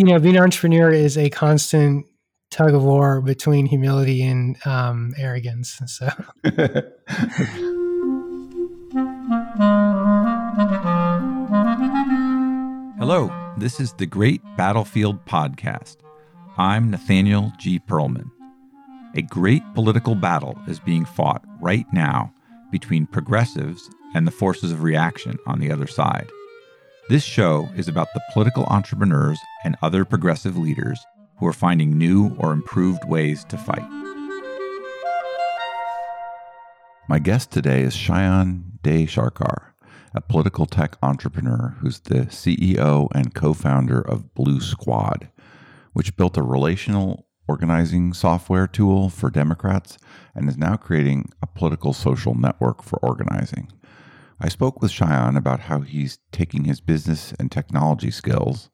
you 0.00 0.06
know, 0.06 0.18
being 0.18 0.34
an 0.34 0.42
entrepreneur 0.42 0.90
is 0.90 1.18
a 1.18 1.28
constant 1.28 2.06
tug 2.50 2.72
of 2.72 2.82
war 2.82 3.20
between 3.20 3.66
humility 3.66 4.22
and 4.22 4.56
um, 4.66 5.12
arrogance. 5.18 5.78
So. 5.88 6.08
Hello, 12.98 13.30
this 13.58 13.78
is 13.78 13.92
the 13.92 14.06
Great 14.06 14.40
Battlefield 14.56 15.22
Podcast. 15.26 15.98
I'm 16.56 16.90
Nathaniel 16.90 17.52
G. 17.58 17.78
Pearlman. 17.78 18.30
A 19.14 19.20
great 19.20 19.62
political 19.74 20.14
battle 20.14 20.56
is 20.66 20.80
being 20.80 21.04
fought 21.04 21.44
right 21.60 21.84
now 21.92 22.32
between 22.72 23.04
progressives 23.04 23.90
and 24.14 24.26
the 24.26 24.30
forces 24.32 24.72
of 24.72 24.82
reaction 24.82 25.36
on 25.46 25.58
the 25.58 25.70
other 25.70 25.86
side. 25.86 26.30
This 27.10 27.22
show 27.22 27.68
is 27.76 27.86
about 27.86 28.08
the 28.14 28.22
political 28.32 28.64
entrepreneurs 28.64 29.38
and 29.64 29.76
other 29.82 30.04
progressive 30.04 30.56
leaders 30.56 31.04
who 31.38 31.46
are 31.46 31.52
finding 31.52 31.96
new 31.96 32.34
or 32.38 32.52
improved 32.52 33.04
ways 33.04 33.44
to 33.44 33.56
fight. 33.56 33.88
My 37.08 37.18
guest 37.18 37.50
today 37.50 37.82
is 37.82 37.96
Shion 37.96 38.78
Deysarkar, 38.82 39.72
a 40.14 40.20
political 40.20 40.66
tech 40.66 40.96
entrepreneur 41.02 41.76
who's 41.80 42.00
the 42.00 42.26
CEO 42.26 43.08
and 43.14 43.34
co 43.34 43.52
founder 43.52 44.00
of 44.00 44.34
Blue 44.34 44.60
Squad, 44.60 45.28
which 45.92 46.16
built 46.16 46.36
a 46.36 46.42
relational 46.42 47.26
organizing 47.48 48.12
software 48.12 48.68
tool 48.68 49.08
for 49.08 49.28
Democrats 49.28 49.98
and 50.36 50.48
is 50.48 50.56
now 50.56 50.76
creating 50.76 51.32
a 51.42 51.48
political 51.48 51.92
social 51.92 52.36
network 52.36 52.80
for 52.80 53.00
organizing. 53.00 53.72
I 54.40 54.48
spoke 54.48 54.80
with 54.80 54.92
Shion 54.92 55.36
about 55.36 55.60
how 55.60 55.80
he's 55.80 56.20
taking 56.30 56.64
his 56.64 56.80
business 56.80 57.34
and 57.40 57.50
technology 57.50 58.12
skills. 58.12 58.70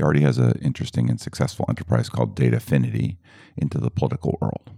He 0.00 0.02
already 0.02 0.22
has 0.22 0.38
an 0.38 0.58
interesting 0.62 1.10
and 1.10 1.20
successful 1.20 1.66
enterprise 1.68 2.08
called 2.08 2.34
Datafiniti 2.34 3.18
into 3.54 3.76
the 3.76 3.90
political 3.90 4.38
world. 4.40 4.70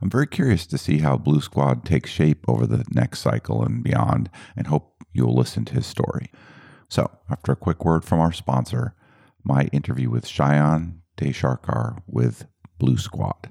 I'm 0.00 0.08
very 0.08 0.28
curious 0.28 0.68
to 0.68 0.78
see 0.78 0.98
how 0.98 1.16
Blue 1.16 1.40
Squad 1.40 1.84
takes 1.84 2.12
shape 2.12 2.44
over 2.46 2.64
the 2.64 2.84
next 2.92 3.22
cycle 3.22 3.64
and 3.64 3.82
beyond, 3.82 4.30
and 4.54 4.68
hope 4.68 5.02
you'll 5.12 5.34
listen 5.34 5.64
to 5.64 5.74
his 5.74 5.84
story. 5.84 6.30
So, 6.88 7.10
after 7.28 7.50
a 7.50 7.56
quick 7.56 7.84
word 7.84 8.04
from 8.04 8.20
our 8.20 8.30
sponsor, 8.30 8.94
my 9.42 9.62
interview 9.72 10.10
with 10.10 10.26
Shion 10.26 10.98
Deysarkar 11.16 12.00
with 12.06 12.46
Blue 12.78 12.98
Squad. 12.98 13.50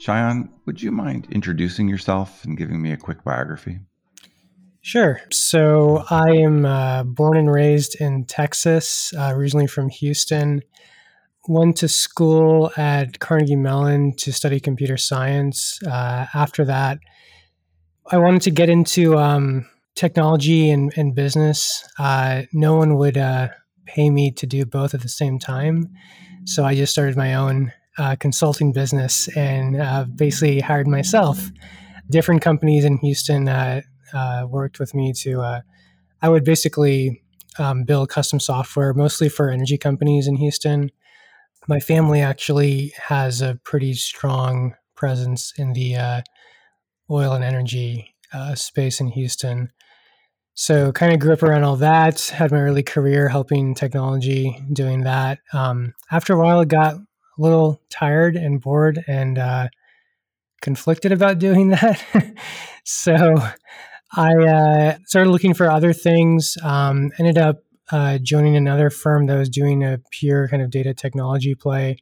Shion, 0.00 0.48
would 0.64 0.82
you 0.82 0.90
mind 0.90 1.28
introducing 1.30 1.88
yourself 1.88 2.44
and 2.44 2.56
giving 2.56 2.80
me 2.80 2.92
a 2.92 2.96
quick 2.96 3.22
biography? 3.22 3.80
Sure. 4.80 5.20
So 5.30 6.04
I 6.08 6.30
am 6.36 6.64
uh, 6.64 7.04
born 7.04 7.36
and 7.36 7.52
raised 7.52 8.00
in 8.00 8.24
Texas, 8.24 9.12
uh, 9.16 9.32
originally 9.34 9.66
from 9.66 9.90
Houston. 9.90 10.62
Went 11.46 11.76
to 11.78 11.88
school 11.88 12.72
at 12.78 13.18
Carnegie 13.18 13.56
Mellon 13.56 14.14
to 14.16 14.32
study 14.32 14.58
computer 14.58 14.96
science. 14.96 15.78
Uh, 15.86 16.26
after 16.32 16.64
that, 16.64 16.98
I 18.10 18.16
wanted 18.16 18.42
to 18.42 18.50
get 18.50 18.70
into 18.70 19.18
um, 19.18 19.68
technology 19.94 20.70
and, 20.70 20.92
and 20.96 21.14
business. 21.14 21.86
Uh, 21.98 22.42
no 22.54 22.76
one 22.76 22.96
would 22.96 23.18
uh, 23.18 23.48
pay 23.84 24.08
me 24.08 24.30
to 24.32 24.46
do 24.46 24.64
both 24.64 24.94
at 24.94 25.02
the 25.02 25.08
same 25.08 25.38
time. 25.38 25.90
So 26.46 26.64
I 26.64 26.74
just 26.74 26.92
started 26.92 27.16
my 27.16 27.34
own 27.34 27.72
uh, 27.98 28.16
consulting 28.16 28.72
business 28.72 29.28
and 29.36 29.80
uh, 29.80 30.04
basically 30.04 30.60
hired 30.60 30.86
myself. 30.86 31.50
Different 32.08 32.42
companies 32.42 32.84
in 32.84 32.98
Houston 32.98 33.48
uh, 33.48 33.82
uh 34.12 34.46
worked 34.48 34.78
with 34.78 34.94
me 34.94 35.12
to, 35.12 35.40
uh, 35.40 35.60
I 36.22 36.28
would 36.28 36.44
basically 36.44 37.22
um, 37.58 37.84
build 37.84 38.08
custom 38.08 38.40
software 38.40 38.94
mostly 38.94 39.28
for 39.28 39.50
energy 39.50 39.78
companies 39.78 40.26
in 40.26 40.36
Houston. 40.36 40.90
My 41.68 41.80
family 41.80 42.20
actually 42.20 42.92
has 42.96 43.42
a 43.42 43.58
pretty 43.64 43.94
strong 43.94 44.74
presence 44.96 45.52
in 45.56 45.72
the 45.72 46.22
oil 47.10 47.32
and 47.32 47.44
energy 47.44 48.14
space 48.54 49.00
in 49.00 49.08
Houston. 49.08 49.70
So, 50.54 50.92
kind 50.92 51.12
of 51.12 51.20
grew 51.20 51.32
up 51.32 51.42
around 51.42 51.64
all 51.64 51.76
that, 51.76 52.20
had 52.20 52.50
my 52.50 52.60
early 52.60 52.82
career 52.82 53.28
helping 53.28 53.74
technology, 53.74 54.58
doing 54.72 55.04
that. 55.04 55.38
Um, 55.52 55.94
after 56.10 56.34
a 56.34 56.38
while, 56.38 56.64
got 56.64 56.96
little 57.40 57.80
tired 57.90 58.36
and 58.36 58.60
bored 58.60 59.02
and 59.08 59.38
uh, 59.38 59.68
conflicted 60.60 61.12
about 61.12 61.38
doing 61.38 61.68
that. 61.70 62.02
so 62.84 63.36
I 64.14 64.32
uh, 64.34 64.98
started 65.06 65.30
looking 65.30 65.54
for 65.54 65.70
other 65.70 65.92
things. 65.92 66.56
Um, 66.62 67.10
ended 67.18 67.38
up 67.38 67.58
uh, 67.90 68.18
joining 68.18 68.56
another 68.56 68.90
firm 68.90 69.26
that 69.26 69.36
was 69.36 69.48
doing 69.48 69.82
a 69.82 70.00
pure 70.10 70.48
kind 70.48 70.62
of 70.62 70.70
data 70.70 70.94
technology 70.94 71.54
play 71.54 71.96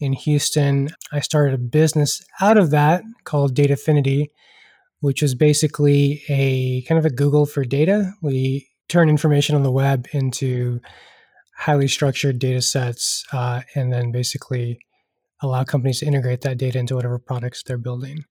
in 0.00 0.12
Houston. 0.12 0.88
I 1.12 1.20
started 1.20 1.54
a 1.54 1.58
business 1.58 2.22
out 2.40 2.58
of 2.58 2.70
that 2.70 3.02
called 3.24 3.54
Datafiniti, 3.54 4.26
which 5.00 5.22
was 5.22 5.34
basically 5.34 6.22
a 6.28 6.82
kind 6.82 6.98
of 6.98 7.06
a 7.06 7.14
Google 7.14 7.46
for 7.46 7.64
data. 7.64 8.12
We 8.22 8.68
turn 8.88 9.08
information 9.08 9.54
on 9.54 9.62
the 9.62 9.72
web 9.72 10.06
into 10.12 10.80
highly 11.56 11.88
structured 11.88 12.38
data 12.38 12.60
sets 12.60 13.24
uh, 13.32 13.62
and 13.74 13.92
then 13.92 14.12
basically 14.12 14.78
allow 15.40 15.64
companies 15.64 16.00
to 16.00 16.06
integrate 16.06 16.40
that 16.42 16.58
data 16.58 16.78
into 16.78 16.94
whatever 16.94 17.18
products 17.18 17.62
they're 17.62 17.78
building. 17.78 18.24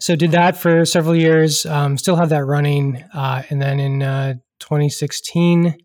So 0.00 0.16
did 0.16 0.32
that 0.32 0.56
for 0.56 0.84
several 0.84 1.14
years, 1.14 1.64
um, 1.66 1.96
still 1.96 2.16
have 2.16 2.28
that 2.30 2.44
running. 2.44 3.02
Uh, 3.14 3.42
and 3.48 3.62
then 3.62 3.80
in 3.80 4.02
uh, 4.02 4.34
2016, 4.58 5.76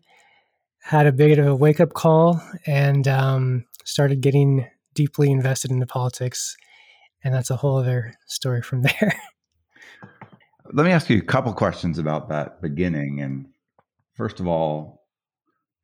had 0.82 1.06
a 1.06 1.12
bit 1.12 1.38
of 1.38 1.46
a 1.46 1.54
wake 1.54 1.80
up 1.80 1.92
call 1.92 2.42
and 2.66 3.06
um, 3.06 3.64
started 3.84 4.20
getting 4.20 4.66
deeply 4.94 5.30
invested 5.30 5.70
into 5.70 5.86
politics. 5.86 6.56
And 7.22 7.34
that's 7.34 7.50
a 7.50 7.56
whole 7.56 7.78
other 7.78 8.14
story 8.26 8.62
from 8.62 8.82
there. 9.00 9.14
Let 10.72 10.84
me 10.84 10.92
ask 10.92 11.10
you 11.10 11.18
a 11.18 11.22
couple 11.22 11.52
questions 11.52 11.98
about 11.98 12.28
that 12.28 12.60
beginning. 12.60 13.20
And 13.20 13.46
first 14.14 14.40
of 14.40 14.46
all, 14.46 14.99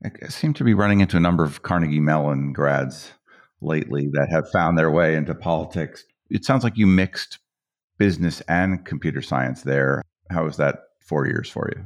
I 0.04 0.28
seem 0.28 0.54
to 0.54 0.64
be 0.64 0.74
running 0.74 1.00
into 1.00 1.16
a 1.16 1.20
number 1.20 1.44
of 1.44 1.62
Carnegie 1.62 2.00
Mellon 2.00 2.52
grads 2.52 3.12
lately 3.60 4.08
that 4.12 4.28
have 4.30 4.50
found 4.50 4.78
their 4.78 4.90
way 4.90 5.14
into 5.14 5.34
politics. 5.34 6.04
It 6.30 6.44
sounds 6.44 6.64
like 6.64 6.76
you 6.76 6.86
mixed 6.86 7.38
business 7.98 8.42
and 8.42 8.84
computer 8.84 9.22
science 9.22 9.62
there. 9.62 10.02
How 10.30 10.44
was 10.44 10.58
that 10.58 10.76
four 11.00 11.26
years 11.26 11.48
for 11.48 11.70
you? 11.74 11.84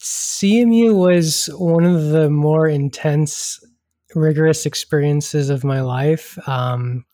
CMU 0.00 0.94
was 0.94 1.48
one 1.58 1.84
of 1.84 2.08
the 2.08 2.28
more 2.28 2.66
intense, 2.66 3.60
rigorous 4.14 4.66
experiences 4.66 5.48
of 5.48 5.64
my 5.64 5.80
life. 5.80 6.38
Um, 6.48 7.04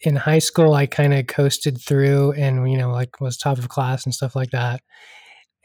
in 0.00 0.16
high 0.16 0.38
school, 0.38 0.74
I 0.74 0.86
kind 0.86 1.12
of 1.12 1.26
coasted 1.26 1.80
through 1.80 2.32
and, 2.32 2.70
you 2.70 2.78
know, 2.78 2.92
like 2.92 3.20
was 3.20 3.36
top 3.36 3.58
of 3.58 3.68
class 3.68 4.04
and 4.04 4.14
stuff 4.14 4.36
like 4.36 4.50
that. 4.50 4.80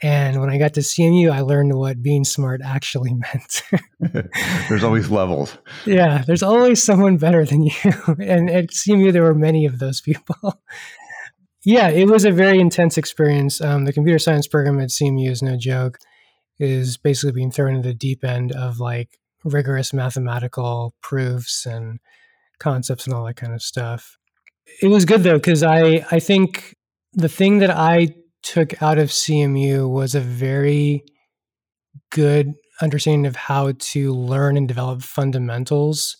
And 0.03 0.41
when 0.41 0.49
I 0.49 0.57
got 0.57 0.73
to 0.73 0.81
CMU, 0.81 1.31
I 1.31 1.39
learned 1.39 1.73
what 1.75 2.03
being 2.03 2.25
smart 2.25 2.59
actually 2.61 3.13
meant. 3.33 3.63
there's 4.69 4.83
always 4.83 5.09
levels. 5.09 5.57
Yeah, 5.85 6.23
there's 6.27 6.43
always 6.43 6.83
someone 6.83 7.17
better 7.17 7.45
than 7.45 7.63
you. 7.63 7.71
And 8.19 8.49
at 8.49 8.71
CMU, 8.71 9.13
there 9.13 9.23
were 9.23 9.33
many 9.33 9.65
of 9.65 9.79
those 9.79 10.01
people. 10.01 10.61
yeah, 11.63 11.87
it 11.87 12.09
was 12.09 12.25
a 12.25 12.31
very 12.31 12.59
intense 12.59 12.97
experience. 12.97 13.61
Um, 13.61 13.85
the 13.85 13.93
computer 13.93 14.19
science 14.19 14.45
program 14.45 14.79
at 14.81 14.89
CMU 14.89 15.29
is 15.29 15.41
no 15.41 15.55
joke. 15.57 15.97
It 16.59 16.69
is 16.69 16.97
basically 16.97 17.31
being 17.31 17.51
thrown 17.51 17.75
into 17.75 17.87
the 17.87 17.95
deep 17.95 18.25
end 18.25 18.51
of 18.51 18.79
like 18.79 19.17
rigorous 19.45 19.93
mathematical 19.93 20.93
proofs 21.01 21.65
and 21.65 21.99
concepts 22.59 23.05
and 23.05 23.13
all 23.13 23.25
that 23.25 23.37
kind 23.37 23.53
of 23.53 23.61
stuff. 23.61 24.17
It 24.81 24.87
was 24.87 25.05
good 25.05 25.23
though, 25.23 25.35
because 25.35 25.63
I, 25.63 26.05
I 26.11 26.19
think 26.19 26.75
the 27.13 27.29
thing 27.29 27.59
that 27.59 27.71
I 27.71 28.15
took 28.43 28.81
out 28.81 28.97
of 28.97 29.09
CMU 29.09 29.89
was 29.89 30.15
a 30.15 30.19
very 30.19 31.03
good 32.11 32.53
understanding 32.81 33.25
of 33.25 33.35
how 33.35 33.73
to 33.77 34.13
learn 34.13 34.57
and 34.57 34.67
develop 34.67 35.01
fundamentals 35.01 36.15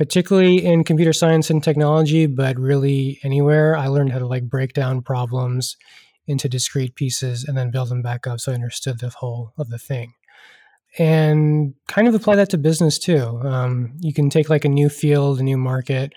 particularly 0.00 0.64
in 0.64 0.82
computer 0.82 1.12
science 1.12 1.50
and 1.50 1.62
technology, 1.62 2.24
but 2.24 2.58
really 2.58 3.20
anywhere. 3.22 3.76
I 3.76 3.88
learned 3.88 4.12
how 4.12 4.18
to 4.18 4.26
like 4.26 4.48
break 4.48 4.72
down 4.72 5.02
problems 5.02 5.76
into 6.26 6.48
discrete 6.48 6.94
pieces 6.94 7.44
and 7.44 7.54
then 7.54 7.70
build 7.70 7.90
them 7.90 8.00
back 8.00 8.26
up 8.26 8.40
so 8.40 8.50
I 8.50 8.54
understood 8.54 8.98
the 8.98 9.10
whole 9.10 9.52
of 9.58 9.68
the 9.68 9.76
thing. 9.76 10.14
And 10.98 11.74
kind 11.86 12.08
of 12.08 12.14
apply 12.14 12.36
that 12.36 12.48
to 12.48 12.56
business 12.56 12.98
too. 12.98 13.42
Um, 13.44 13.92
you 13.98 14.14
can 14.14 14.30
take 14.30 14.48
like 14.48 14.64
a 14.64 14.70
new 14.70 14.88
field, 14.88 15.38
a 15.38 15.42
new 15.42 15.58
market, 15.58 16.14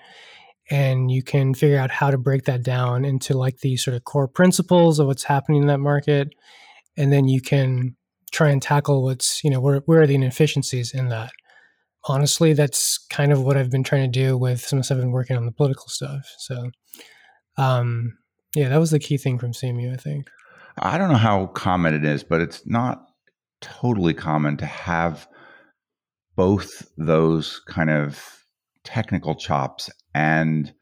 and 0.70 1.10
you 1.10 1.22
can 1.22 1.54
figure 1.54 1.78
out 1.78 1.90
how 1.90 2.10
to 2.10 2.18
break 2.18 2.44
that 2.44 2.62
down 2.62 3.04
into 3.04 3.36
like 3.36 3.58
the 3.58 3.76
sort 3.76 3.96
of 3.96 4.04
core 4.04 4.28
principles 4.28 4.98
of 4.98 5.06
what's 5.06 5.24
happening 5.24 5.62
in 5.62 5.68
that 5.68 5.80
market. 5.80 6.34
And 6.96 7.12
then 7.12 7.28
you 7.28 7.40
can 7.40 7.96
try 8.32 8.50
and 8.50 8.62
tackle 8.62 9.02
what's, 9.02 9.44
you 9.44 9.50
know, 9.50 9.60
where, 9.60 9.78
where 9.86 10.02
are 10.02 10.06
the 10.06 10.14
inefficiencies 10.14 10.94
in 10.94 11.08
that 11.08 11.32
honestly, 12.06 12.52
that's 12.52 12.98
kind 13.08 13.32
of 13.32 13.42
what 13.42 13.56
I've 13.56 13.70
been 13.70 13.84
trying 13.84 14.10
to 14.10 14.20
do 14.20 14.36
with 14.36 14.60
some 14.60 14.82
stuff 14.82 14.96
I've 14.96 15.02
been 15.02 15.10
working 15.10 15.36
on 15.36 15.46
the 15.46 15.52
political 15.52 15.88
stuff. 15.88 16.32
So, 16.38 16.70
um, 17.56 18.18
yeah, 18.54 18.68
that 18.68 18.78
was 18.78 18.90
the 18.90 18.98
key 18.98 19.16
thing 19.16 19.38
from 19.38 19.52
CMU, 19.52 19.92
I 19.92 19.96
think. 19.96 20.28
I 20.78 20.98
don't 20.98 21.08
know 21.08 21.16
how 21.16 21.46
common 21.46 21.94
it 21.94 22.04
is, 22.04 22.24
but 22.24 22.40
it's 22.40 22.66
not 22.66 23.06
totally 23.60 24.14
common 24.14 24.56
to 24.58 24.66
have 24.66 25.26
both 26.36 26.90
those 26.98 27.60
kind 27.68 27.90
of 27.90 28.44
technical 28.82 29.34
chops 29.34 29.88
and 30.14 30.72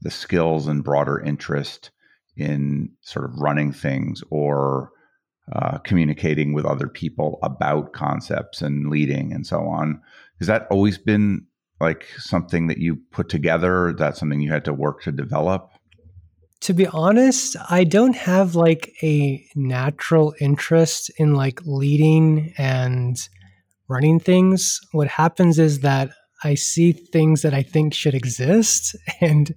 the 0.00 0.10
skills 0.10 0.66
and 0.66 0.82
broader 0.82 1.20
interest 1.20 1.90
in 2.36 2.90
sort 3.02 3.24
of 3.24 3.38
running 3.38 3.72
things 3.72 4.22
or 4.30 4.90
uh, 5.52 5.78
communicating 5.78 6.52
with 6.52 6.64
other 6.64 6.88
people 6.88 7.38
about 7.42 7.92
concepts 7.92 8.62
and 8.62 8.88
leading 8.88 9.32
and 9.32 9.46
so 9.46 9.60
on. 9.66 10.00
Has 10.38 10.46
that 10.46 10.66
always 10.70 10.96
been 10.96 11.46
like 11.80 12.06
something 12.18 12.68
that 12.68 12.78
you 12.78 12.96
put 13.10 13.28
together? 13.28 13.94
That's 13.96 14.20
something 14.20 14.40
you 14.40 14.52
had 14.52 14.64
to 14.66 14.72
work 14.72 15.02
to 15.02 15.12
develop? 15.12 15.70
To 16.60 16.74
be 16.74 16.86
honest, 16.86 17.56
I 17.70 17.84
don't 17.84 18.16
have 18.16 18.54
like 18.54 18.92
a 19.02 19.44
natural 19.54 20.34
interest 20.40 21.10
in 21.16 21.34
like 21.34 21.60
leading 21.64 22.52
and 22.58 23.16
running 23.88 24.20
things. 24.20 24.80
What 24.92 25.08
happens 25.08 25.58
is 25.58 25.80
that 25.80 26.10
I 26.42 26.54
see 26.54 26.92
things 26.92 27.42
that 27.42 27.54
I 27.54 27.62
think 27.62 27.94
should 27.94 28.14
exist 28.14 28.96
and 29.20 29.54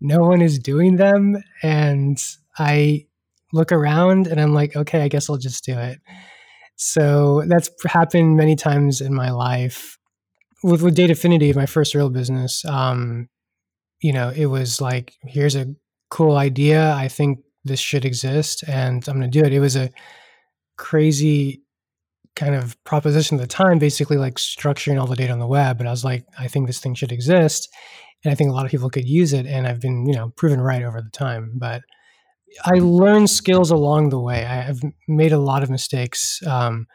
no 0.00 0.20
one 0.20 0.42
is 0.42 0.58
doing 0.58 0.96
them. 0.96 1.42
And 1.62 2.22
I 2.58 3.06
look 3.52 3.72
around 3.72 4.26
and 4.26 4.40
I'm 4.40 4.52
like, 4.52 4.76
okay, 4.76 5.02
I 5.02 5.08
guess 5.08 5.30
I'll 5.30 5.36
just 5.36 5.64
do 5.64 5.78
it. 5.78 5.98
So 6.76 7.42
that's 7.46 7.70
happened 7.86 8.36
many 8.36 8.54
times 8.54 9.00
in 9.00 9.14
my 9.14 9.30
life 9.30 9.96
with 10.62 10.82
with 10.82 10.96
Datafiniti, 10.96 11.54
my 11.54 11.66
first 11.66 11.94
real 11.94 12.10
business, 12.10 12.64
um, 12.64 13.28
you 14.00 14.12
know, 14.12 14.30
it 14.34 14.46
was 14.46 14.80
like, 14.80 15.14
here's 15.22 15.56
a 15.56 15.74
cool 16.10 16.36
idea. 16.36 16.92
I 16.92 17.08
think 17.08 17.40
this 17.64 17.80
should 17.80 18.04
exist, 18.04 18.64
and 18.66 19.06
I'm 19.08 19.18
going 19.18 19.30
to 19.30 19.40
do 19.40 19.44
it. 19.44 19.52
It 19.52 19.60
was 19.60 19.76
a 19.76 19.90
crazy 20.76 21.62
kind 22.36 22.54
of 22.54 22.82
proposition 22.84 23.38
at 23.38 23.40
the 23.40 23.46
time, 23.46 23.78
basically 23.78 24.16
like 24.16 24.34
structuring 24.34 25.00
all 25.00 25.06
the 25.06 25.16
data 25.16 25.32
on 25.32 25.40
the 25.40 25.46
web. 25.46 25.78
But 25.78 25.86
I 25.86 25.90
was 25.90 26.04
like, 26.04 26.24
I 26.38 26.46
think 26.46 26.66
this 26.66 26.78
thing 26.78 26.94
should 26.94 27.12
exist, 27.12 27.68
and 28.24 28.30
I 28.30 28.34
think 28.34 28.50
a 28.50 28.52
lot 28.52 28.64
of 28.64 28.70
people 28.70 28.90
could 28.90 29.08
use 29.08 29.32
it. 29.32 29.46
And 29.46 29.66
I've 29.66 29.80
been, 29.80 30.06
you 30.06 30.14
know, 30.14 30.32
proven 30.36 30.60
right 30.60 30.82
over 30.82 31.02
the 31.02 31.10
time. 31.10 31.52
But 31.54 31.82
I 32.64 32.78
learned 32.78 33.30
skills 33.30 33.70
along 33.70 34.10
the 34.10 34.20
way. 34.20 34.44
I 34.44 34.62
have 34.62 34.80
made 35.08 35.32
a 35.32 35.38
lot 35.38 35.62
of 35.62 35.70
mistakes 35.70 36.40
um, 36.46 36.86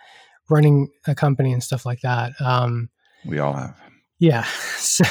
running 0.50 0.90
a 1.08 1.16
company 1.16 1.52
and 1.52 1.64
stuff 1.64 1.86
like 1.86 2.02
that. 2.02 2.34
Um, 2.40 2.90
we 3.26 3.40
all 3.40 3.54
have. 3.54 3.78
Yeah. 4.20 4.46
So, 4.82 5.06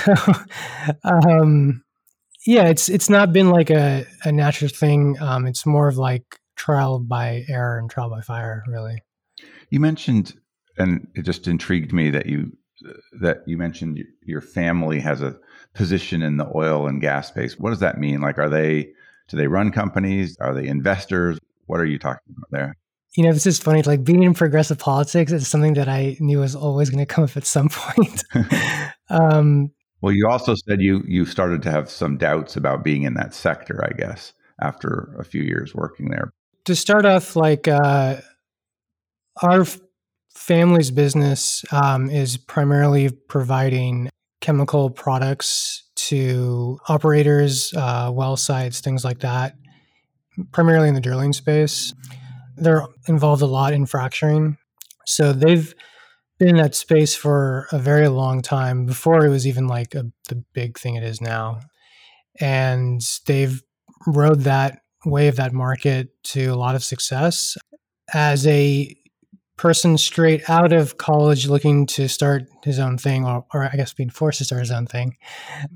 um, 1.05 1.82
yeah, 2.44 2.65
it's 2.65 2.88
it's 2.88 3.09
not 3.09 3.32
been 3.32 3.50
like 3.50 3.71
a, 3.71 4.05
a 4.25 4.32
natural 4.32 4.69
thing. 4.69 5.17
Um, 5.21 5.47
it's 5.47 5.65
more 5.65 5.88
of 5.88 5.97
like 5.97 6.38
trial 6.56 6.99
by 6.99 7.44
error 7.49 7.79
and 7.79 7.88
trial 7.88 8.11
by 8.11 8.21
fire, 8.21 8.62
really. 8.69 9.03
You 9.70 9.81
mentioned, 9.81 10.34
and 10.78 11.08
it 11.14 11.22
just 11.22 11.46
intrigued 11.49 11.93
me 11.93 12.11
that 12.11 12.26
you 12.26 12.52
that 13.20 13.43
you 13.46 13.58
mentioned 13.58 14.02
your 14.25 14.40
family 14.40 15.00
has 15.00 15.20
a 15.20 15.38
position 15.75 16.22
in 16.22 16.38
the 16.38 16.50
oil 16.55 16.87
and 16.87 17.00
gas 17.00 17.28
space. 17.28 17.58
What 17.58 17.70
does 17.70 17.81
that 17.81 17.99
mean? 17.99 18.20
Like, 18.20 18.38
are 18.38 18.49
they 18.49 18.93
do 19.28 19.37
they 19.37 19.46
run 19.46 19.70
companies? 19.70 20.37
Are 20.40 20.55
they 20.55 20.67
investors? 20.67 21.38
What 21.67 21.81
are 21.81 21.87
you 21.87 21.99
talking 21.99 22.34
about 22.37 22.50
there? 22.50 22.76
you 23.17 23.25
know, 23.25 23.32
this 23.32 23.46
is 23.46 23.58
funny. 23.58 23.82
Like 23.82 24.05
being 24.05 24.22
in 24.22 24.34
progressive 24.34 24.78
politics 24.78 25.32
is 25.32 25.49
something 25.49 25.75
that 25.75 25.88
I 25.88 26.17
knew 26.20 26.38
was 26.38 26.55
always 26.55 26.90
going 26.90 27.05
to 27.05 27.12
come 27.12 27.25
up 27.25 27.37
at 27.37 27.44
some 27.44 27.69
point. 27.69 28.22
um, 29.11 29.70
well, 30.00 30.12
you 30.12 30.28
also 30.28 30.55
said 30.55 30.81
you 30.81 31.02
you 31.06 31.26
started 31.26 31.62
to 31.62 31.70
have 31.70 31.90
some 31.90 32.17
doubts 32.17 32.56
about 32.56 32.84
being 32.84 33.02
in 33.02 33.14
that 33.14 33.34
sector. 33.34 33.84
I 33.84 33.93
guess 33.96 34.32
after 34.61 35.14
a 35.19 35.25
few 35.25 35.43
years 35.43 35.75
working 35.75 36.11
there. 36.11 36.32
To 36.67 36.76
start 36.76 37.05
off, 37.05 37.34
like 37.34 37.67
uh, 37.67 38.17
our 39.43 39.65
family's 40.35 40.91
business 40.91 41.65
um, 41.73 42.11
is 42.11 42.37
primarily 42.37 43.11
providing 43.11 44.11
chemical 44.41 44.91
products 44.91 45.85
to 45.94 46.79
operators, 46.88 47.75
uh, 47.75 48.11
well 48.12 48.37
sites, 48.37 48.81
things 48.81 49.05
like 49.05 49.21
that, 49.21 49.55
primarily 50.53 50.88
in 50.88 50.94
the 50.94 51.00
drilling 51.00 51.32
space 51.32 51.93
they're 52.61 52.87
involved 53.09 53.43
a 53.43 53.47
lot 53.47 53.73
in 53.73 53.87
fracturing. 53.87 54.56
So 55.06 55.32
they've 55.32 55.75
been 56.38 56.49
in 56.49 56.56
that 56.56 56.75
space 56.75 57.17
for 57.17 57.67
a 57.73 57.79
very 57.79 58.09
long 58.09 58.43
time 58.43 58.87
before 58.87 59.25
it 59.25 59.31
was 59.31 59.47
even 59.47 59.67
like 59.67 59.94
a, 59.94 60.05
the 60.29 60.44
big 60.53 60.79
thing 60.79 60.94
it 60.94 61.03
is 61.03 61.21
now. 61.21 61.61
And 62.38 63.00
they've 63.27 63.62
rode 64.06 64.41
that 64.41 64.81
wave, 65.05 65.37
that 65.37 65.53
market 65.53 66.11
to 66.23 66.47
a 66.47 66.56
lot 66.56 66.75
of 66.75 66.85
success. 66.85 67.56
As 68.12 68.47
a 68.47 68.94
person 69.60 69.98
straight 69.98 70.48
out 70.48 70.72
of 70.72 70.96
college 70.96 71.46
looking 71.46 71.84
to 71.84 72.08
start 72.08 72.44
his 72.64 72.78
own 72.78 72.96
thing, 72.96 73.26
or, 73.26 73.44
or 73.52 73.64
I 73.64 73.76
guess 73.76 73.92
being 73.92 74.08
forced 74.08 74.38
to 74.38 74.46
start 74.46 74.62
his 74.62 74.70
own 74.70 74.86
thing, 74.86 75.18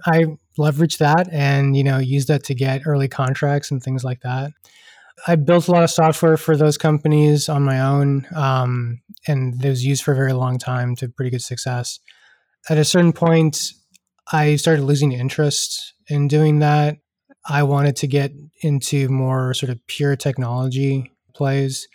I 0.07 0.25
leveraged 0.59 0.99
that 0.99 1.31
and, 1.31 1.77
you 1.77 1.85
know, 1.85 1.99
used 1.99 2.29
that 2.29 2.45
to 2.45 2.55
get 2.55 2.87
early 2.87 3.09
contracts 3.09 3.71
and 3.71 3.83
things 3.83 4.03
like 4.03 4.23
that. 4.23 4.53
I 5.27 5.37
built 5.37 5.69
a 5.69 5.71
lot 5.71 5.83
of 5.83 5.91
software 5.91 6.39
for 6.39 6.57
those 6.57 6.79
companies 6.79 7.51
on 7.51 7.63
my 7.63 7.79
own, 7.79 8.27
um, 8.35 9.03
and 9.29 9.63
it 9.63 9.69
was 9.69 9.85
used 9.85 10.03
for 10.03 10.13
a 10.13 10.17
very 10.17 10.33
long 10.33 10.59
time 10.59 10.97
to 10.97 11.11
pretty 11.11 11.31
good 11.31 11.43
success. 11.43 12.01
At 12.71 12.79
a 12.79 12.87
certain 12.87 13.13
point, 13.13 13.71
I 14.33 14.57
started 14.57 14.85
losing 14.85 15.13
interest 15.13 15.93
in 16.09 16.27
doing 16.27 16.61
that. 16.61 16.97
I 17.47 17.65
wanted 17.65 17.97
to 17.97 18.07
get 18.07 18.33
into 18.63 19.11
more 19.11 19.53
sort 19.53 19.69
of 19.69 19.87
pure 19.87 20.17
technology 20.17 21.13
plays. 21.35 21.87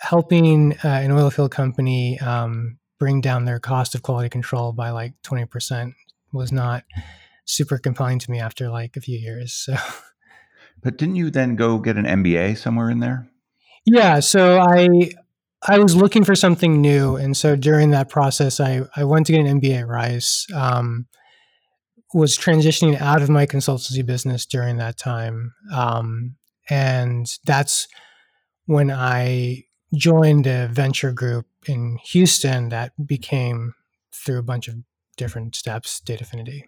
Helping 0.00 0.72
uh, 0.84 0.88
an 0.88 1.12
oil 1.12 1.30
field 1.30 1.50
company 1.50 2.18
um, 2.20 2.78
bring 2.98 3.20
down 3.20 3.44
their 3.44 3.60
cost 3.60 3.94
of 3.94 4.02
quality 4.02 4.28
control 4.28 4.72
by 4.72 4.90
like 4.90 5.14
20% 5.22 5.92
was 6.32 6.52
not 6.52 6.84
super 7.44 7.78
compelling 7.78 8.18
to 8.18 8.30
me 8.30 8.40
after 8.40 8.68
like 8.68 8.96
a 8.96 9.00
few 9.00 9.18
years. 9.18 9.54
So 9.54 9.76
But 10.82 10.96
didn't 10.96 11.16
you 11.16 11.30
then 11.30 11.56
go 11.56 11.78
get 11.78 11.96
an 11.96 12.06
MBA 12.06 12.56
somewhere 12.56 12.90
in 12.90 13.00
there? 13.00 13.28
Yeah, 13.84 14.20
so 14.20 14.60
I 14.60 15.10
I 15.66 15.78
was 15.78 15.94
looking 15.94 16.24
for 16.24 16.34
something 16.34 16.80
new, 16.80 17.16
and 17.16 17.36
so 17.36 17.56
during 17.56 17.90
that 17.90 18.08
process, 18.08 18.60
I 18.60 18.82
I 18.96 19.04
went 19.04 19.26
to 19.26 19.32
get 19.32 19.44
an 19.44 19.60
MBA 19.60 19.80
at 19.80 19.88
Rice. 19.88 20.46
Um, 20.54 21.06
was 22.12 22.36
transitioning 22.36 23.00
out 23.00 23.22
of 23.22 23.28
my 23.28 23.46
consultancy 23.46 24.04
business 24.04 24.44
during 24.44 24.78
that 24.78 24.98
time, 24.98 25.52
um, 25.72 26.36
and 26.68 27.26
that's 27.44 27.86
when 28.66 28.90
I 28.90 29.64
joined 29.94 30.46
a 30.46 30.68
venture 30.68 31.12
group 31.12 31.46
in 31.66 31.98
Houston 32.04 32.68
that 32.68 32.92
became 33.06 33.74
through 34.14 34.38
a 34.38 34.42
bunch 34.42 34.68
of 34.68 34.76
different 35.16 35.54
steps 35.54 36.00
Datafiniti. 36.04 36.62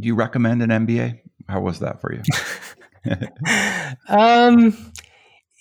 Do 0.00 0.06
you 0.06 0.14
recommend 0.14 0.62
an 0.62 0.70
MBA? 0.70 1.20
How 1.48 1.60
was 1.60 1.78
that 1.80 2.00
for 2.00 2.12
you? 2.12 2.22
um, 4.08 4.76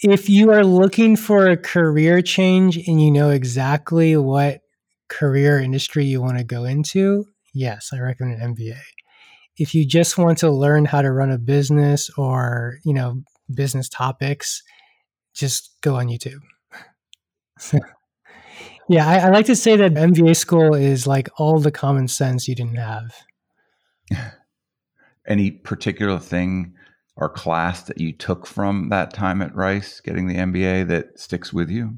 if 0.02 0.30
you 0.30 0.52
are 0.52 0.64
looking 0.64 1.16
for 1.16 1.48
a 1.48 1.58
career 1.58 2.22
change 2.22 2.78
and 2.78 3.02
you 3.02 3.12
know 3.12 3.30
exactly 3.30 4.18
what 4.18 4.62
career 5.08 5.60
industry 5.60 6.06
you 6.06 6.22
want 6.22 6.38
to 6.38 6.44
go 6.44 6.66
into, 6.66 7.26
yes, 7.54 7.92
I 7.94 8.00
recommend 8.00 8.42
an 8.42 8.56
MBA. 8.56 8.80
If 9.58 9.74
you 9.74 9.86
just 9.86 10.18
want 10.18 10.40
to 10.40 10.52
learn 10.52 10.84
how 10.84 11.02
to 11.02 11.12
run 11.12 11.32
a 11.32 11.38
business 11.38 12.10
or, 12.18 12.80
you 12.84 12.94
know, 12.94 13.24
business 13.54 13.88
topics, 13.88 14.62
just 15.34 15.72
go 15.82 15.96
on 15.96 16.08
YouTube. 16.08 16.42
Yeah, 18.90 19.08
I, 19.08 19.18
I, 19.20 19.30
like 19.30 19.46
to 19.48 19.56
say 19.56 19.76
that 19.78 19.94
MBA 19.94 20.36
school 20.36 20.74
is 20.74 21.08
like 21.08 21.30
all 21.38 21.60
the 21.60 21.72
common 21.72 22.08
sense 22.08 22.48
you 22.48 22.56
didn't 22.56 22.76
have. 22.76 23.16
Any 25.28 25.52
particular 25.52 26.20
thing 26.20 26.74
or 27.16 27.30
class 27.30 27.84
that 27.84 28.00
you 28.00 28.12
took 28.12 28.46
from 28.46 28.90
that 28.90 29.14
time 29.14 29.42
at 29.42 29.56
Rice, 29.56 30.02
getting 30.02 30.28
the 30.28 30.36
MBA 30.36 30.88
that 30.90 31.20
sticks 31.20 31.54
with 31.54 31.70
you? 31.70 31.98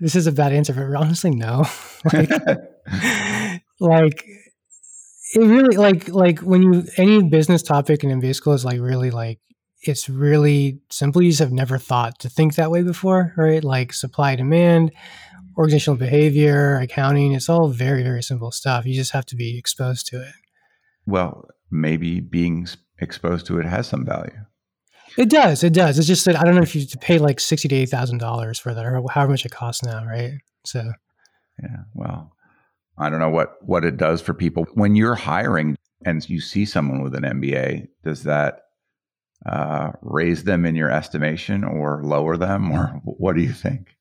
This 0.00 0.14
is 0.14 0.26
a 0.26 0.32
bad 0.32 0.52
answer, 0.52 0.72
but 0.72 0.98
honestly, 0.98 1.30
no. 1.30 1.66
like, 2.12 2.30
like, 3.80 4.24
it 5.32 5.40
really 5.40 5.76
like 5.76 6.08
like 6.08 6.40
when 6.40 6.62
you 6.62 6.84
any 6.96 7.22
business 7.22 7.62
topic 7.62 8.02
in 8.02 8.20
MBA 8.20 8.34
school 8.34 8.54
is 8.54 8.64
like 8.64 8.80
really 8.80 9.10
like 9.10 9.38
it's 9.82 10.08
really 10.08 10.80
simple. 10.90 11.22
You 11.22 11.30
just 11.30 11.40
have 11.40 11.52
never 11.52 11.78
thought 11.78 12.18
to 12.20 12.28
think 12.28 12.54
that 12.54 12.70
way 12.70 12.82
before, 12.82 13.32
right? 13.36 13.64
Like 13.64 13.92
supply 13.92 14.36
demand, 14.36 14.92
organizational 15.56 15.96
behavior, 15.96 16.76
accounting. 16.76 17.32
It's 17.32 17.48
all 17.48 17.68
very 17.68 18.02
very 18.02 18.22
simple 18.22 18.50
stuff. 18.50 18.86
You 18.86 18.94
just 18.94 19.12
have 19.12 19.26
to 19.26 19.36
be 19.36 19.58
exposed 19.58 20.06
to 20.08 20.20
it. 20.22 20.34
Well, 21.06 21.48
maybe 21.70 22.20
being 22.20 22.66
exposed 22.98 23.46
to 23.46 23.58
it 23.58 23.66
has 23.66 23.86
some 23.86 24.04
value. 24.04 24.44
It 25.16 25.28
does. 25.28 25.64
It 25.64 25.72
does. 25.72 25.98
It's 25.98 26.06
just 26.06 26.24
that 26.26 26.38
I 26.38 26.44
don't 26.44 26.54
know 26.54 26.62
if 26.62 26.76
you 26.76 26.86
pay 27.00 27.18
like 27.18 27.40
sixty 27.40 27.68
to 27.68 27.74
eight 27.74 27.88
thousand 27.88 28.18
dollars 28.18 28.58
for 28.58 28.74
that, 28.74 28.84
or 28.84 29.02
however 29.10 29.32
much 29.32 29.44
it 29.44 29.50
costs 29.50 29.82
now, 29.82 30.04
right? 30.04 30.34
So, 30.64 30.92
yeah. 31.62 31.84
Well, 31.94 32.32
I 32.98 33.10
don't 33.10 33.20
know 33.20 33.30
what 33.30 33.56
what 33.62 33.84
it 33.84 33.96
does 33.96 34.20
for 34.20 34.34
people 34.34 34.66
when 34.74 34.94
you're 34.94 35.14
hiring 35.14 35.76
and 36.04 36.26
you 36.28 36.40
see 36.40 36.64
someone 36.64 37.02
with 37.02 37.14
an 37.14 37.24
MBA. 37.24 37.88
Does 38.04 38.22
that 38.24 38.62
uh, 39.46 39.92
raise 40.02 40.44
them 40.44 40.66
in 40.66 40.74
your 40.74 40.90
estimation 40.90 41.64
or 41.64 42.02
lower 42.04 42.36
them, 42.36 42.70
or 42.70 43.00
what 43.04 43.36
do 43.36 43.42
you 43.42 43.52
think? 43.52 43.96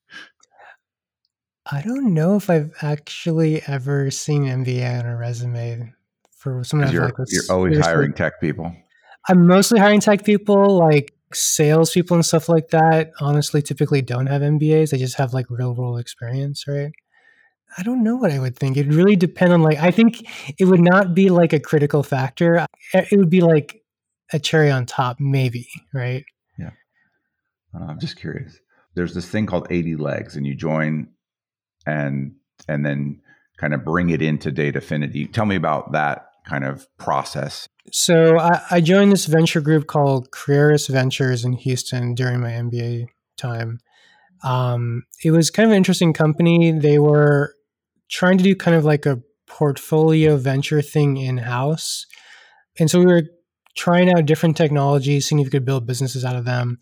I 1.72 1.82
don't 1.82 2.14
know 2.14 2.36
if 2.36 2.50
I've 2.50 2.74
actually 2.82 3.62
ever 3.68 4.10
seen 4.10 4.46
MBA 4.46 5.00
on 5.00 5.06
a 5.06 5.16
resume 5.16 5.94
for 6.32 6.64
someone. 6.64 6.92
You're, 6.92 7.06
like 7.06 7.14
you're 7.28 7.44
always 7.50 7.80
hiring 7.80 8.14
tech 8.14 8.42
people. 8.42 8.76
I'm 9.28 9.46
mostly 9.46 9.80
hiring 9.80 10.00
tech 10.00 10.26
people, 10.26 10.78
like 10.78 11.14
salespeople 11.34 12.16
and 12.16 12.26
stuff 12.26 12.50
like 12.50 12.70
that. 12.70 13.12
Honestly, 13.20 13.62
typically 13.62 14.02
don't 14.02 14.28
have 14.28 14.42
MBAs. 14.42 14.90
They 14.90 14.98
just 14.98 15.16
have 15.18 15.34
like 15.34 15.46
real 15.50 15.76
world 15.76 16.00
experience, 16.00 16.66
right? 16.68 16.92
I 17.78 17.84
don't 17.84 18.04
know 18.04 18.16
what 18.16 18.32
I 18.32 18.40
would 18.40 18.56
think. 18.56 18.78
It 18.78 18.88
really 18.88 19.16
depend 19.16 19.54
on 19.54 19.62
like 19.62 19.78
I 19.78 19.92
think 19.92 20.28
it 20.58 20.66
would 20.66 20.80
not 20.80 21.14
be 21.14 21.30
like 21.30 21.54
a 21.54 21.60
critical 21.60 22.02
factor. 22.02 22.66
It 22.94 23.18
would 23.18 23.30
be 23.30 23.42
like 23.42 23.84
a 24.34 24.40
cherry 24.40 24.72
on 24.72 24.86
top, 24.86 25.18
maybe, 25.20 25.68
right? 25.94 26.24
Yeah. 26.58 26.72
Uh, 27.74 27.86
I'm 27.86 28.00
just 28.00 28.18
curious. 28.18 28.60
There's 28.96 29.14
this 29.14 29.30
thing 29.30 29.46
called 29.46 29.68
80 29.70 29.96
legs, 29.96 30.36
and 30.36 30.46
you 30.46 30.56
join 30.56 31.10
and 31.86 32.36
and 32.68 32.86
then 32.86 33.22
kind 33.58 33.74
of 33.74 33.84
bring 33.84 34.10
it 34.10 34.22
into 34.22 34.52
Datafiniti. 34.52 35.32
Tell 35.32 35.46
me 35.46 35.56
about 35.56 35.92
that 35.92 36.28
kind 36.46 36.64
of 36.64 36.88
process. 36.98 37.68
So 37.92 38.38
I, 38.38 38.62
I 38.72 38.82
joined 38.82 39.12
this 39.12 39.26
venture 39.26 39.62
group 39.62 39.88
called 39.88 40.32
Crearis 40.32 40.90
Ventures 40.90 41.46
in 41.46 41.54
Houston 41.54 42.16
during 42.16 42.40
my 42.40 42.52
MBA 42.52 43.08
time. 43.38 43.80
Um, 44.44 45.04
it 45.24 45.32
was 45.32 45.50
kind 45.50 45.66
of 45.66 45.72
an 45.72 45.78
interesting 45.78 46.14
company. 46.14 46.72
They 46.72 47.00
were 47.00 47.56
trying 48.10 48.38
to 48.38 48.44
do 48.44 48.56
kind 48.56 48.76
of 48.76 48.86
like 48.86 49.06
a 49.06 49.22
portfolio 49.48 50.38
venture 50.38 50.82
thing 50.82 51.18
in 51.18 51.38
house. 51.38 52.06
And 52.80 52.90
so 52.90 53.00
we 53.00 53.06
were 53.06 53.24
trying 53.76 54.12
out 54.12 54.26
different 54.26 54.58
technologies, 54.58 55.28
seeing 55.28 55.40
if 55.40 55.46
we 55.46 55.52
could 55.52 55.66
build 55.66 55.88
businesses 55.88 56.26
out 56.26 56.36
of 56.36 56.46
them. 56.46 56.80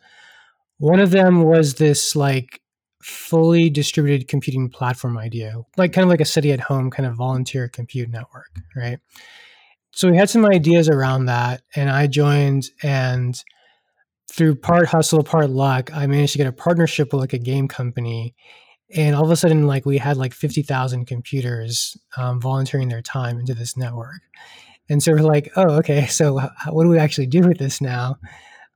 One 0.77 0.99
of 0.99 1.11
them 1.11 1.43
was 1.43 1.75
this 1.75 2.15
like 2.15 2.61
fully 3.01 3.69
distributed 3.69 4.27
computing 4.27 4.69
platform 4.69 5.17
idea, 5.17 5.55
like 5.77 5.93
kind 5.93 6.03
of 6.03 6.09
like 6.09 6.21
a 6.21 6.25
SETI@home 6.25 6.91
kind 6.91 7.07
of 7.07 7.15
volunteer 7.15 7.67
compute 7.67 8.09
network, 8.09 8.51
right? 8.75 8.99
So 9.91 10.09
we 10.09 10.17
had 10.17 10.29
some 10.29 10.45
ideas 10.45 10.89
around 10.89 11.25
that, 11.25 11.61
and 11.75 11.89
I 11.89 12.07
joined 12.07 12.69
and 12.83 13.41
through 14.31 14.55
part 14.55 14.87
hustle, 14.87 15.23
part 15.23 15.49
luck, 15.49 15.89
I 15.95 16.05
managed 16.05 16.33
to 16.33 16.37
get 16.37 16.47
a 16.47 16.51
partnership 16.51 17.11
with 17.11 17.21
like 17.21 17.33
a 17.33 17.39
game 17.39 17.67
company. 17.67 18.35
And 18.95 19.15
all 19.15 19.23
of 19.23 19.31
a 19.31 19.35
sudden, 19.35 19.67
like 19.67 19.85
we 19.85 19.97
had 19.97 20.17
like 20.17 20.33
50,000 20.33 21.05
computers 21.05 21.97
um, 22.15 22.39
volunteering 22.39 22.89
their 22.89 23.01
time 23.01 23.39
into 23.39 23.53
this 23.53 23.75
network. 23.75 24.21
And 24.89 25.01
so 25.03 25.11
we're 25.11 25.19
like, 25.19 25.51
oh, 25.55 25.71
okay, 25.77 26.07
so 26.07 26.39
what 26.69 26.83
do 26.83 26.89
we 26.89 26.99
actually 26.99 27.27
do 27.27 27.41
with 27.41 27.57
this 27.57 27.81
now? 27.81 28.17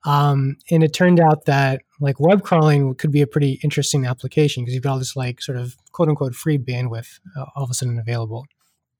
Um, 0.04 0.58
and 0.72 0.84
it 0.84 0.94
turned 0.94 1.20
out 1.20 1.46
that 1.46 1.84
like 2.00 2.20
web 2.20 2.44
crawling 2.44 2.96
could 2.96 3.12
be 3.12 3.22
a 3.22 3.28
pretty 3.28 3.60
interesting 3.64 4.06
application 4.06 4.64
because 4.64 4.74
you've 4.74 4.84
got 4.84 4.94
all 4.94 5.00
this 5.00 5.16
like 5.16 5.42
sort 5.42 5.58
of 5.58 5.76
quote 5.92 6.10
unquote 6.10 6.34
free 6.34 6.58
bandwidth 6.58 7.20
uh, 7.38 7.46
all 7.56 7.64
of 7.64 7.70
a 7.70 7.74
sudden 7.74 8.00
available. 8.00 8.46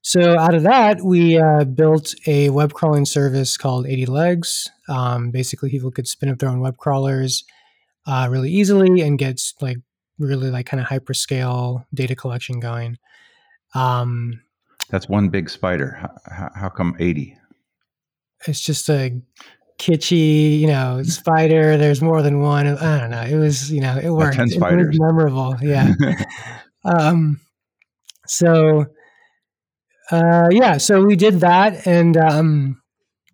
So 0.04 0.38
out 0.40 0.56
of 0.56 0.64
that, 0.64 1.02
we 1.02 1.38
uh, 1.38 1.64
built 1.64 2.16
a 2.26 2.50
web 2.50 2.74
crawling 2.74 3.06
service 3.06 3.56
called 3.56 3.86
80 3.86 4.08
Legs. 4.08 4.70
Um, 4.90 5.30
basically, 5.30 5.70
people 5.70 5.92
could 5.92 6.08
spin 6.08 6.30
up 6.30 6.40
their 6.40 6.50
own 6.50 6.60
web 6.60 6.78
crawlers 6.78 7.44
uh, 8.08 8.28
really 8.30 8.52
easily 8.52 9.02
and 9.02 9.20
get 9.20 9.40
like 9.62 9.78
really 10.18 10.50
like 10.50 10.66
kind 10.66 10.82
of 10.82 10.88
hyperscale 10.88 11.86
data 11.94 12.16
collection 12.16 12.60
going. 12.60 12.98
Um, 13.76 14.42
That's 14.92 15.10
one 15.10 15.30
big 15.30 15.50
spider. 15.50 16.10
How, 16.26 16.50
how 16.56 16.70
come 16.70 16.96
80? 17.00 17.38
It's 18.48 18.62
just 18.62 18.90
a 18.90 19.20
kitschy, 19.80 20.60
you 20.60 20.68
know, 20.68 21.02
spider. 21.04 21.78
There's 21.78 22.02
more 22.02 22.22
than 22.22 22.42
one. 22.42 22.68
I 22.68 23.00
don't 23.00 23.12
know. 23.12 23.24
It 23.24 23.36
was, 23.36 23.72
you 23.72 23.82
know, 23.82 23.98
it 23.98 24.10
worked. 24.10 24.36
Ten 24.36 24.50
spiders. 24.50 24.86
It 24.86 24.90
was 24.90 25.00
memorable. 25.00 25.56
Yeah. 25.62 25.94
um, 26.86 27.40
so 28.28 28.86
uh, 30.12 30.50
yeah, 30.52 30.78
so 30.78 31.04
we 31.06 31.16
did 31.16 31.40
that, 31.40 31.88
and 31.88 32.18
um, 32.18 32.82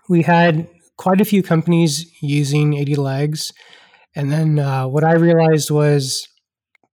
we 0.08 0.22
had 0.22 0.70
quite 0.96 1.20
a 1.20 1.26
few 1.26 1.42
companies 1.42 2.12
using 2.22 2.76
80 2.76 2.96
legs. 2.96 3.52
And 4.16 4.32
then 4.32 4.60
uh, 4.60 4.88
what 4.88 5.04
I 5.04 5.14
realized 5.14 5.72
was 5.72 6.28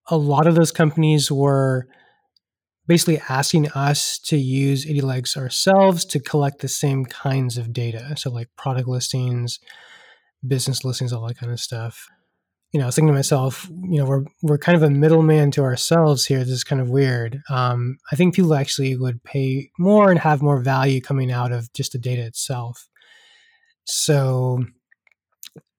a 0.09 0.17
lot 0.17 0.47
of 0.47 0.55
those 0.55 0.73
companies 0.73 1.31
were 1.31 1.87
basically 2.87 3.21
asking 3.29 3.71
us 3.71 4.19
to 4.19 4.37
use 4.37 4.87
80 4.87 5.01
legs 5.01 5.37
ourselves 5.37 6.05
to 6.07 6.21
collect 6.21 6.61
the 6.61 6.69
same 6.69 7.05
kinds 7.05 7.59
of 7.59 7.73
data. 7.73 8.15
So, 8.17 8.31
like 8.31 8.49
product 8.57 8.89
listings, 8.89 9.59
business 10.47 10.85
listings, 10.85 11.13
all 11.13 11.27
that 11.27 11.39
kind 11.39 11.53
of 11.53 11.61
stuff 11.61 12.09
you 12.75 12.81
know, 12.81 12.87
I 12.87 12.89
was 12.89 12.97
thinking 12.97 13.11
to 13.11 13.15
myself, 13.15 13.71
you 13.71 13.99
know, 13.99 14.05
we're 14.05 14.25
we're 14.43 14.59
kind 14.59 14.75
of 14.75 14.83
a 14.83 14.91
middleman 14.91 15.53
to 15.53 15.63
ourselves 15.63 16.27
here. 16.27 16.41
This 16.41 16.49
is 16.49 16.65
kind 16.65 16.83
of 16.83 16.91
weird. 16.91 17.41
Um, 17.49 17.99
I 18.11 18.17
think 18.17 18.35
people 18.35 18.53
actually 18.53 18.97
would 18.97 19.23
pay 19.23 19.71
more 19.79 20.11
and 20.11 20.19
have 20.19 20.43
more 20.43 20.59
value 20.59 21.01
coming 21.01 21.31
out 21.31 21.53
of 21.53 21.73
just 21.73 21.93
the 21.93 21.99
data 21.99 22.23
itself. 22.23 22.89
So, 23.85 24.65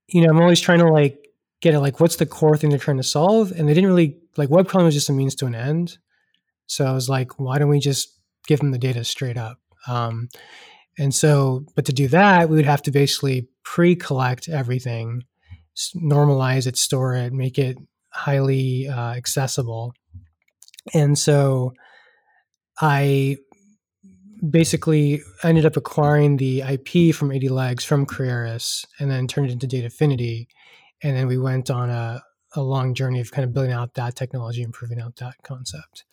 you 0.07 0.21
know, 0.21 0.29
I'm 0.29 0.39
always 0.39 0.62
trying 0.62 0.79
to 0.79 0.89
like 0.89 1.19
get 1.59 1.74
at 1.74 1.81
like 1.81 2.00
what's 2.00 2.15
the 2.15 2.25
core 2.25 2.55
thing 2.55 2.69
they're 2.69 2.79
trying 2.79 2.95
to 2.95 3.03
solve, 3.03 3.51
and 3.51 3.67
they 3.67 3.74
didn't 3.74 3.89
really 3.89 4.17
like 4.38 4.50
web 4.50 4.69
crawling 4.69 4.85
was 4.85 4.95
just 4.95 5.09
a 5.09 5.13
means 5.13 5.35
to 5.35 5.47
an 5.47 5.55
end. 5.55 5.97
So 6.67 6.86
I 6.86 6.91
was 6.91 7.10
like, 7.10 7.39
why 7.39 7.57
don't 7.57 7.69
we 7.69 7.79
just 7.79 8.19
give 8.48 8.60
them 8.60 8.72
the 8.72 8.77
data 8.77 9.03
straight 9.03 9.38
up? 9.38 9.60
Um, 9.88 10.29
and 10.98 11.13
so, 11.13 11.65
but 11.75 11.86
to 11.86 11.93
do 11.93 12.07
that, 12.10 12.50
we 12.50 12.55
would 12.55 12.65
have 12.65 12.81
to 12.84 12.91
basically 12.91 13.48
pre-collect 13.63 14.48
everything 14.50 15.24
normalize 15.95 16.67
it, 16.67 16.77
store 16.77 17.15
it, 17.15 17.34
make 17.34 17.57
it 17.57 17.77
highly 18.12 18.88
uh, 18.88 19.13
accessible. 19.13 19.93
And 20.93 21.17
so 21.17 21.74
I 22.79 23.38
basically 24.50 25.22
ended 25.43 25.65
up 25.65 25.75
acquiring 25.75 26.38
the 26.38 26.62
IP 26.62 27.13
from 27.15 27.31
80 27.31 27.50
Legs 27.50 27.84
from 27.84 28.05
Crearis 28.05 28.86
and 29.00 29.10
then 29.10 29.27
turned 29.27 29.50
it 29.50 29.53
into 29.53 29.67
Datafiniti. 29.67 30.48
And 31.03 31.15
then 31.17 31.27
we 31.27 31.38
went 31.38 31.69
on 31.69 31.89
a, 31.89 32.22
a 32.55 32.62
long 32.62 32.93
journey 32.93 33.19
of 33.19 33.31
kind 33.31 33.45
of 33.45 33.53
building 33.53 33.74
out 33.74 33.95
that 33.95 34.15
technology 34.15 34.63
and 34.63 34.74
proving 34.74 35.01
out 35.01 35.17
that 35.17 35.36
concept. 35.43 36.05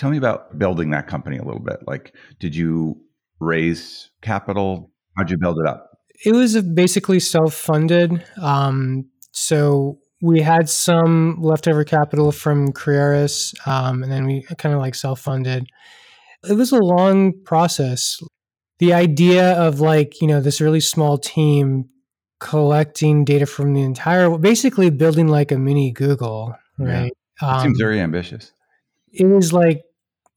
Tell 0.00 0.08
me 0.08 0.16
about 0.16 0.58
building 0.58 0.88
that 0.92 1.06
company 1.06 1.36
a 1.36 1.44
little 1.44 1.60
bit. 1.60 1.80
Like, 1.86 2.14
did 2.38 2.56
you 2.56 2.98
raise 3.38 4.08
capital? 4.22 4.90
How'd 5.18 5.30
you 5.30 5.36
build 5.36 5.58
it 5.62 5.68
up? 5.68 5.90
It 6.24 6.32
was 6.32 6.62
basically 6.62 7.20
self 7.20 7.52
funded. 7.52 8.24
Um, 8.40 9.10
so 9.32 9.98
we 10.22 10.40
had 10.40 10.70
some 10.70 11.36
leftover 11.42 11.84
capital 11.84 12.32
from 12.32 12.72
Crearis, 12.72 13.54
um, 13.68 14.02
and 14.02 14.10
then 14.10 14.24
we 14.24 14.42
kind 14.56 14.74
of 14.74 14.80
like 14.80 14.94
self 14.94 15.20
funded. 15.20 15.66
It 16.48 16.54
was 16.54 16.72
a 16.72 16.78
long 16.78 17.34
process. 17.44 18.18
The 18.78 18.94
idea 18.94 19.52
of 19.52 19.80
like, 19.80 20.22
you 20.22 20.26
know, 20.26 20.40
this 20.40 20.62
really 20.62 20.80
small 20.80 21.18
team 21.18 21.90
collecting 22.38 23.26
data 23.26 23.44
from 23.44 23.74
the 23.74 23.82
entire, 23.82 24.30
basically 24.38 24.88
building 24.88 25.28
like 25.28 25.52
a 25.52 25.58
mini 25.58 25.92
Google, 25.92 26.54
right? 26.78 27.12
Yeah. 27.42 27.56
Um, 27.56 27.60
seems 27.64 27.78
very 27.78 28.00
ambitious. 28.00 28.52
It 29.12 29.26
was 29.26 29.52
like 29.52 29.82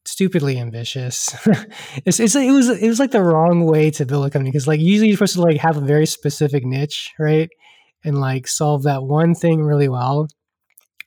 stupidly 0.05 0.59
ambitious. 0.59 1.35
it's, 2.05 2.19
it's 2.19 2.35
it 2.35 2.51
was 2.51 2.69
it 2.69 2.87
was 2.87 2.99
like 2.99 3.11
the 3.11 3.23
wrong 3.23 3.65
way 3.65 3.89
to 3.91 4.05
build 4.05 4.25
a 4.25 4.29
company 4.29 4.51
because 4.51 4.67
like 4.67 4.79
usually 4.79 5.09
you're 5.09 5.17
supposed 5.17 5.35
to 5.35 5.41
like 5.41 5.57
have 5.57 5.77
a 5.77 5.81
very 5.81 6.05
specific 6.05 6.65
niche, 6.65 7.11
right? 7.19 7.49
And 8.03 8.19
like 8.19 8.47
solve 8.47 8.83
that 8.83 9.03
one 9.03 9.33
thing 9.33 9.63
really 9.63 9.89
well. 9.89 10.27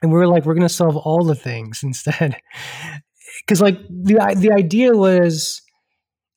And 0.03 0.13
we 0.13 0.19
were 0.19 0.27
like, 0.27 0.45
we're 0.45 0.55
gonna 0.55 0.69
solve 0.69 0.97
all 0.97 1.25
the 1.25 1.35
things 1.35 1.81
instead. 1.83 2.37
Because 3.45 3.61
like 3.61 3.79
the 3.89 4.35
the 4.37 4.53
idea 4.53 4.97
was, 4.97 5.63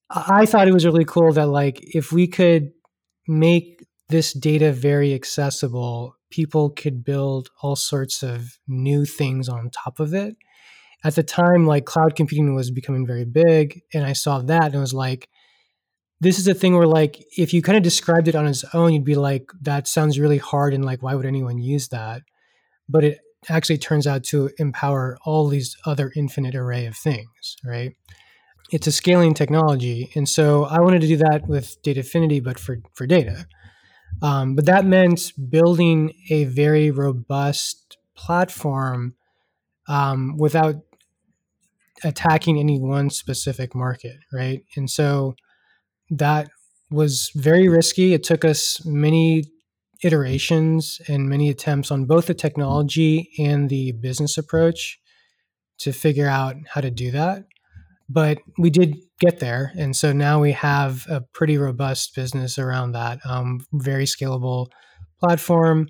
I 0.09 0.45
thought 0.45 0.67
it 0.67 0.73
was 0.73 0.85
really 0.85 1.05
cool 1.05 1.31
that 1.33 1.47
like 1.47 1.79
if 1.81 2.11
we 2.11 2.27
could 2.27 2.71
make 3.27 3.85
this 4.09 4.33
data 4.33 4.73
very 4.73 5.13
accessible, 5.13 6.15
people 6.31 6.71
could 6.71 7.03
build 7.03 7.49
all 7.61 7.75
sorts 7.75 8.23
of 8.23 8.57
new 8.67 9.05
things 9.05 9.47
on 9.47 9.69
top 9.69 9.99
of 9.99 10.13
it 10.13 10.35
at 11.03 11.15
the 11.15 11.23
time 11.23 11.65
like 11.65 11.85
cloud 11.85 12.15
computing 12.15 12.53
was 12.53 12.71
becoming 12.71 13.05
very 13.05 13.25
big 13.25 13.81
and 13.93 14.05
i 14.05 14.13
saw 14.13 14.39
that 14.39 14.65
and 14.65 14.75
it 14.75 14.79
was 14.79 14.93
like 14.93 15.29
this 16.21 16.37
is 16.37 16.47
a 16.47 16.53
thing 16.53 16.75
where 16.75 16.87
like 16.87 17.23
if 17.37 17.53
you 17.53 17.61
kind 17.61 17.77
of 17.77 17.83
described 17.83 18.27
it 18.27 18.35
on 18.35 18.45
its 18.45 18.65
own, 18.73 18.93
you'd 18.93 19.05
be 19.05 19.15
like, 19.15 19.51
that 19.61 19.87
sounds 19.87 20.19
really 20.19 20.37
hard 20.37 20.73
and 20.73 20.83
like 20.83 21.01
why 21.01 21.15
would 21.15 21.25
anyone 21.25 21.57
use 21.57 21.87
that? 21.89 22.23
But 22.87 23.03
it 23.03 23.19
actually 23.47 23.77
turns 23.77 24.05
out 24.05 24.23
to 24.25 24.49
empower 24.57 25.17
all 25.23 25.47
these 25.47 25.77
other 25.85 26.11
infinite 26.15 26.55
array 26.55 26.85
of 26.85 26.97
things, 26.97 27.55
right? 27.63 27.95
It's 28.71 28.87
a 28.87 28.91
scaling 28.91 29.33
technology. 29.33 30.11
And 30.15 30.27
so 30.27 30.65
I 30.65 30.81
wanted 30.81 31.01
to 31.01 31.07
do 31.07 31.17
that 31.17 31.47
with 31.47 31.81
Datafiniti, 31.83 32.43
but 32.43 32.59
for, 32.59 32.79
for 32.93 33.07
data. 33.07 33.47
Um, 34.21 34.55
but 34.55 34.65
that 34.65 34.85
meant 34.85 35.31
building 35.49 36.13
a 36.29 36.43
very 36.43 36.91
robust 36.91 37.97
platform 38.15 39.15
um, 39.87 40.35
without 40.37 40.75
attacking 42.03 42.59
any 42.59 42.79
one 42.79 43.09
specific 43.09 43.75
market, 43.75 44.17
right? 44.33 44.63
And 44.75 44.89
so 44.89 45.35
that 46.09 46.49
was 46.89 47.31
very 47.35 47.67
risky. 47.67 48.13
It 48.13 48.23
took 48.23 48.43
us 48.43 48.83
many 48.85 49.43
iterations 50.03 50.99
and 51.07 51.29
many 51.29 51.49
attempts 51.49 51.91
on 51.91 52.05
both 52.05 52.27
the 52.27 52.33
technology 52.33 53.29
and 53.37 53.69
the 53.69 53.91
business 53.91 54.37
approach 54.37 54.99
to 55.79 55.91
figure 55.91 56.27
out 56.27 56.55
how 56.67 56.81
to 56.81 56.91
do 56.91 57.11
that. 57.11 57.45
But 58.07 58.39
we 58.57 58.69
did 58.69 58.95
get 59.19 59.39
there. 59.39 59.71
And 59.77 59.95
so 59.95 60.11
now 60.11 60.41
we 60.41 60.53
have 60.53 61.05
a 61.09 61.21
pretty 61.21 61.57
robust 61.57 62.15
business 62.15 62.57
around 62.57 62.93
that, 62.93 63.19
um, 63.25 63.59
very 63.73 64.05
scalable 64.05 64.67
platform. 65.19 65.87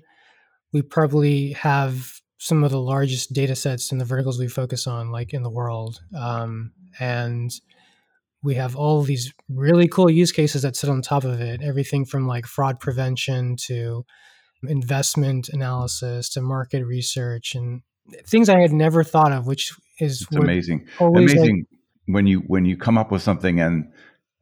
We 0.72 0.82
probably 0.82 1.52
have 1.52 2.19
some 2.42 2.64
of 2.64 2.70
the 2.70 2.80
largest 2.80 3.32
data 3.32 3.54
sets 3.54 3.92
in 3.92 3.98
the 3.98 4.04
verticals 4.04 4.38
we 4.38 4.48
focus 4.48 4.86
on, 4.86 5.10
like 5.10 5.34
in 5.34 5.42
the 5.42 5.50
world. 5.50 6.00
Um, 6.18 6.72
and 6.98 7.52
we 8.42 8.54
have 8.54 8.74
all 8.74 9.02
these 9.02 9.32
really 9.50 9.86
cool 9.86 10.08
use 10.08 10.32
cases 10.32 10.62
that 10.62 10.74
sit 10.74 10.88
on 10.88 11.02
top 11.02 11.24
of 11.24 11.40
it 11.42 11.60
everything 11.62 12.06
from 12.06 12.26
like 12.26 12.46
fraud 12.46 12.80
prevention 12.80 13.54
to 13.54 14.04
investment 14.62 15.50
analysis 15.50 16.30
to 16.30 16.40
market 16.40 16.84
research 16.84 17.54
and 17.54 17.82
things 18.26 18.48
i 18.48 18.58
had 18.58 18.72
never 18.72 19.04
thought 19.04 19.30
of 19.30 19.46
which 19.46 19.72
is 19.98 20.26
amazing. 20.34 20.86
amazing 21.00 21.58
like, 21.58 22.14
when 22.14 22.26
you 22.26 22.38
when 22.46 22.64
you 22.64 22.78
come 22.78 22.96
up 22.96 23.10
with 23.10 23.20
something 23.20 23.60
and 23.60 23.92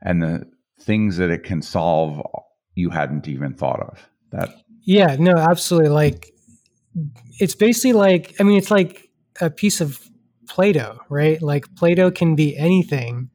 and 0.00 0.22
the 0.22 0.48
things 0.80 1.16
that 1.16 1.28
it 1.30 1.42
can 1.42 1.60
solve 1.60 2.22
you 2.78 2.90
hadn't 2.90 3.26
even 3.26 3.52
thought 3.52 3.80
of. 3.80 4.08
That 4.30 4.50
yeah 4.82 5.16
no 5.18 5.36
absolutely. 5.36 5.90
Like 5.90 6.32
it's 7.40 7.54
basically 7.54 7.92
like 7.92 8.34
i 8.40 8.42
mean 8.42 8.56
it's 8.56 8.70
like 8.70 9.08
a 9.40 9.50
piece 9.50 9.80
of 9.80 9.98
play-doh 10.48 10.98
right 11.08 11.42
like 11.42 11.74
play-doh 11.76 12.10
can 12.10 12.34
be 12.34 12.56
anything 12.56 13.30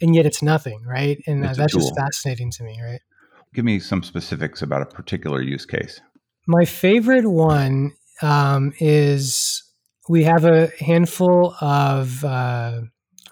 and 0.00 0.14
yet 0.14 0.26
it's 0.26 0.42
nothing, 0.42 0.82
right? 0.84 1.18
And 1.26 1.44
uh, 1.44 1.52
that's 1.54 1.74
just 1.74 1.94
fascinating 1.94 2.50
to 2.52 2.64
me, 2.64 2.80
right? 2.82 3.00
Give 3.54 3.64
me 3.64 3.80
some 3.80 4.02
specifics 4.02 4.62
about 4.62 4.82
a 4.82 4.86
particular 4.86 5.42
use 5.42 5.66
case. 5.66 6.00
My 6.46 6.64
favorite 6.64 7.28
one 7.28 7.92
um, 8.22 8.72
is 8.78 9.62
we 10.08 10.24
have 10.24 10.44
a 10.44 10.70
handful 10.78 11.54
of 11.60 12.24
uh, 12.24 12.82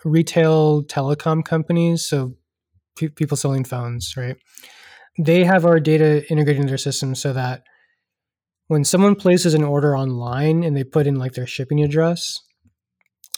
retail 0.05 0.83
telecom 0.85 1.45
companies, 1.45 2.07
so 2.07 2.35
pe- 2.97 3.09
people 3.09 3.37
selling 3.37 3.65
phones, 3.65 4.17
right? 4.17 4.37
They 5.19 5.45
have 5.45 5.65
our 5.65 5.81
data 5.81 6.29
integrated 6.31 6.61
into 6.61 6.71
their 6.71 6.79
system 6.79 7.15
so 7.15 7.33
that 7.33 7.63
when 8.69 8.85
someone 8.85 9.17
places 9.17 9.55
an 9.55 9.65
order 9.65 9.97
online 9.97 10.63
and 10.63 10.77
they 10.77 10.85
put 10.85 11.07
in 11.07 11.17
like 11.17 11.33
their 11.33 11.47
shipping 11.47 11.83
address, 11.83 12.39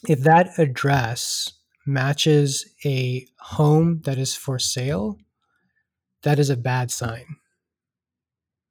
if 0.09 0.21
that 0.21 0.59
address 0.59 1.53
matches 1.87 2.69
a 2.85 3.27
home 3.39 4.01
that 4.05 4.19
is 4.19 4.35
for 4.35 4.59
sale, 4.59 5.19
that 6.23 6.39
is 6.39 6.51
a 6.51 6.57
bad 6.57 6.91
sign, 6.91 7.25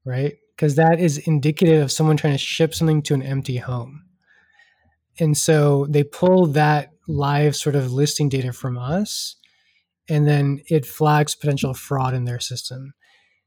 right? 0.05 0.35
Because 0.55 0.75
that 0.75 0.99
is 0.99 1.17
indicative 1.17 1.81
of 1.81 1.91
someone 1.91 2.17
trying 2.17 2.33
to 2.33 2.37
ship 2.37 2.75
something 2.75 3.01
to 3.03 3.13
an 3.13 3.23
empty 3.23 3.57
home. 3.57 4.03
And 5.19 5.37
so 5.37 5.85
they 5.89 6.03
pull 6.03 6.47
that 6.47 6.91
live 7.07 7.55
sort 7.55 7.75
of 7.75 7.91
listing 7.91 8.29
data 8.29 8.53
from 8.53 8.77
us, 8.77 9.35
and 10.09 10.27
then 10.27 10.61
it 10.67 10.85
flags 10.85 11.35
potential 11.35 11.73
fraud 11.73 12.13
in 12.13 12.25
their 12.25 12.39
system. 12.39 12.93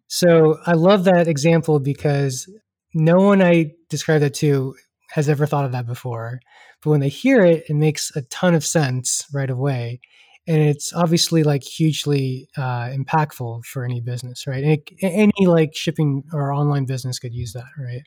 So 0.06 0.58
I 0.66 0.72
love 0.72 1.04
that 1.04 1.28
example 1.28 1.78
because 1.78 2.46
no 2.94 3.16
one 3.16 3.42
I 3.42 3.72
describe 3.88 4.20
that 4.20 4.34
to 4.34 4.74
has 5.10 5.28
ever 5.28 5.46
thought 5.46 5.64
of 5.64 5.72
that 5.72 5.86
before. 5.86 6.40
But 6.82 6.90
when 6.90 7.00
they 7.00 7.08
hear 7.08 7.44
it, 7.44 7.64
it 7.68 7.74
makes 7.74 8.14
a 8.16 8.22
ton 8.22 8.54
of 8.54 8.64
sense 8.64 9.26
right 9.32 9.50
away. 9.50 10.00
And 10.46 10.60
it's 10.60 10.92
obviously 10.92 11.44
like 11.44 11.62
hugely 11.62 12.48
uh, 12.56 12.88
impactful 12.88 13.64
for 13.64 13.84
any 13.84 14.00
business, 14.00 14.46
right? 14.46 14.64
Any, 14.64 14.82
any 15.02 15.46
like 15.46 15.74
shipping 15.74 16.24
or 16.32 16.52
online 16.52 16.84
business 16.84 17.18
could 17.18 17.34
use 17.34 17.52
that, 17.52 17.68
right? 17.78 18.02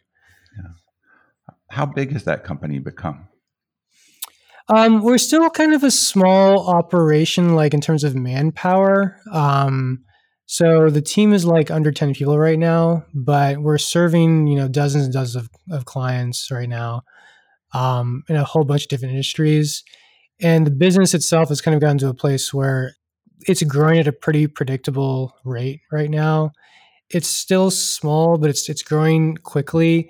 Yeah. 0.58 0.72
How 1.70 1.86
big 1.86 2.12
has 2.12 2.26
that 2.26 2.44
company 2.44 2.80
become? 2.80 3.28
Um, 4.68 5.02
we're 5.02 5.20
still 5.20 5.50
kind 5.50 5.74
of 5.74 5.84
a 5.84 5.92
small 5.92 6.68
operation, 6.68 7.56
like 7.56 7.74
in 7.74 7.82
terms 7.82 8.04
of 8.04 8.16
manpower. 8.16 9.20
Um, 9.32 10.04
so 10.46 10.90
the 10.90 11.02
team 11.02 11.34
is 11.34 11.46
like 11.46 11.72
under 11.72 11.92
10 11.92 12.14
people 12.14 12.38
right 12.38 12.60
now, 12.60 13.06
but 13.14 13.58
we're 13.58 13.78
serving, 13.78 14.48
you 14.48 14.56
know, 14.56 14.68
dozens 14.68 15.06
and 15.06 15.14
dozens 15.14 15.36
of, 15.44 15.50
of 15.72 15.86
clients 15.86 16.52
right 16.52 16.70
now 16.70 17.02
um, 17.74 18.24
in 18.30 18.36
a 18.36 18.44
whole 18.44 18.64
bunch 18.64 18.84
of 18.84 18.90
different 18.90 19.12
industries. 19.12 19.84
And 20.42 20.68
the 20.68 20.72
business 20.72 21.14
itself 21.14 21.50
has 21.50 21.62
kind 21.62 21.74
of 21.76 21.82
gotten 21.82 21.98
to 22.00 22.10
a 22.10 22.14
place 22.14 22.54
where 22.54 22.94
it's 23.48 23.64
growing 23.64 24.00
at 24.00 24.08
a 24.08 24.12
pretty 24.12 24.48
predictable 24.48 25.34
rate 25.44 25.82
right 25.92 26.10
now. 26.10 26.52
It's 27.10 27.28
still 27.28 27.72
small, 27.72 28.38
but 28.38 28.50
it's 28.50 28.68
it's 28.68 28.82
growing 28.82 29.38
quickly, 29.38 30.10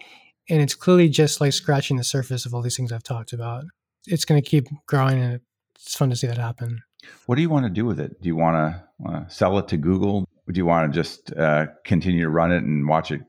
and 0.50 0.62
it's 0.62 0.76
clearly 0.76 1.10
just 1.10 1.42
like 1.42 1.54
scratching 1.54 1.98
the 1.98 2.04
surface 2.04 2.46
of 2.46 2.54
all 2.54 2.62
these 2.62 2.78
things 2.78 2.92
I've 2.92 3.04
talked 3.04 3.34
about. 3.34 3.66
It's 4.08 4.26
going 4.26 4.42
to 4.42 4.50
keep 4.50 4.68
growing, 4.88 5.22
and 5.22 5.42
it's 5.76 5.96
fun 5.96 6.10
to 6.10 6.16
see 6.16 6.28
that 6.28 6.38
happen. 6.38 6.82
What 7.26 7.36
do 7.36 7.42
you 7.42 7.50
want 7.50 7.66
to 7.66 7.72
do 7.72 7.86
with 7.86 8.00
it? 8.00 8.22
Do 8.22 8.28
you 8.28 8.36
want 8.36 8.56
to 8.56 9.10
uh, 9.10 9.28
sell 9.28 9.58
it 9.60 9.68
to 9.70 9.78
Google? 9.78 10.26
Do 10.52 10.58
you 10.58 10.66
want 10.66 10.92
to 10.92 11.00
just 11.00 11.34
uh, 11.34 11.68
continue 11.84 12.24
to 12.24 12.30
run 12.30 12.52
it 12.52 12.64
and 12.64 12.88
watch 12.88 13.12
it 13.12 13.22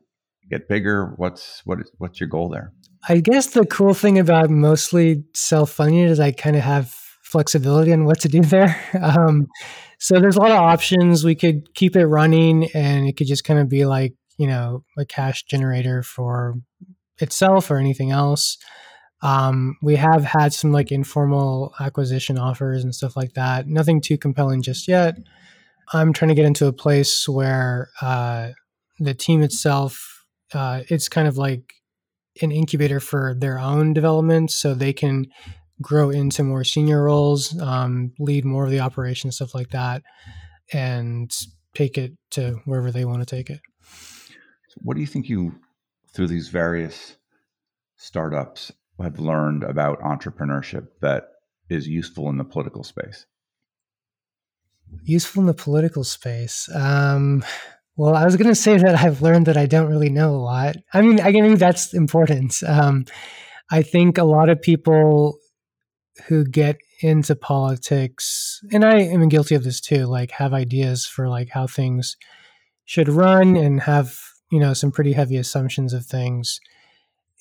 get 0.51 0.69
bigger? 0.69 1.15
What's 1.17 1.63
what 1.65 1.81
is, 1.81 1.91
what's 1.99 2.21
your 2.21 2.29
goal 2.29 2.49
there? 2.49 2.73
I 3.09 3.21
guess 3.21 3.49
the 3.49 3.65
cool 3.65 3.95
thing 3.95 4.19
about 4.19 4.51
mostly 4.51 5.25
self 5.35 5.71
funding 5.71 6.01
is 6.01 6.21
I 6.21 6.33
kind 6.33 6.57
of 6.57 6.63
have 6.63 6.95
flexibility 7.23 7.93
on 7.93 8.05
what 8.05 8.21
to 8.21 8.29
do 8.29 8.41
there. 8.43 8.81
Um, 9.01 9.47
so 9.99 10.21
there's 10.21 10.37
a 10.37 10.41
lot 10.41 10.51
of 10.51 10.59
options. 10.59 11.25
We 11.25 11.35
could 11.35 11.75
keep 11.75 11.97
it 11.97 12.07
running 12.07 12.69
and 12.75 13.09
it 13.09 13.17
could 13.17 13.27
just 13.27 13.45
kind 13.45 13.59
of 13.59 13.69
be 13.69 13.87
like, 13.87 14.15
you 14.39 14.47
know, 14.47 14.85
a 14.99 15.07
cash 15.07 15.45
generator 15.45 16.03
for 16.03 16.55
itself 17.19 17.71
or 17.71 17.79
anything 17.79 18.11
else. 18.11 18.59
Um, 19.23 19.77
we 19.83 19.97
have 19.97 20.25
had 20.25 20.53
some 20.53 20.73
like 20.73 20.93
informal 20.93 21.75
acquisition 21.81 22.39
offers 22.39 22.85
and 22.85 22.95
stuff 22.95 23.17
like 23.17 23.33
that. 23.35 23.67
Nothing 23.67 24.01
too 24.01 24.19
compelling 24.19 24.63
just 24.63 24.87
yet. 24.89 25.17
I'm 25.93 26.13
trying 26.13 26.29
to 26.31 26.35
get 26.35 26.45
into 26.45 26.67
a 26.67 26.73
place 26.73 27.29
where 27.29 27.91
uh, 28.01 28.51
the 28.99 29.15
team 29.15 29.43
itself, 29.43 30.25
uh, 30.53 30.83
it's 30.89 31.09
kind 31.09 31.29
of 31.29 31.39
like 31.39 31.73
an 32.43 32.53
incubator 32.53 33.01
for 33.01 33.35
their 33.39 33.59
own 33.59 33.95
development 33.95 34.51
so 34.51 34.75
they 34.75 34.93
can 34.93 35.27
grow 35.81 36.11
into 36.11 36.43
more 36.43 36.65
senior 36.65 37.05
roles, 37.05 37.59
um, 37.61 38.13
lead 38.19 38.45
more 38.45 38.65
of 38.65 38.71
the 38.71 38.81
operation, 38.81 39.31
stuff 39.31 39.55
like 39.55 39.71
that, 39.71 40.03
and 40.73 41.31
take 41.75 41.99
it 41.99 42.13
to 42.31 42.61
wherever 42.65 42.91
they 42.91 43.05
want 43.05 43.21
to 43.21 43.27
take 43.27 43.51
it. 43.51 43.61
What 44.79 44.95
do 44.95 45.01
you 45.01 45.07
think 45.07 45.29
you, 45.29 45.55
through 46.13 46.29
these 46.29 46.49
various 46.49 47.17
startups, 47.97 48.73
have 49.05 49.19
learned 49.19 49.63
about 49.63 50.01
entrepreneurship 50.01 50.89
that 51.01 51.29
is 51.69 51.87
useful 51.87 52.29
in 52.29 52.39
the 52.39 52.45
political 52.45 52.85
space? 52.85 53.27
Useful 55.03 55.43
in 55.43 55.47
the 55.47 55.55
political 55.55 56.05
space. 56.05 56.69
Um, 56.75 57.45
well, 57.97 58.15
I 58.15 58.25
was 58.25 58.37
going 58.37 58.49
to 58.49 58.55
say 58.55 58.77
that 58.77 58.95
I've 58.95 59.23
learned 59.23 59.47
that 59.47 59.57
I 59.57 59.67
don't 59.67 59.91
really 59.91 60.11
know 60.11 60.35
a 60.35 60.37
lot. 60.37 60.77
I 60.93 61.03
mean, 61.03 61.21
I 61.21 61.33
think 61.33 61.59
that's 61.59 61.95
important. 61.95 62.63
Um, 62.67 63.07
I 63.71 63.83
think 63.83 64.19
a 64.19 64.25
lot 64.25 64.49
of 64.49 64.63
people 64.63 65.39
who 66.29 66.45
get 66.45 66.77
into 67.01 67.35
politics, 67.35 68.61
and 68.73 68.85
I 68.85 69.01
am 69.01 69.29
guilty 69.29 69.55
of 69.55 69.65
this 69.65 69.81
too, 69.81 70.07
like 70.07 70.31
have 70.33 70.55
ideas 70.55 71.07
for 71.07 71.29
like 71.29 71.49
how 71.51 71.67
things 71.67 72.17
should 72.85 73.09
run 73.09 73.57
and 73.57 73.81
have, 73.81 74.19
you 74.51 74.61
know, 74.61 74.73
some 74.73 74.93
pretty 74.93 75.13
heavy 75.13 75.37
assumptions 75.37 75.93
of 75.93 76.07
things. 76.07 76.61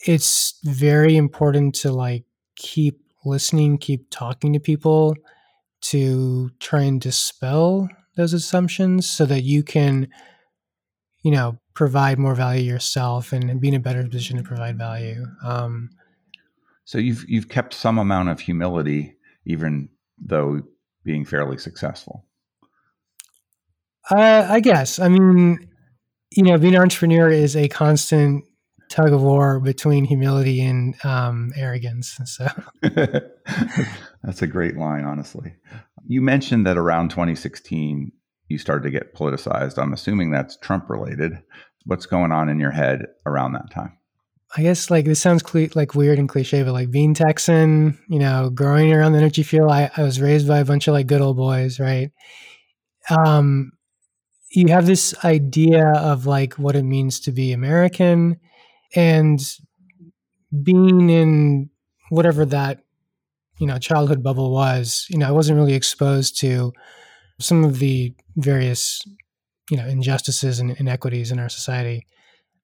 It's 0.06 0.60
very 0.64 1.16
important 1.16 1.76
to 1.76 1.92
like 1.92 2.26
keep 2.56 3.02
listening, 3.24 3.78
keep 3.78 4.10
talking 4.10 4.54
to 4.54 4.60
people 4.60 5.16
to 5.82 6.50
try 6.60 6.82
and 6.82 7.00
dispel 7.00 7.90
those 8.16 8.34
assumptions 8.34 9.10
so 9.10 9.26
that 9.26 9.44
you 9.44 9.64
can 9.64 10.08
you 11.22 11.32
know 11.32 11.58
provide 11.74 12.18
more 12.18 12.36
value 12.36 12.64
yourself 12.64 13.34
and, 13.34 13.50
and 13.50 13.60
be 13.60 13.68
in 13.68 13.74
a 13.74 13.80
better 13.80 14.04
position 14.04 14.38
to 14.38 14.44
provide 14.44 14.78
value 14.78 15.26
um, 15.44 15.90
so 16.86 16.98
you've 16.98 17.26
you've 17.28 17.50
kept 17.50 17.74
some 17.74 17.98
amount 17.98 18.30
of 18.30 18.40
humility 18.40 19.18
even 19.46 19.90
though 20.18 20.62
being 21.04 21.26
fairly 21.26 21.58
successful 21.58 22.26
Uh, 24.10 24.48
I 24.50 24.60
guess. 24.60 25.00
I 25.00 25.10
mean, 25.10 25.68
you 26.32 26.44
know, 26.44 26.58
being 26.58 26.76
an 26.76 26.82
entrepreneur 26.82 27.30
is 27.30 27.56
a 27.56 27.68
constant 27.68 28.46
tug 28.90 29.14
of 29.14 29.22
war 29.22 29.60
between 29.60 30.06
humility 30.06 30.62
and 30.62 30.96
um, 31.04 31.52
arrogance. 31.56 32.20
So 32.26 32.48
that's 34.24 34.42
a 34.42 34.48
great 34.48 34.78
line, 34.78 35.06
honestly. 35.06 35.54
You 36.08 36.22
mentioned 36.22 36.66
that 36.68 36.78
around 36.78 37.10
2016 37.10 38.12
you 38.48 38.58
started 38.58 38.84
to 38.84 38.92
get 38.92 39.16
politicized. 39.16 39.78
I'm 39.78 39.94
assuming 39.94 40.32
that's 40.32 40.58
Trump 40.58 40.90
related. 40.90 41.42
What's 41.86 42.06
going 42.06 42.32
on 42.32 42.50
in 42.50 42.60
your 42.60 42.72
head 42.72 43.08
around 43.26 43.54
that 43.54 43.72
time? 43.72 43.98
I 44.56 44.62
guess 44.62 44.90
like 44.90 45.06
this 45.06 45.20
sounds 45.20 45.44
like 45.76 45.96
weird 45.96 46.20
and 46.20 46.30
cliche, 46.30 46.64
but 46.64 46.72
like 46.72 46.92
being 46.92 47.14
Texan, 47.14 47.98
you 48.08 48.20
know, 48.20 48.50
growing 48.50 48.94
around 48.94 49.12
the 49.12 49.18
energy 49.18 49.44
field, 49.44 49.72
I, 49.72 49.92
I 49.98 50.04
was 50.04 50.22
raised 50.22 50.48
by 50.48 50.60
a 50.60 50.66
bunch 50.66 50.88
of 50.88 50.94
like 50.94 51.08
good 51.08 51.22
old 51.22 51.38
boys, 51.38 51.80
right? 51.80 52.12
Um, 53.10 53.72
you 54.52 54.70
have 54.70 54.86
this 54.86 55.14
idea 55.26 55.88
of 55.88 56.26
like 56.26 56.54
what 56.54 56.76
it 56.76 56.84
means 56.84 57.20
to 57.22 57.32
be 57.32 57.52
American 57.52 58.40
and 58.96 59.40
being 60.64 61.10
in 61.10 61.70
whatever 62.10 62.46
that 62.46 62.80
you 63.60 63.68
know 63.68 63.78
childhood 63.78 64.22
bubble 64.24 64.52
was 64.52 65.06
you 65.10 65.18
know 65.18 65.28
i 65.28 65.32
wasn't 65.32 65.58
really 65.58 65.74
exposed 65.74 66.40
to 66.40 66.72
some 67.40 67.64
of 67.64 67.80
the 67.80 68.14
various 68.38 69.02
you 69.70 69.78
know 69.78 69.86
injustices 69.86 70.60
and 70.60 70.72
inequities 70.72 71.32
in 71.32 71.40
our 71.40 71.50
society. 71.50 72.06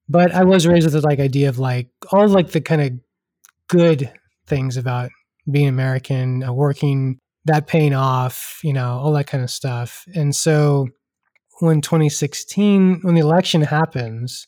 But 0.09 0.31
i 0.33 0.43
was 0.43 0.67
raised 0.67 0.85
with 0.85 0.93
the 0.93 1.01
like 1.01 1.19
idea 1.19 1.49
of 1.49 1.59
like 1.59 1.89
all 2.11 2.27
like 2.27 2.51
the 2.51 2.61
kind 2.61 2.81
of 2.81 2.91
good 3.67 4.11
things 4.47 4.75
about 4.77 5.09
being 5.49 5.67
american 5.67 6.43
uh, 6.43 6.53
working 6.53 7.17
that 7.45 7.67
paying 7.67 7.93
off 7.93 8.59
you 8.63 8.73
know 8.73 8.99
all 8.99 9.13
that 9.13 9.27
kind 9.27 9.43
of 9.43 9.49
stuff. 9.49 10.05
And 10.13 10.35
so 10.35 10.87
when 11.59 11.81
2016 11.81 13.01
when 13.01 13.15
the 13.15 13.21
election 13.21 13.61
happens 13.61 14.47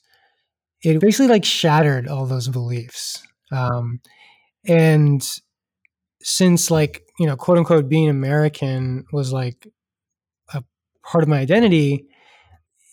it 0.84 1.00
basically 1.00 1.28
like 1.28 1.46
shattered 1.46 2.08
all 2.08 2.26
those 2.26 2.50
beliefs. 2.50 3.24
Um, 3.52 4.02
and 4.68 5.28
since 6.22 6.72
like 6.72 7.04
you 7.20 7.28
know 7.28 7.36
quote 7.36 7.58
unquote 7.58 7.90
being 7.90 8.10
american 8.10 9.06
was 9.12 9.34
like 9.34 9.68
a 10.54 10.64
part 11.04 11.22
of 11.22 11.28
my 11.28 11.40
identity 11.40 12.08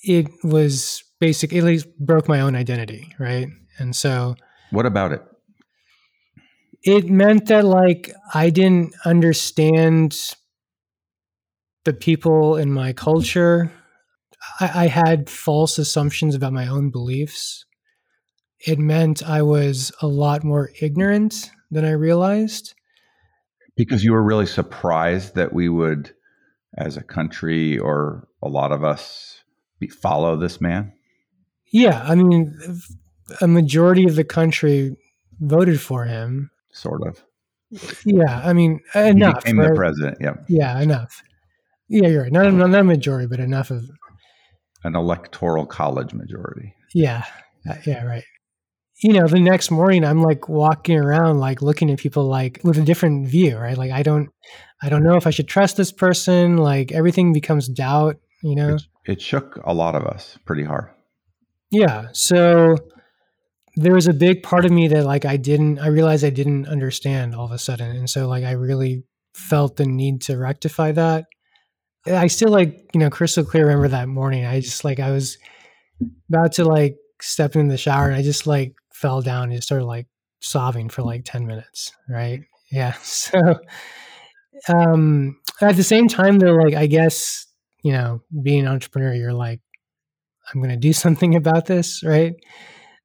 it 0.02 0.26
was 0.42 1.04
basic 1.20 1.52
at 1.52 1.62
least 1.62 1.86
broke 1.98 2.28
my 2.28 2.40
own 2.40 2.56
identity 2.56 3.14
right? 3.18 3.48
And 3.78 3.94
so 3.94 4.36
what 4.70 4.86
about 4.86 5.12
it? 5.12 5.22
It 6.82 7.08
meant 7.08 7.46
that 7.46 7.64
like 7.64 8.12
i 8.34 8.50
didn't 8.50 8.94
understand 9.04 10.16
the 11.84 11.92
people 11.94 12.56
in 12.56 12.70
my 12.72 12.92
culture. 12.92 13.72
I, 14.60 14.84
I 14.84 14.86
had 14.86 15.30
false 15.30 15.78
assumptions 15.78 16.34
about 16.34 16.52
my 16.52 16.66
own 16.66 16.90
beliefs 16.90 17.64
it 18.66 18.78
meant 18.78 19.22
I 19.22 19.42
was 19.42 19.92
a 20.02 20.06
lot 20.06 20.44
more 20.44 20.70
ignorant 20.80 21.50
than 21.70 21.84
I 21.84 21.92
realized. 21.92 22.74
Because 23.76 24.04
you 24.04 24.12
were 24.12 24.22
really 24.22 24.46
surprised 24.46 25.34
that 25.36 25.52
we 25.52 25.68
would, 25.68 26.12
as 26.76 26.96
a 26.96 27.02
country 27.02 27.78
or 27.78 28.28
a 28.42 28.48
lot 28.48 28.72
of 28.72 28.84
us, 28.84 29.42
be, 29.78 29.88
follow 29.88 30.36
this 30.36 30.60
man? 30.60 30.92
Yeah. 31.72 32.02
I 32.04 32.14
mean, 32.14 32.54
a 33.40 33.48
majority 33.48 34.04
of 34.04 34.16
the 34.16 34.24
country 34.24 34.96
voted 35.40 35.80
for 35.80 36.04
him. 36.04 36.50
Sort 36.72 37.06
of. 37.06 37.24
Yeah. 38.04 38.42
I 38.44 38.52
mean, 38.52 38.80
enough. 38.94 39.44
He 39.44 39.52
became 39.52 39.60
right? 39.60 39.70
the 39.70 39.76
president. 39.76 40.18
Yeah. 40.20 40.34
Yeah. 40.48 40.80
Enough. 40.80 41.22
Yeah, 41.88 42.08
you're 42.08 42.22
right. 42.24 42.32
Not, 42.32 42.52
not 42.52 42.74
a 42.74 42.84
majority, 42.84 43.26
but 43.26 43.40
enough 43.40 43.70
of 43.70 43.84
an 44.84 44.94
electoral 44.94 45.66
college 45.66 46.12
majority. 46.12 46.74
Yeah. 46.92 47.24
Uh, 47.68 47.76
yeah, 47.86 48.04
right 48.04 48.24
you 49.02 49.14
know, 49.14 49.26
the 49.26 49.40
next 49.40 49.70
morning 49.70 50.04
I'm 50.04 50.22
like 50.22 50.48
walking 50.48 50.98
around, 50.98 51.38
like 51.38 51.62
looking 51.62 51.90
at 51.90 51.98
people 51.98 52.24
like 52.24 52.60
with 52.62 52.76
a 52.76 52.82
different 52.82 53.28
view, 53.28 53.56
right? 53.56 53.76
Like 53.76 53.92
I 53.92 54.02
don't, 54.02 54.28
I 54.82 54.88
don't 54.88 55.02
know 55.02 55.16
if 55.16 55.26
I 55.26 55.30
should 55.30 55.48
trust 55.48 55.76
this 55.76 55.92
person. 55.92 56.58
Like 56.58 56.92
everything 56.92 57.32
becomes 57.32 57.68
doubt, 57.68 58.16
you 58.42 58.54
know? 58.54 58.74
It, 58.74 58.82
it 59.06 59.22
shook 59.22 59.58
a 59.64 59.72
lot 59.72 59.94
of 59.94 60.04
us 60.04 60.38
pretty 60.44 60.64
hard. 60.64 60.90
Yeah. 61.70 62.08
So 62.12 62.76
there 63.76 63.94
was 63.94 64.06
a 64.06 64.12
big 64.12 64.42
part 64.42 64.66
of 64.66 64.70
me 64.70 64.88
that 64.88 65.06
like 65.06 65.24
I 65.24 65.38
didn't, 65.38 65.78
I 65.78 65.86
realized 65.86 66.24
I 66.24 66.30
didn't 66.30 66.68
understand 66.68 67.34
all 67.34 67.46
of 67.46 67.52
a 67.52 67.58
sudden. 67.58 67.96
And 67.96 68.10
so 68.10 68.28
like 68.28 68.44
I 68.44 68.52
really 68.52 69.04
felt 69.34 69.76
the 69.76 69.86
need 69.86 70.20
to 70.22 70.36
rectify 70.36 70.92
that. 70.92 71.24
I 72.06 72.26
still 72.26 72.50
like, 72.50 72.90
you 72.92 73.00
know, 73.00 73.08
crystal 73.08 73.44
clear 73.44 73.64
remember 73.64 73.88
that 73.88 74.08
morning. 74.08 74.44
I 74.44 74.60
just 74.60 74.84
like, 74.84 75.00
I 75.00 75.10
was 75.10 75.38
about 76.28 76.52
to 76.52 76.64
like 76.64 76.96
step 77.22 77.56
in 77.56 77.68
the 77.68 77.78
shower 77.78 78.06
and 78.06 78.14
I 78.14 78.22
just 78.22 78.46
like 78.46 78.74
fell 79.00 79.22
down 79.22 79.50
and 79.50 79.62
started 79.62 79.86
like 79.86 80.06
sobbing 80.40 80.88
for 80.88 81.02
like 81.02 81.24
10 81.24 81.46
minutes 81.46 81.92
right? 82.08 82.40
Yeah 82.70 82.92
so 83.02 83.38
um 84.68 85.38
at 85.62 85.76
the 85.76 85.82
same 85.82 86.06
time 86.06 86.38
though 86.38 86.54
like 86.54 86.74
i 86.74 86.86
guess 86.86 87.46
you 87.82 87.92
know 87.92 88.20
being 88.42 88.60
an 88.60 88.68
entrepreneur 88.68 89.14
you're 89.14 89.32
like 89.32 89.60
i'm 90.52 90.60
going 90.60 90.70
to 90.70 90.76
do 90.76 90.92
something 91.04 91.34
about 91.34 91.66
this 91.66 92.02
right? 92.04 92.34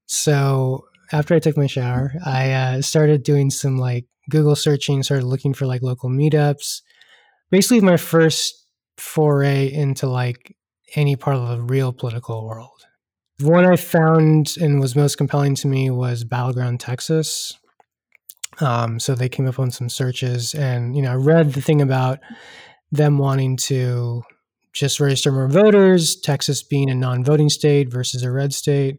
So 0.07 0.85
after 1.11 1.33
i 1.35 1.39
took 1.39 1.57
my 1.57 1.67
shower 1.67 2.13
i 2.25 2.51
uh, 2.51 2.81
started 2.81 3.23
doing 3.23 3.49
some 3.49 3.77
like 3.77 4.05
google 4.29 4.55
searching 4.55 5.03
started 5.03 5.25
looking 5.25 5.53
for 5.53 5.65
like 5.65 5.81
local 5.81 6.09
meetups. 6.09 6.81
Basically 7.51 7.81
my 7.81 7.97
first 7.97 8.65
foray 8.97 9.71
into 9.71 10.07
like 10.07 10.55
any 10.95 11.15
part 11.15 11.37
of 11.37 11.47
the 11.47 11.61
real 11.61 11.91
political 11.93 12.45
world 12.45 12.85
one 13.39 13.65
I 13.65 13.75
found 13.75 14.55
and 14.59 14.79
was 14.79 14.95
most 14.95 15.17
compelling 15.17 15.55
to 15.55 15.67
me 15.67 15.89
was 15.89 16.23
Battleground, 16.23 16.79
Texas. 16.79 17.57
Um, 18.61 18.99
so 18.99 19.15
they 19.15 19.27
came 19.27 19.47
up 19.47 19.59
on 19.59 19.71
some 19.71 19.89
searches, 19.89 20.53
and 20.53 20.95
you 20.95 21.01
know, 21.01 21.11
I 21.11 21.15
read 21.15 21.53
the 21.53 21.61
thing 21.61 21.81
about 21.81 22.19
them 22.91 23.17
wanting 23.17 23.57
to 23.57 24.23
just 24.73 24.99
register 24.99 25.31
more 25.31 25.49
voters, 25.49 26.15
Texas 26.15 26.63
being 26.63 26.89
a 26.89 26.95
non-voting 26.95 27.49
state 27.49 27.91
versus 27.91 28.23
a 28.23 28.31
red 28.31 28.53
state. 28.53 28.97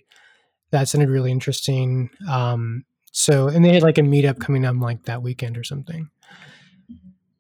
That 0.71 0.89
sounded 0.89 1.09
really 1.11 1.31
interesting. 1.31 2.11
Um, 2.29 2.85
so, 3.13 3.49
and 3.49 3.65
they 3.65 3.73
had 3.73 3.83
like 3.83 3.99
a 3.99 4.03
meetup 4.03 4.41
coming 4.41 4.67
up 4.67 4.77
like 4.77 5.05
that 5.05 5.23
weekend 5.23 5.57
or 5.57 5.65
something. 5.65 6.11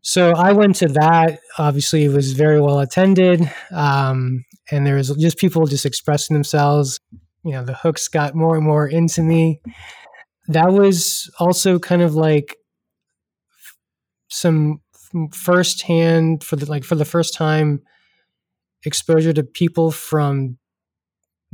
So 0.07 0.31
I 0.37 0.53
went 0.53 0.77
to 0.77 0.89
that. 0.91 1.41
Obviously, 1.59 2.05
it 2.05 2.11
was 2.11 2.33
very 2.35 2.61
well 2.61 2.79
attended. 2.79 3.41
Um, 3.73 4.45
and 4.71 4.87
there 4.87 4.95
was 4.95 5.11
just 5.17 5.37
people 5.37 5.67
just 5.67 5.85
expressing 5.85 6.33
themselves. 6.33 7.01
You 7.43 7.51
know, 7.51 7.65
the 7.65 7.75
hooks 7.75 8.07
got 8.07 8.33
more 8.33 8.55
and 8.55 8.65
more 8.65 8.87
into 8.87 9.21
me. 9.23 9.61
That 10.47 10.73
was 10.73 11.29
also 11.41 11.81
kind 11.81 12.03
of 12.03 12.15
like 12.15 12.57
some 14.29 14.81
firsthand 15.33 16.45
for 16.45 16.55
the 16.55 16.67
like 16.67 16.85
for 16.85 16.95
the 16.95 17.05
first 17.05 17.35
time 17.35 17.83
exposure 18.85 19.33
to 19.33 19.43
people 19.43 19.91
from 19.91 20.57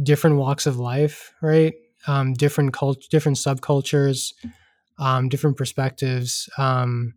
different 0.03 0.37
walks 0.37 0.67
of 0.67 0.79
life, 0.79 1.33
right? 1.41 1.73
Um, 2.07 2.35
different 2.35 2.75
cult, 2.75 2.99
different 3.11 3.38
subcultures, 3.38 4.35
um, 4.99 5.31
different 5.31 5.57
perspectives. 5.57 6.51
Um, 6.59 7.15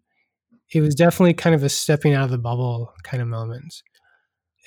it 0.73 0.81
was 0.81 0.95
definitely 0.95 1.33
kind 1.33 1.55
of 1.55 1.63
a 1.63 1.69
stepping 1.69 2.13
out 2.13 2.25
of 2.25 2.31
the 2.31 2.37
bubble 2.37 2.93
kind 3.03 3.21
of 3.21 3.27
moment. 3.27 3.81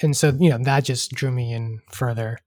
And 0.00 0.16
so 0.16 0.32
you 0.38 0.50
know 0.50 0.58
that 0.58 0.84
just 0.84 1.12
drew 1.12 1.30
me 1.30 1.52
in 1.52 1.80
further. 1.92 2.38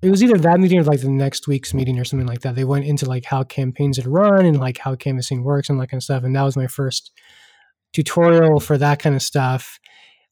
It 0.00 0.10
was 0.10 0.22
either 0.22 0.38
that 0.38 0.60
meeting 0.60 0.78
or 0.78 0.84
like 0.84 1.00
the 1.00 1.10
next 1.10 1.48
week's 1.48 1.74
meeting 1.74 1.98
or 1.98 2.04
something 2.04 2.26
like 2.26 2.40
that. 2.42 2.54
They 2.54 2.64
went 2.64 2.84
into 2.84 3.06
like 3.06 3.24
how 3.24 3.42
campaigns 3.42 3.96
had 3.96 4.06
run 4.06 4.46
and 4.46 4.60
like 4.60 4.78
how 4.78 4.94
canvassing 4.94 5.42
works 5.42 5.68
and 5.68 5.80
that 5.80 5.90
kind 5.90 5.98
of 5.98 6.04
stuff 6.04 6.22
and 6.22 6.34
that 6.36 6.42
was 6.42 6.56
my 6.56 6.68
first 6.68 7.12
tutorial 7.92 8.60
for 8.60 8.78
that 8.78 9.00
kind 9.00 9.16
of 9.16 9.22
stuff. 9.22 9.78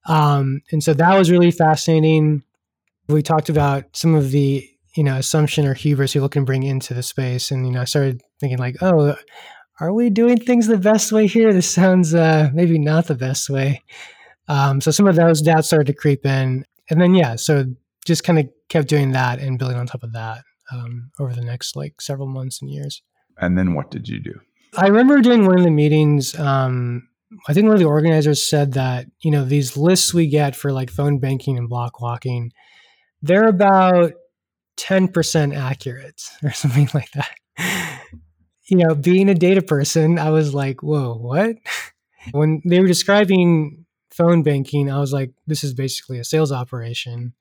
Um, 0.06 0.60
and 0.70 0.82
so 0.82 0.94
that 0.94 1.18
was 1.18 1.30
really 1.30 1.50
fascinating. 1.50 2.44
We 3.08 3.22
talked 3.22 3.48
about 3.48 3.96
some 3.96 4.14
of 4.14 4.30
the 4.30 4.68
you 4.96 5.04
know 5.04 5.16
assumption 5.16 5.66
or 5.66 5.74
hubris 5.74 6.14
people 6.14 6.28
can 6.28 6.44
bring 6.44 6.62
into 6.62 6.94
the 6.94 7.02
space 7.02 7.50
and 7.50 7.66
you 7.66 7.72
know 7.72 7.82
i 7.82 7.84
started 7.84 8.22
thinking 8.40 8.58
like 8.58 8.76
oh 8.80 9.14
are 9.80 9.92
we 9.92 10.10
doing 10.10 10.38
things 10.38 10.66
the 10.66 10.78
best 10.78 11.12
way 11.12 11.26
here 11.26 11.52
this 11.52 11.70
sounds 11.70 12.14
uh, 12.14 12.50
maybe 12.52 12.78
not 12.78 13.06
the 13.06 13.14
best 13.14 13.50
way 13.50 13.82
um, 14.48 14.80
so 14.80 14.90
some 14.90 15.06
of 15.06 15.16
those 15.16 15.42
doubts 15.42 15.66
started 15.68 15.86
to 15.88 15.94
creep 15.94 16.24
in, 16.24 16.64
and 16.90 17.00
then 17.00 17.14
yeah, 17.14 17.36
so 17.36 17.64
just 18.04 18.24
kind 18.24 18.38
of 18.38 18.48
kept 18.68 18.88
doing 18.88 19.12
that 19.12 19.40
and 19.40 19.58
building 19.58 19.76
on 19.76 19.86
top 19.86 20.02
of 20.02 20.12
that 20.12 20.44
um, 20.72 21.10
over 21.18 21.32
the 21.32 21.44
next 21.44 21.74
like 21.74 22.00
several 22.00 22.28
months 22.28 22.62
and 22.62 22.70
years. 22.70 23.02
And 23.38 23.58
then 23.58 23.74
what 23.74 23.90
did 23.90 24.08
you 24.08 24.20
do? 24.20 24.40
I 24.76 24.86
remember 24.86 25.20
during 25.20 25.46
one 25.46 25.58
of 25.58 25.64
the 25.64 25.70
meetings, 25.70 26.38
um, 26.38 27.08
I 27.48 27.54
think 27.54 27.64
one 27.64 27.74
of 27.74 27.80
the 27.80 27.86
organizers 27.86 28.46
said 28.46 28.74
that 28.74 29.06
you 29.20 29.30
know 29.30 29.44
these 29.44 29.76
lists 29.76 30.14
we 30.14 30.28
get 30.28 30.54
for 30.54 30.72
like 30.72 30.90
phone 30.90 31.18
banking 31.18 31.58
and 31.58 31.68
block 31.68 32.00
walking, 32.00 32.52
they're 33.22 33.48
about 33.48 34.12
ten 34.76 35.08
percent 35.08 35.54
accurate 35.54 36.22
or 36.44 36.52
something 36.52 36.88
like 36.94 37.10
that. 37.12 38.00
You 38.68 38.76
know, 38.76 38.94
being 38.94 39.28
a 39.28 39.34
data 39.34 39.62
person, 39.62 40.18
I 40.18 40.30
was 40.30 40.52
like, 40.52 40.82
whoa, 40.82 41.14
what? 41.14 41.56
when 42.32 42.62
they 42.64 42.80
were 42.80 42.86
describing 42.86 43.86
phone 44.10 44.42
banking, 44.42 44.90
I 44.90 44.98
was 44.98 45.12
like, 45.12 45.32
this 45.46 45.62
is 45.62 45.74
basically 45.74 46.18
a 46.18 46.24
sales 46.24 46.52
operation. 46.52 47.34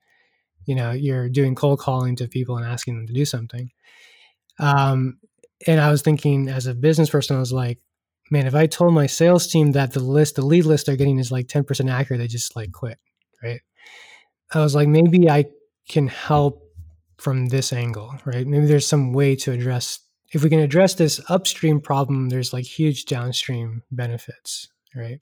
you 0.66 0.76
know, 0.76 0.92
you're 0.92 1.30
doing 1.30 1.54
cold 1.54 1.80
calling 1.80 2.16
to 2.16 2.28
people 2.28 2.58
and 2.58 2.66
asking 2.66 2.96
them 2.96 3.08
to 3.08 3.14
do 3.14 3.24
something. 3.24 3.70
Um, 4.60 5.20
and 5.68 5.80
I 5.80 5.92
was 5.92 6.02
thinking 6.02 6.50
as 6.50 6.66
a 6.66 6.74
business 6.74 7.10
person, 7.10 7.36
I 7.36 7.40
was 7.40 7.54
like, 7.54 7.80
man, 8.32 8.48
if 8.48 8.56
I 8.56 8.66
told 8.66 8.94
my 8.94 9.06
sales 9.06 9.48
team 9.48 9.74
that 9.74 9.94
the 9.94 10.00
list, 10.00 10.36
the 10.36 10.46
lead 10.46 10.66
list 10.66 10.88
they're 10.88 10.96
getting 10.96 11.20
is 11.20 11.32
like 11.32 11.48
10% 11.48 11.92
accurate, 11.92 12.20
they 12.20 12.28
just 12.28 12.56
like 12.56 12.72
quit. 12.72 12.98
Right. 13.44 13.62
I 14.52 14.62
was 14.62 14.74
like, 14.74 14.88
maybe 14.88 15.30
I 15.30 15.46
can 15.88 16.08
help 16.08 16.64
from 17.18 17.48
this 17.48 17.72
angle, 17.72 18.16
right? 18.26 18.46
Maybe 18.46 18.66
there's 18.66 18.88
some 18.88 19.14
way 19.14 19.36
to 19.38 19.52
address 19.52 20.00
if 20.32 20.44
we 20.44 20.50
can 20.50 20.60
address 20.60 20.96
this 20.96 21.22
upstream 21.30 21.80
problem, 21.80 22.30
there's 22.30 22.54
like 22.54 22.66
huge 22.66 23.06
downstream 23.06 23.84
benefits, 23.92 24.68
right? 24.96 25.20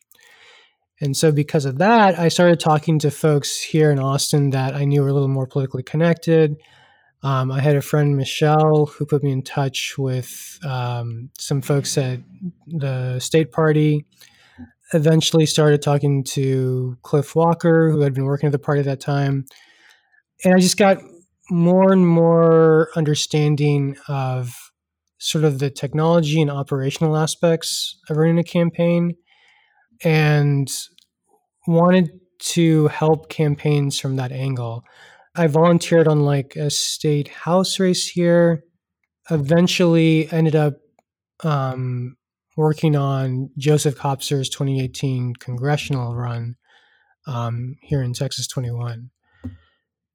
And 1.01 1.17
so 1.17 1.31
because 1.31 1.65
of 1.65 1.79
that, 1.79 2.17
I 2.17 2.29
started 2.29 2.59
talking 2.59 2.99
to 2.99 3.11
folks 3.11 3.59
here 3.59 3.91
in 3.91 3.99
Austin 3.99 4.51
that 4.51 4.73
I 4.73 4.85
knew 4.85 5.01
were 5.01 5.09
a 5.09 5.13
little 5.13 5.27
more 5.27 5.47
politically 5.47 5.83
connected. 5.83 6.55
Um, 7.23 7.51
I 7.51 7.61
had 7.61 7.75
a 7.75 7.81
friend, 7.81 8.15
Michelle, 8.17 8.85
who 8.85 9.05
put 9.05 9.23
me 9.23 9.31
in 9.31 9.41
touch 9.43 9.97
with 9.97 10.59
um, 10.63 11.29
some 11.37 11.61
folks 11.61 11.97
at 11.97 12.19
the 12.67 13.19
state 13.19 13.51
party. 13.51 14.05
Eventually, 14.93 15.45
started 15.45 15.81
talking 15.81 16.23
to 16.25 16.97
Cliff 17.01 17.35
Walker, 17.35 17.89
who 17.89 18.01
had 18.01 18.13
been 18.13 18.25
working 18.25 18.47
at 18.47 18.51
the 18.51 18.59
party 18.59 18.79
at 18.79 18.85
that 18.85 18.99
time. 18.99 19.45
And 20.43 20.53
I 20.53 20.59
just 20.59 20.77
got 20.77 21.01
more 21.49 21.91
and 21.91 22.07
more 22.07 22.89
understanding 22.95 23.97
of 24.07 24.62
sort 25.23 25.45
of 25.45 25.59
the 25.59 25.69
technology 25.69 26.41
and 26.41 26.51
operational 26.51 27.15
aspects 27.15 27.97
of 28.09 28.17
running 28.17 28.37
a 28.37 28.43
campaign 28.43 29.15
and 30.03 30.69
wanted 31.65 32.09
to 32.39 32.87
help 32.89 33.29
campaigns 33.29 33.97
from 33.97 34.17
that 34.17 34.33
angle. 34.33 34.83
I 35.33 35.47
volunteered 35.47 36.09
on 36.09 36.23
like 36.23 36.57
a 36.57 36.69
state 36.69 37.29
house 37.29 37.79
race 37.79 38.09
here. 38.09 38.65
Eventually 39.31 40.29
ended 40.29 40.57
up 40.57 40.73
um, 41.45 42.17
working 42.57 42.97
on 42.97 43.49
Joseph 43.57 43.95
Kopser's 43.95 44.49
2018 44.49 45.35
congressional 45.39 46.17
run 46.17 46.57
um, 47.27 47.75
here 47.81 48.03
in 48.03 48.11
Texas 48.11 48.45
21. 48.49 49.09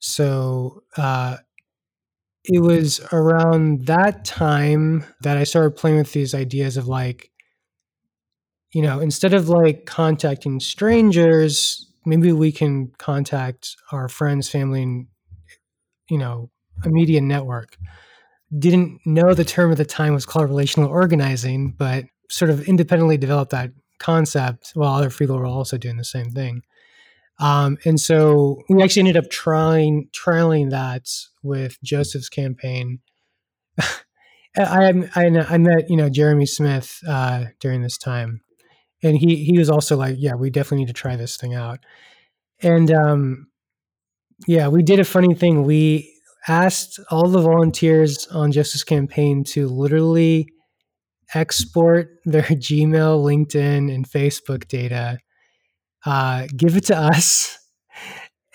So 0.01 0.83
uh, 0.99 1.39
it 2.49 2.61
was 2.61 3.01
around 3.13 3.87
that 3.87 4.25
time 4.25 5.05
that 5.21 5.37
I 5.37 5.45
started 5.45 5.77
playing 5.77 5.99
with 5.99 6.13
these 6.13 6.35
ideas 6.35 6.79
of 6.79 6.89
like, 6.89 7.31
you 8.73 8.81
know, 8.81 9.01
instead 9.01 9.35
of 9.35 9.51
like 9.51 9.85
contacting 9.85 10.59
strangers, 10.59 11.93
maybe 12.07 12.33
we 12.33 12.51
can 12.51 12.91
contact 12.99 13.77
our 13.93 14.09
friends, 14.09 14.49
family, 14.49 14.83
and, 14.83 15.07
you 16.09 16.17
know, 16.17 16.51
a 16.85 16.89
media 16.89 17.21
network. 17.21 17.77
Didn't 18.59 19.01
know 19.05 19.35
the 19.35 19.45
term 19.45 19.71
at 19.71 19.77
the 19.77 19.85
time 19.85 20.15
was 20.15 20.25
called 20.25 20.49
relational 20.49 20.89
organizing, 20.89 21.75
but 21.77 22.07
sort 22.31 22.51
of 22.51 22.67
independently 22.67 23.19
developed 23.19 23.51
that 23.51 23.73
concept 23.99 24.71
while 24.73 24.95
other 24.95 25.11
people 25.11 25.37
were 25.37 25.45
also 25.45 25.77
doing 25.77 25.99
the 25.99 26.05
same 26.05 26.31
thing. 26.31 26.63
Um, 27.41 27.79
and 27.85 28.01
so 28.01 28.63
we 28.69 28.83
actually 28.83 29.01
ended 29.01 29.17
up 29.17 29.31
trying 29.31 30.09
trialing 30.13 30.71
that 30.71 31.09
with 31.43 31.79
Joseph's 31.83 32.29
campaign. 32.29 33.01
I, 34.57 34.93
I, 35.15 35.27
I 35.49 35.59
met 35.59 35.89
you 35.89 35.97
know 35.97 36.09
Jeremy 36.09 36.47
Smith 36.47 36.99
uh, 37.07 37.45
during 37.61 37.83
this 37.83 37.97
time, 37.97 38.41
and 39.03 39.17
he 39.17 39.45
he 39.45 39.59
was 39.59 39.71
also 39.71 39.97
like, 39.97 40.17
yeah, 40.19 40.35
we 40.35 40.51
definitely 40.51 40.79
need 40.79 40.89
to 40.89 40.95
try 40.95 41.17
this 41.17 41.37
thing 41.37 41.55
out. 41.55 41.79
And 42.61 42.91
um, 42.91 43.47
yeah, 44.49 44.69
we 44.69 44.83
did 44.83 44.99
a 44.99 45.05
funny 45.05 45.35
thing. 45.35 45.63
We 45.63 46.13
asked 46.49 46.99
all 47.11 47.29
the 47.29 47.41
volunteers 47.41 48.27
on 48.29 48.51
Joseph's 48.51 48.83
campaign 48.83 49.45
to 49.45 49.69
literally 49.69 50.49
export 51.35 52.11
their 52.25 52.43
Gmail, 52.43 53.23
LinkedIn, 53.23 53.95
and 53.95 54.11
Facebook 54.11 54.67
data 54.67 55.19
uh, 56.09 56.47
give 56.57 56.75
it 56.75 56.87
to 56.87 56.97
us. 56.97 57.59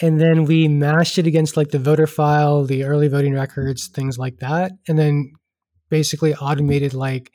And 0.01 0.19
then 0.19 0.45
we 0.45 0.67
mashed 0.67 1.19
it 1.19 1.27
against 1.27 1.55
like 1.55 1.69
the 1.69 1.77
voter 1.77 2.07
file, 2.07 2.65
the 2.65 2.83
early 2.83 3.07
voting 3.07 3.35
records, 3.35 3.89
things 3.89 4.17
like 4.17 4.39
that. 4.39 4.71
And 4.87 4.97
then 4.97 5.31
basically 5.91 6.33
automated 6.33 6.95
like 6.95 7.31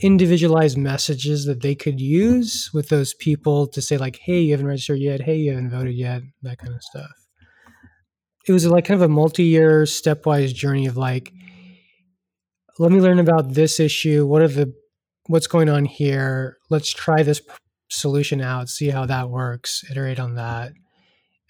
individualized 0.00 0.76
messages 0.76 1.44
that 1.44 1.62
they 1.62 1.76
could 1.76 2.00
use 2.00 2.70
with 2.74 2.88
those 2.88 3.14
people 3.14 3.68
to 3.68 3.80
say 3.80 3.96
like, 3.96 4.18
hey, 4.24 4.40
you 4.40 4.50
haven't 4.54 4.66
registered 4.66 4.98
yet. 4.98 5.20
Hey, 5.20 5.36
you 5.36 5.50
haven't 5.52 5.70
voted 5.70 5.94
yet. 5.94 6.22
That 6.42 6.58
kind 6.58 6.74
of 6.74 6.82
stuff. 6.82 7.12
It 8.48 8.52
was 8.52 8.66
like 8.66 8.86
kind 8.86 9.00
of 9.00 9.08
a 9.08 9.14
multi-year 9.14 9.84
stepwise 9.84 10.52
journey 10.52 10.86
of 10.86 10.96
like, 10.96 11.32
let 12.80 12.90
me 12.90 13.00
learn 13.00 13.20
about 13.20 13.54
this 13.54 13.78
issue. 13.78 14.26
What 14.26 14.42
are 14.42 14.48
the 14.48 14.74
what's 15.26 15.46
going 15.46 15.68
on 15.68 15.84
here? 15.84 16.56
Let's 16.70 16.92
try 16.92 17.22
this 17.22 17.40
solution 17.90 18.40
out, 18.40 18.68
see 18.68 18.88
how 18.88 19.06
that 19.06 19.28
works, 19.28 19.84
iterate 19.90 20.18
on 20.18 20.34
that. 20.36 20.72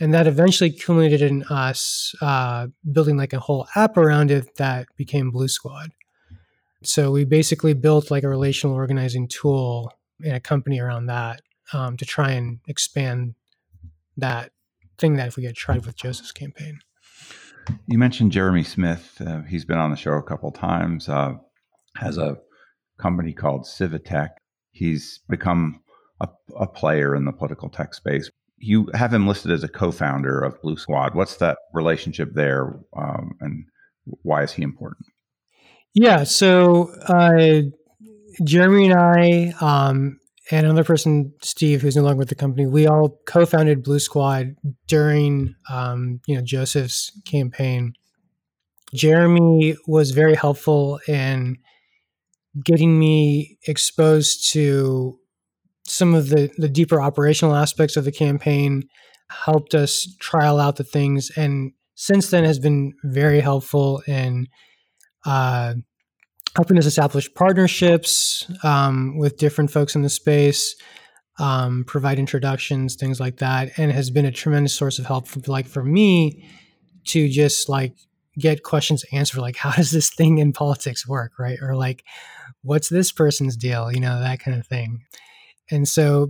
And 0.00 0.14
that 0.14 0.26
eventually 0.26 0.70
culminated 0.70 1.20
in 1.20 1.42
us 1.44 2.14
uh, 2.22 2.68
building 2.90 3.18
like 3.18 3.34
a 3.34 3.38
whole 3.38 3.68
app 3.76 3.96
around 3.96 4.30
it 4.30 4.56
that 4.56 4.86
became 4.96 5.30
Blue 5.30 5.48
Squad. 5.48 5.92
So 6.82 7.10
we 7.10 7.24
basically 7.24 7.74
built 7.74 8.10
like 8.10 8.22
a 8.22 8.28
relational 8.28 8.74
organizing 8.74 9.28
tool 9.28 9.92
in 10.22 10.34
a 10.34 10.40
company 10.40 10.80
around 10.80 11.06
that 11.06 11.42
um, 11.74 11.98
to 11.98 12.06
try 12.06 12.30
and 12.30 12.60
expand 12.66 13.34
that 14.16 14.52
thing 14.98 15.16
that 15.16 15.28
if 15.28 15.36
we 15.36 15.44
had 15.44 15.54
tried 15.54 15.84
with 15.84 15.96
Joseph's 15.96 16.32
campaign. 16.32 16.80
You 17.86 17.98
mentioned 17.98 18.32
Jeremy 18.32 18.62
Smith. 18.62 19.20
Uh, 19.24 19.42
he's 19.42 19.66
been 19.66 19.78
on 19.78 19.90
the 19.90 19.96
show 19.96 20.12
a 20.12 20.22
couple 20.22 20.50
times. 20.50 21.08
Uh, 21.08 21.34
has 21.96 22.16
a 22.16 22.38
company 22.98 23.32
called 23.32 23.62
Civitech. 23.62 24.30
He's 24.70 25.20
become 25.28 25.82
a, 26.20 26.28
a 26.58 26.66
player 26.66 27.14
in 27.14 27.24
the 27.24 27.32
political 27.32 27.68
tech 27.68 27.94
space. 27.94 28.30
You 28.58 28.88
have 28.94 29.12
him 29.12 29.26
listed 29.26 29.50
as 29.52 29.64
a 29.64 29.68
co-founder 29.68 30.40
of 30.40 30.60
Blue 30.60 30.76
Squad. 30.76 31.14
What's 31.14 31.36
that 31.36 31.56
relationship 31.72 32.30
there, 32.34 32.78
um, 32.96 33.32
and 33.40 33.64
why 34.22 34.42
is 34.42 34.52
he 34.52 34.62
important? 34.62 35.06
Yeah, 35.94 36.24
so 36.24 36.92
uh, 37.08 37.62
Jeremy 38.44 38.90
and 38.90 38.98
I, 38.98 39.54
um, 39.60 40.18
and 40.50 40.66
another 40.66 40.84
person, 40.84 41.32
Steve, 41.42 41.80
who's 41.80 41.96
no 41.96 42.02
longer 42.02 42.18
with 42.18 42.28
the 42.28 42.34
company, 42.34 42.66
we 42.66 42.86
all 42.86 43.20
co-founded 43.26 43.82
Blue 43.82 43.98
Squad 43.98 44.56
during, 44.86 45.54
um, 45.70 46.20
you 46.26 46.34
know, 46.34 46.42
Joseph's 46.42 47.12
campaign. 47.24 47.94
Jeremy 48.92 49.76
was 49.86 50.10
very 50.10 50.34
helpful 50.34 51.00
in 51.06 51.56
getting 52.64 52.98
me 52.98 53.58
exposed 53.66 54.52
to 54.52 55.18
some 55.90 56.14
of 56.14 56.28
the, 56.28 56.50
the 56.56 56.68
deeper 56.68 57.00
operational 57.00 57.54
aspects 57.54 57.96
of 57.96 58.04
the 58.04 58.12
campaign, 58.12 58.84
helped 59.30 59.74
us 59.74 60.16
trial 60.18 60.58
out 60.58 60.76
the 60.76 60.84
things, 60.84 61.30
and 61.36 61.72
since 61.94 62.30
then 62.30 62.44
has 62.44 62.58
been 62.58 62.92
very 63.04 63.40
helpful 63.40 64.02
in 64.06 64.48
uh, 65.26 65.74
helping 66.56 66.78
us 66.78 66.86
establish 66.86 67.32
partnerships 67.34 68.50
um, 68.64 69.18
with 69.18 69.36
different 69.36 69.70
folks 69.70 69.94
in 69.94 70.02
the 70.02 70.08
space, 70.08 70.74
um, 71.38 71.84
provide 71.86 72.18
introductions, 72.18 72.96
things 72.96 73.20
like 73.20 73.36
that, 73.36 73.70
and 73.76 73.92
has 73.92 74.10
been 74.10 74.26
a 74.26 74.32
tremendous 74.32 74.74
source 74.74 74.98
of 74.98 75.06
help. 75.06 75.28
For, 75.28 75.40
like 75.46 75.66
for 75.66 75.84
me, 75.84 76.48
to 77.06 77.28
just 77.28 77.68
like 77.68 77.94
get 78.38 78.62
questions 78.62 79.04
answered, 79.12 79.40
like 79.40 79.56
how 79.56 79.72
does 79.72 79.90
this 79.90 80.10
thing 80.10 80.38
in 80.38 80.52
politics 80.52 81.06
work, 81.06 81.32
right? 81.38 81.58
Or 81.62 81.76
like, 81.76 82.04
what's 82.62 82.88
this 82.88 83.12
person's 83.12 83.56
deal, 83.56 83.90
you 83.92 84.00
know, 84.00 84.20
that 84.20 84.40
kind 84.40 84.58
of 84.58 84.66
thing. 84.66 85.02
And 85.70 85.88
so, 85.88 86.28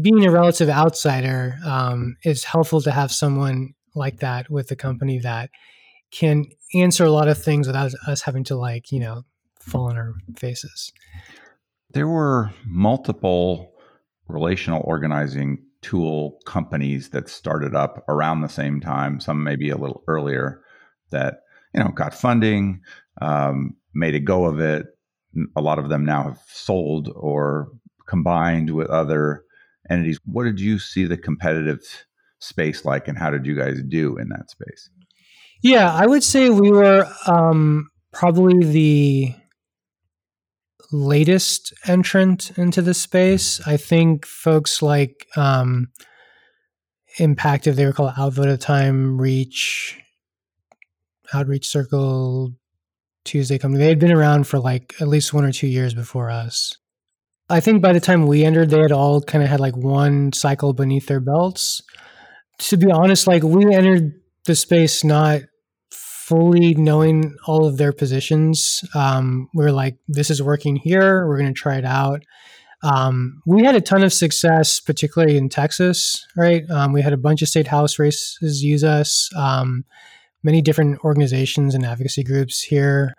being 0.00 0.24
a 0.24 0.30
relative 0.30 0.68
outsider, 0.68 1.56
um, 1.64 2.16
helpful 2.44 2.80
to 2.82 2.90
have 2.90 3.10
someone 3.10 3.74
like 3.94 4.20
that 4.20 4.50
with 4.50 4.68
the 4.68 4.76
company 4.76 5.18
that 5.20 5.50
can 6.10 6.46
answer 6.74 7.04
a 7.04 7.10
lot 7.10 7.28
of 7.28 7.42
things 7.42 7.66
without 7.66 7.92
us 8.06 8.22
having 8.22 8.44
to, 8.44 8.56
like, 8.56 8.92
you 8.92 9.00
know, 9.00 9.24
fall 9.60 9.90
on 9.90 9.96
our 9.96 10.14
faces. 10.36 10.92
There 11.92 12.08
were 12.08 12.50
multiple 12.66 13.72
relational 14.28 14.82
organizing 14.84 15.64
tool 15.80 16.38
companies 16.44 17.10
that 17.10 17.28
started 17.28 17.74
up 17.74 18.04
around 18.08 18.40
the 18.40 18.48
same 18.48 18.80
time, 18.80 19.20
some 19.20 19.42
maybe 19.42 19.70
a 19.70 19.76
little 19.76 20.02
earlier, 20.06 20.62
that 21.10 21.40
you 21.74 21.80
know 21.80 21.90
got 21.90 22.14
funding, 22.14 22.80
um, 23.20 23.74
made 23.94 24.14
a 24.14 24.20
go 24.20 24.44
of 24.44 24.60
it. 24.60 24.86
A 25.56 25.60
lot 25.60 25.78
of 25.78 25.88
them 25.88 26.04
now 26.04 26.24
have 26.24 26.40
sold 26.48 27.10
or 27.14 27.68
combined 28.08 28.74
with 28.74 28.88
other 28.88 29.42
entities. 29.90 30.18
What 30.24 30.44
did 30.44 30.60
you 30.60 30.78
see 30.78 31.04
the 31.04 31.16
competitive 31.16 31.80
space 32.40 32.84
like, 32.84 33.08
and 33.08 33.18
how 33.18 33.30
did 33.30 33.46
you 33.46 33.56
guys 33.56 33.82
do 33.88 34.16
in 34.16 34.28
that 34.28 34.50
space? 34.50 34.90
Yeah, 35.62 35.92
I 35.92 36.06
would 36.06 36.22
say 36.22 36.50
we 36.50 36.70
were 36.70 37.06
um, 37.26 37.90
probably 38.12 38.64
the 38.64 39.34
latest 40.92 41.74
entrant 41.86 42.56
into 42.56 42.80
the 42.80 42.94
space. 42.94 43.60
I 43.66 43.76
think 43.76 44.24
folks 44.24 44.80
like 44.82 45.26
um, 45.36 45.88
Impactive. 47.18 47.74
They 47.74 47.84
were 47.84 47.92
called 47.92 48.12
Outvote 48.16 48.46
the 48.46 48.56
time, 48.56 49.20
Reach, 49.20 49.98
Outreach 51.34 51.66
Circle, 51.66 52.52
Tuesday 53.24 53.58
Company. 53.58 53.82
They 53.82 53.88
had 53.88 53.98
been 53.98 54.12
around 54.12 54.46
for 54.46 54.60
like 54.60 54.94
at 55.00 55.08
least 55.08 55.34
one 55.34 55.44
or 55.44 55.50
two 55.50 55.66
years 55.66 55.94
before 55.94 56.30
us. 56.30 56.76
I 57.50 57.60
think 57.60 57.82
by 57.82 57.92
the 57.92 58.00
time 58.00 58.26
we 58.26 58.44
entered, 58.44 58.70
they 58.70 58.80
had 58.80 58.92
all 58.92 59.22
kind 59.22 59.42
of 59.42 59.48
had 59.48 59.60
like 59.60 59.76
one 59.76 60.32
cycle 60.32 60.72
beneath 60.72 61.06
their 61.06 61.20
belts. 61.20 61.82
To 62.58 62.76
be 62.76 62.90
honest, 62.90 63.26
like 63.26 63.42
we 63.42 63.72
entered 63.74 64.12
the 64.44 64.54
space 64.54 65.02
not 65.02 65.42
fully 65.90 66.74
knowing 66.74 67.34
all 67.46 67.64
of 67.64 67.78
their 67.78 67.92
positions. 67.92 68.84
Um, 68.94 69.48
we 69.54 69.64
are 69.64 69.72
like, 69.72 69.96
this 70.08 70.28
is 70.28 70.42
working 70.42 70.76
here. 70.76 71.26
We're 71.26 71.38
going 71.38 71.54
to 71.54 71.58
try 71.58 71.76
it 71.76 71.86
out. 71.86 72.22
Um, 72.82 73.40
we 73.46 73.64
had 73.64 73.74
a 73.74 73.80
ton 73.80 74.02
of 74.04 74.12
success, 74.12 74.78
particularly 74.78 75.38
in 75.38 75.48
Texas, 75.48 76.26
right? 76.36 76.68
Um, 76.70 76.92
we 76.92 77.00
had 77.00 77.14
a 77.14 77.16
bunch 77.16 77.40
of 77.40 77.48
state 77.48 77.66
house 77.66 77.98
races 77.98 78.62
use 78.62 78.84
us, 78.84 79.30
um, 79.36 79.84
many 80.42 80.60
different 80.60 81.02
organizations 81.02 81.74
and 81.74 81.84
advocacy 81.84 82.22
groups 82.22 82.60
here, 82.60 83.14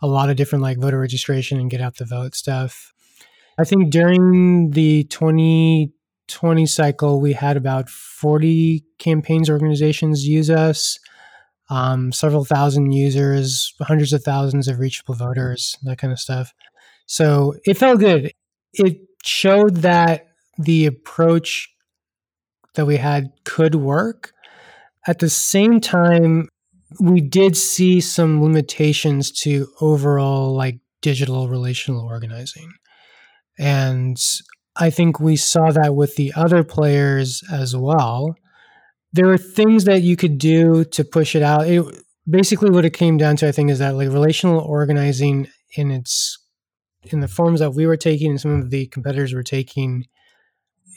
a 0.00 0.06
lot 0.06 0.30
of 0.30 0.36
different 0.36 0.62
like 0.62 0.78
voter 0.78 0.98
registration 0.98 1.60
and 1.60 1.70
get 1.70 1.82
out 1.82 1.96
the 1.96 2.06
vote 2.06 2.34
stuff. 2.34 2.93
I 3.58 3.64
think 3.64 3.90
during 3.90 4.70
the 4.70 5.04
2020 5.04 6.66
cycle, 6.66 7.20
we 7.20 7.32
had 7.32 7.56
about 7.56 7.88
40 7.88 8.84
campaigns 8.98 9.48
organizations 9.48 10.26
use 10.26 10.50
us, 10.50 10.98
um, 11.70 12.12
several 12.12 12.44
thousand 12.44 12.92
users, 12.92 13.72
hundreds 13.80 14.12
of 14.12 14.22
thousands 14.22 14.68
of 14.68 14.78
reachable 14.80 15.14
voters, 15.14 15.76
that 15.82 15.98
kind 15.98 16.12
of 16.12 16.18
stuff. 16.18 16.52
So 17.06 17.54
it 17.64 17.76
felt 17.76 18.00
good. 18.00 18.32
It 18.72 18.98
showed 19.24 19.76
that 19.76 20.26
the 20.58 20.86
approach 20.86 21.68
that 22.74 22.86
we 22.86 22.96
had 22.96 23.30
could 23.44 23.74
work. 23.74 24.32
At 25.06 25.18
the 25.18 25.30
same 25.30 25.80
time, 25.80 26.48
we 27.00 27.20
did 27.20 27.56
see 27.56 28.00
some 28.00 28.42
limitations 28.42 29.30
to 29.30 29.68
overall 29.80 30.54
like 30.54 30.78
digital 31.02 31.48
relational 31.48 32.04
organizing. 32.04 32.72
And 33.58 34.18
I 34.76 34.90
think 34.90 35.20
we 35.20 35.36
saw 35.36 35.70
that 35.70 35.94
with 35.94 36.16
the 36.16 36.32
other 36.34 36.64
players 36.64 37.42
as 37.50 37.76
well. 37.76 38.34
There 39.12 39.26
were 39.26 39.38
things 39.38 39.84
that 39.84 40.02
you 40.02 40.16
could 40.16 40.38
do 40.38 40.84
to 40.86 41.04
push 41.04 41.36
it 41.36 41.42
out. 41.42 41.68
It, 41.68 41.84
basically, 42.28 42.70
what 42.70 42.84
it 42.84 42.92
came 42.92 43.16
down 43.16 43.36
to, 43.36 43.48
I 43.48 43.52
think, 43.52 43.70
is 43.70 43.78
that 43.78 43.94
like 43.94 44.08
relational 44.08 44.60
organizing 44.60 45.48
in 45.76 45.90
its 45.90 46.38
in 47.04 47.20
the 47.20 47.28
forms 47.28 47.60
that 47.60 47.74
we 47.74 47.86
were 47.86 47.98
taking 47.98 48.30
and 48.30 48.40
some 48.40 48.60
of 48.60 48.70
the 48.70 48.86
competitors 48.86 49.34
were 49.34 49.42
taking, 49.42 50.06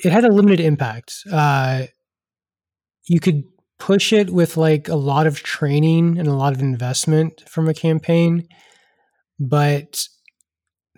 it 0.04 0.12
had 0.12 0.24
a 0.24 0.32
limited 0.32 0.62
impact. 0.62 1.16
Uh, 1.32 1.84
you 3.08 3.20
could 3.20 3.44
push 3.78 4.14
it 4.14 4.30
with 4.30 4.58
like 4.58 4.88
a 4.88 4.96
lot 4.96 5.28
of 5.28 5.44
training 5.44 6.18
and 6.18 6.28
a 6.28 6.34
lot 6.34 6.54
of 6.54 6.62
investment 6.62 7.44
from 7.48 7.68
a 7.68 7.74
campaign, 7.74 8.48
but 9.40 10.08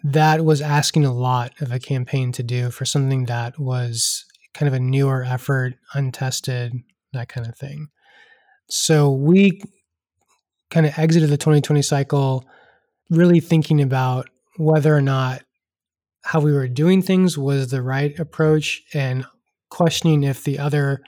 that 0.03 0.45
was 0.45 0.61
asking 0.61 1.05
a 1.05 1.13
lot 1.13 1.53
of 1.61 1.71
a 1.71 1.79
campaign 1.79 2.31
to 2.33 2.43
do 2.43 2.71
for 2.71 2.85
something 2.85 3.25
that 3.25 3.59
was 3.59 4.25
kind 4.53 4.67
of 4.67 4.73
a 4.73 4.79
newer 4.79 5.23
effort, 5.23 5.75
untested, 5.93 6.73
that 7.13 7.29
kind 7.29 7.47
of 7.47 7.57
thing. 7.57 7.87
So 8.69 9.11
we 9.11 9.61
kind 10.69 10.85
of 10.85 10.97
exited 10.97 11.29
the 11.29 11.37
2020 11.37 11.81
cycle 11.81 12.45
really 13.09 13.39
thinking 13.39 13.81
about 13.81 14.29
whether 14.57 14.95
or 14.95 15.01
not 15.01 15.43
how 16.23 16.39
we 16.39 16.51
were 16.51 16.67
doing 16.67 17.01
things 17.01 17.37
was 17.37 17.71
the 17.71 17.81
right 17.81 18.17
approach 18.19 18.81
and 18.93 19.25
questioning 19.69 20.23
if 20.23 20.43
the 20.43 20.59
other 20.59 21.01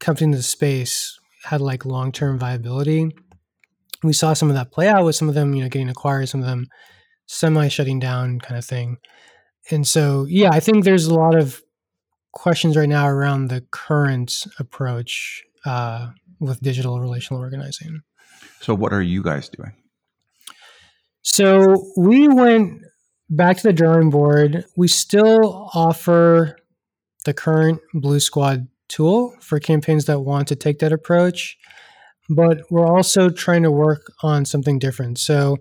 companies 0.00 0.22
in 0.22 0.30
the 0.32 0.42
space 0.42 1.18
had 1.44 1.60
like 1.60 1.86
long-term 1.86 2.38
viability. 2.38 3.10
We 4.02 4.12
saw 4.12 4.32
some 4.32 4.48
of 4.50 4.56
that 4.56 4.72
play 4.72 4.88
out 4.88 5.04
with 5.04 5.16
some 5.16 5.28
of 5.28 5.34
them, 5.34 5.54
you 5.54 5.62
know, 5.62 5.68
getting 5.68 5.88
acquired, 5.88 6.28
some 6.28 6.40
of 6.40 6.46
them 6.46 6.66
semi 7.30 7.68
shutting 7.68 8.00
down 8.00 8.40
kind 8.40 8.58
of 8.58 8.64
thing. 8.64 8.98
And 9.70 9.86
so, 9.86 10.26
yeah, 10.28 10.50
I 10.52 10.58
think 10.58 10.84
there's 10.84 11.06
a 11.06 11.14
lot 11.14 11.36
of 11.36 11.62
questions 12.32 12.76
right 12.76 12.88
now 12.88 13.06
around 13.06 13.48
the 13.48 13.64
current 13.70 14.46
approach 14.58 15.44
uh, 15.64 16.10
with 16.40 16.60
digital 16.60 17.00
relational 17.00 17.40
organizing. 17.40 18.02
So, 18.60 18.74
what 18.74 18.92
are 18.92 19.02
you 19.02 19.22
guys 19.22 19.48
doing? 19.48 19.72
So, 21.22 21.92
we 21.96 22.26
went 22.26 22.82
back 23.28 23.58
to 23.58 23.62
the 23.62 23.72
drawing 23.72 24.10
board. 24.10 24.64
We 24.76 24.88
still 24.88 25.70
offer 25.72 26.56
the 27.24 27.34
current 27.34 27.80
Blue 27.94 28.18
Squad 28.18 28.66
tool 28.88 29.36
for 29.40 29.60
campaigns 29.60 30.06
that 30.06 30.20
want 30.20 30.48
to 30.48 30.56
take 30.56 30.80
that 30.80 30.92
approach, 30.92 31.56
but 32.28 32.62
we're 32.70 32.88
also 32.88 33.30
trying 33.30 33.62
to 33.62 33.70
work 33.70 34.12
on 34.20 34.44
something 34.44 34.80
different. 34.80 35.18
So, 35.18 35.58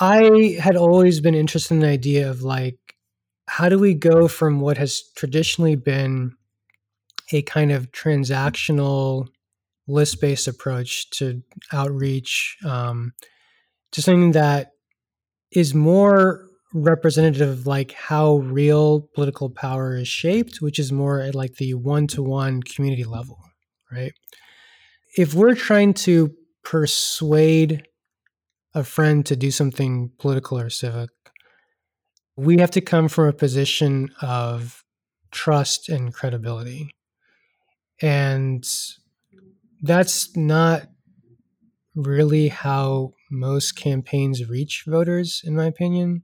I 0.00 0.58
had 0.60 0.76
always 0.76 1.20
been 1.20 1.34
interested 1.34 1.74
in 1.74 1.80
the 1.80 1.88
idea 1.88 2.30
of 2.30 2.42
like, 2.42 2.78
how 3.46 3.68
do 3.68 3.78
we 3.78 3.94
go 3.94 4.28
from 4.28 4.60
what 4.60 4.78
has 4.78 5.02
traditionally 5.16 5.74
been 5.74 6.34
a 7.32 7.42
kind 7.42 7.72
of 7.72 7.90
transactional 7.92 9.26
list 9.86 10.20
based 10.20 10.46
approach 10.46 11.10
to 11.10 11.42
outreach 11.72 12.56
um, 12.64 13.12
to 13.92 14.02
something 14.02 14.32
that 14.32 14.72
is 15.50 15.74
more 15.74 16.44
representative 16.74 17.48
of 17.48 17.66
like 17.66 17.92
how 17.92 18.36
real 18.36 19.08
political 19.14 19.48
power 19.48 19.96
is 19.96 20.06
shaped, 20.06 20.60
which 20.60 20.78
is 20.78 20.92
more 20.92 21.20
at 21.20 21.34
like 21.34 21.54
the 21.54 21.74
one 21.74 22.06
to 22.06 22.22
one 22.22 22.62
community 22.62 23.04
level, 23.04 23.38
right? 23.90 24.12
If 25.16 25.34
we're 25.34 25.54
trying 25.54 25.94
to 25.94 26.34
persuade 26.62 27.87
a 28.74 28.84
friend 28.84 29.24
to 29.26 29.36
do 29.36 29.50
something 29.50 30.10
political 30.18 30.58
or 30.58 30.70
civic, 30.70 31.10
we 32.36 32.58
have 32.58 32.70
to 32.72 32.80
come 32.80 33.08
from 33.08 33.26
a 33.26 33.32
position 33.32 34.10
of 34.22 34.84
trust 35.30 35.88
and 35.88 36.14
credibility. 36.14 36.94
And 38.00 38.64
that's 39.82 40.36
not 40.36 40.82
really 41.94 42.48
how 42.48 43.12
most 43.30 43.72
campaigns 43.72 44.48
reach 44.48 44.84
voters, 44.86 45.42
in 45.44 45.56
my 45.56 45.66
opinion. 45.66 46.22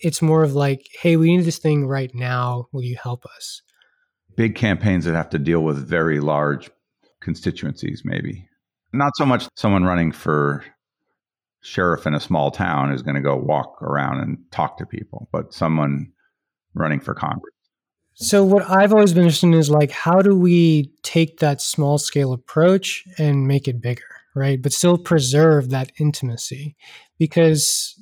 It's 0.00 0.22
more 0.22 0.42
of 0.42 0.54
like, 0.54 0.88
hey, 1.00 1.16
we 1.16 1.36
need 1.36 1.44
this 1.44 1.58
thing 1.58 1.86
right 1.86 2.10
now. 2.14 2.66
Will 2.72 2.82
you 2.82 2.96
help 3.00 3.24
us? 3.26 3.62
Big 4.36 4.54
campaigns 4.54 5.04
that 5.04 5.14
have 5.14 5.30
to 5.30 5.38
deal 5.38 5.60
with 5.62 5.88
very 5.88 6.20
large 6.20 6.70
constituencies, 7.20 8.02
maybe. 8.04 8.48
Not 8.92 9.12
so 9.16 9.26
much 9.26 9.48
someone 9.56 9.84
running 9.84 10.12
for 10.12 10.64
sheriff 11.60 12.06
in 12.06 12.14
a 12.14 12.20
small 12.20 12.50
town 12.50 12.92
is 12.92 13.02
going 13.02 13.16
to 13.16 13.20
go 13.20 13.36
walk 13.36 13.82
around 13.82 14.20
and 14.20 14.38
talk 14.50 14.78
to 14.78 14.86
people, 14.86 15.28
but 15.32 15.52
someone 15.52 16.12
running 16.74 17.00
for 17.00 17.14
Congress. 17.14 17.54
So 18.20 18.44
what 18.44 18.68
I've 18.68 18.92
always 18.92 19.12
been 19.12 19.24
interested 19.24 19.46
in 19.46 19.54
is 19.54 19.70
like 19.70 19.92
how 19.92 20.20
do 20.20 20.36
we 20.36 20.92
take 21.02 21.38
that 21.38 21.62
small 21.62 21.98
scale 21.98 22.32
approach 22.32 23.04
and 23.16 23.46
make 23.46 23.68
it 23.68 23.80
bigger, 23.80 24.02
right? 24.34 24.60
But 24.60 24.72
still 24.72 24.98
preserve 24.98 25.70
that 25.70 25.92
intimacy 25.98 26.74
because 27.16 27.94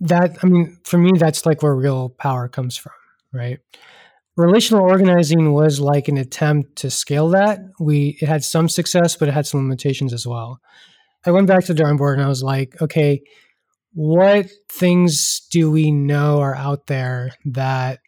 that 0.00 0.38
I 0.42 0.46
mean 0.46 0.78
for 0.84 0.96
me 0.96 1.12
that's 1.16 1.44
like 1.44 1.62
where 1.62 1.74
real 1.74 2.08
power 2.08 2.48
comes 2.48 2.78
from, 2.78 2.92
right? 3.34 3.58
Relational 4.36 4.82
organizing 4.82 5.52
was 5.52 5.78
like 5.78 6.08
an 6.08 6.16
attempt 6.16 6.76
to 6.76 6.90
scale 6.90 7.28
that. 7.30 7.60
We 7.78 8.16
it 8.22 8.28
had 8.28 8.42
some 8.44 8.70
success 8.70 9.14
but 9.14 9.28
it 9.28 9.32
had 9.32 9.46
some 9.46 9.60
limitations 9.60 10.14
as 10.14 10.26
well. 10.26 10.62
I 11.24 11.30
went 11.30 11.46
back 11.46 11.64
to 11.64 11.72
the 11.72 11.82
drawing 11.82 11.96
board 11.96 12.18
and 12.18 12.24
I 12.24 12.28
was 12.28 12.42
like, 12.42 12.80
okay, 12.82 13.22
what 13.94 14.46
things 14.70 15.46
do 15.50 15.70
we 15.70 15.90
know 15.90 16.40
are 16.40 16.54
out 16.54 16.86
there 16.86 17.30
that 17.44 18.00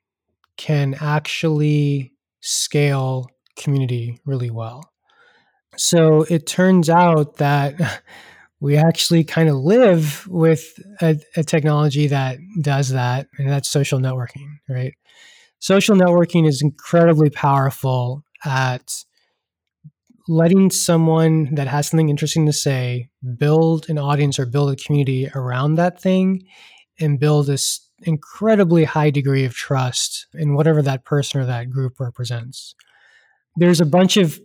can 0.56 0.94
actually 1.00 2.12
scale 2.40 3.28
community 3.56 4.18
really 4.24 4.50
well? 4.50 4.82
So 5.76 6.22
it 6.22 6.46
turns 6.46 6.88
out 6.88 7.36
that 7.36 8.02
we 8.60 8.76
actually 8.76 9.24
kind 9.24 9.48
of 9.48 9.56
live 9.56 10.26
with 10.28 10.64
a, 11.02 11.18
a, 11.36 11.42
technology 11.42 12.06
that 12.06 12.38
does 12.62 12.90
that, 12.90 13.26
and 13.38 13.48
that's 13.48 13.68
social 13.68 13.98
networking, 13.98 14.46
right? 14.68 14.94
Social 15.58 15.96
networking 15.96 16.48
is 16.48 16.62
incredibly 16.62 17.28
powerful 17.28 18.24
at 18.44 19.04
letting 20.26 20.70
someone 20.70 21.54
that 21.54 21.68
has 21.68 21.88
something 21.88 22.08
interesting 22.08 22.46
to 22.46 22.52
say 22.52 23.10
build 23.36 23.88
an 23.88 23.98
audience 23.98 24.38
or 24.38 24.46
build 24.46 24.70
a 24.70 24.76
community 24.76 25.28
around 25.34 25.74
that 25.74 26.00
thing 26.00 26.42
and 26.98 27.20
build 27.20 27.46
this 27.46 27.88
incredibly 28.02 28.84
high 28.84 29.10
degree 29.10 29.44
of 29.44 29.54
trust 29.54 30.26
in 30.34 30.54
whatever 30.54 30.82
that 30.82 31.04
person 31.04 31.40
or 31.40 31.46
that 31.46 31.70
group 31.70 32.00
represents. 32.00 32.74
There's 33.56 33.80
a 33.80 33.86
bunch 33.86 34.16
of 34.16 34.40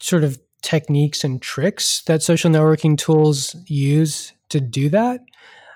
sort 0.00 0.24
of 0.24 0.38
techniques 0.62 1.24
and 1.24 1.40
tricks 1.40 2.02
that 2.02 2.22
social 2.22 2.50
networking 2.50 2.96
tools 2.96 3.56
use 3.66 4.32
to 4.50 4.60
do 4.60 4.88
that. 4.90 5.20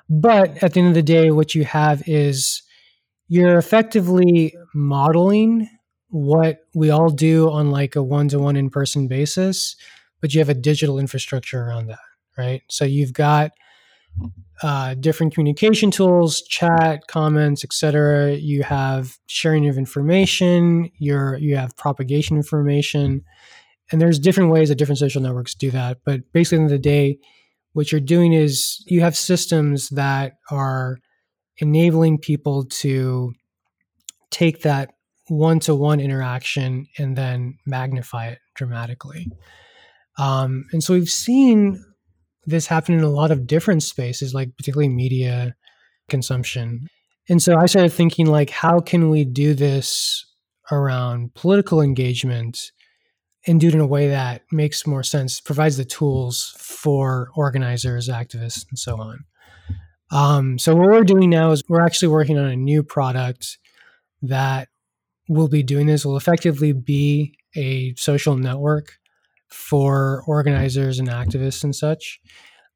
But 0.09 0.63
at 0.63 0.75
the 0.75 0.81
end 0.81 0.89
of 0.89 0.95
the 0.95 1.03
day, 1.03 1.31
what 1.31 1.55
you 1.55 1.65
have 1.65 2.03
is 2.07 2.63
you're 3.29 3.59
effectively 3.59 4.55
modeling 4.75 5.69
what 6.13 6.59
we 6.75 6.91
all 6.91 7.11
do 7.11 7.51
on 7.51 7.71
like 7.71 7.97
a 7.97 8.03
one-to-one 8.03 8.57
in-person 8.57 9.09
basis 9.09 9.77
but 10.21 10.33
you 10.33 10.41
have 10.41 10.49
a 10.49 10.55
digital 10.55 10.99
infrastructure 10.99 11.63
around 11.63 11.87
that 11.87 11.99
right? 12.39 12.63
So 12.71 12.87
you've 12.87 13.13
got 13.13 13.51
uh, 14.63 14.95
different 14.95 15.35
communication 15.35 15.91
tools 15.91 16.43
chat 16.43 17.07
comments 17.07 17.65
etc 17.65 18.35
you 18.35 18.63
have 18.63 19.19
sharing 19.27 19.69
of 19.69 19.79
information 19.79 20.91
you 20.99 21.37
you 21.37 21.57
have 21.57 21.77
propagation 21.77 22.37
information 22.37 23.25
and 23.93 24.01
there's 24.01 24.19
different 24.19 24.51
ways 24.51 24.71
that 24.71 24.77
different 24.77 24.99
social 24.99 25.21
networks 25.21 25.55
do 25.55 25.71
that. 25.71 25.99
But 26.05 26.33
basically 26.33 26.59
in 26.59 26.67
the, 26.67 26.75
the 26.75 26.79
day 26.79 27.19
what 27.75 27.93
you're 27.93 28.01
doing 28.01 28.33
is 28.33 28.83
you 28.87 29.03
have 29.03 29.17
systems 29.17 29.91
that 29.91 30.39
are 30.51 30.99
enabling 31.59 32.19
people 32.19 32.65
to 32.65 33.33
take 34.31 34.63
that 34.63 34.95
one 35.33 35.59
to 35.61 35.75
one 35.75 35.99
interaction 35.99 36.87
and 36.99 37.17
then 37.17 37.59
magnify 37.67 38.29
it 38.29 38.39
dramatically. 38.55 39.29
Um, 40.19 40.67
and 40.73 40.85
so 40.85 40.93
we've 40.93 41.09
seen 41.09 41.83
this 42.45 42.67
happen 42.67 42.95
in 42.95 43.03
a 43.03 43.09
lot 43.09 43.31
of 43.31 43.47
different 43.47 43.83
spaces, 43.83 44.35
like 44.35 44.57
particularly 44.57 44.89
media 44.89 45.55
consumption. 46.09 46.87
And 47.29 47.41
so 47.41 47.57
I 47.57 47.67
started 47.67 47.93
thinking, 47.93 48.27
like, 48.27 48.51
how 48.51 48.81
can 48.81 49.09
we 49.09 49.25
do 49.25 49.55
this 49.55 50.27
around 50.71 51.35
political 51.35 51.81
engagement 51.81 52.73
and 53.47 53.61
do 53.61 53.69
it 53.69 53.75
in 53.75 53.81
a 53.81 53.87
way 53.87 54.09
that 54.09 54.43
makes 54.53 54.87
more 54.87 55.03
sense, 55.03 55.41
provides 55.41 55.77
the 55.77 55.85
tools 55.85 56.55
for 56.59 57.31
organizers, 57.35 58.09
activists, 58.09 58.65
and 58.69 58.79
so 58.79 59.01
on. 59.01 59.25
Um, 60.11 60.59
so 60.59 60.77
what 60.77 60.89
we're 60.89 61.05
doing 61.05 61.31
now 61.31 61.51
is 61.53 61.63
we're 61.69 61.81
actually 61.85 62.09
working 62.09 62.39
on 62.39 62.45
a 62.45 62.57
new 62.57 62.83
product 62.83 63.59
that 64.21 64.69
will 65.29 65.49
be 65.49 65.63
doing 65.63 65.87
this. 65.87 66.05
Will 66.05 66.17
effectively 66.17 66.73
be 66.73 67.35
a 67.57 67.95
social 67.97 68.37
network 68.37 68.99
for 69.49 70.23
organizers 70.27 70.99
and 70.99 71.09
activists 71.09 71.63
and 71.63 71.75
such. 71.75 72.21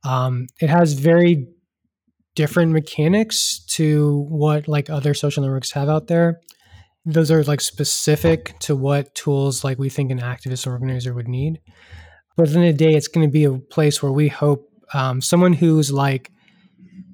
Um, 0.04 0.46
it 0.60 0.68
has 0.68 0.92
very 0.92 1.48
different 2.34 2.72
mechanics 2.72 3.64
to 3.66 4.26
what 4.28 4.68
like 4.68 4.90
other 4.90 5.14
social 5.14 5.42
networks 5.42 5.72
have 5.72 5.88
out 5.88 6.06
there. 6.06 6.40
Those 7.04 7.30
are 7.30 7.42
like 7.44 7.60
specific 7.60 8.58
to 8.60 8.76
what 8.76 9.14
tools 9.14 9.64
like 9.64 9.78
we 9.78 9.88
think 9.88 10.10
an 10.10 10.20
activist 10.20 10.66
organizer 10.66 11.14
would 11.14 11.28
need. 11.28 11.60
But 12.36 12.48
of 12.48 12.52
the 12.52 12.72
day, 12.72 12.94
it's 12.94 13.08
going 13.08 13.26
to 13.26 13.32
be 13.32 13.44
a 13.44 13.58
place 13.58 14.02
where 14.02 14.12
we 14.12 14.28
hope 14.28 14.68
um, 14.92 15.22
someone 15.22 15.54
who's 15.54 15.90
like 15.90 16.30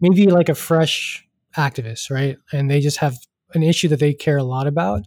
maybe 0.01 0.27
like 0.27 0.49
a 0.49 0.55
fresh 0.55 1.25
activist, 1.57 2.11
right? 2.11 2.37
And 2.53 2.71
they 2.71 2.81
just 2.81 2.99
have 2.99 3.17
an 3.55 3.63
issue 3.63 3.89
that 3.89 4.01
they 4.01 4.15
care 4.15 4.39
a 4.39 4.43
lot 4.43 4.67
about. 4.67 5.03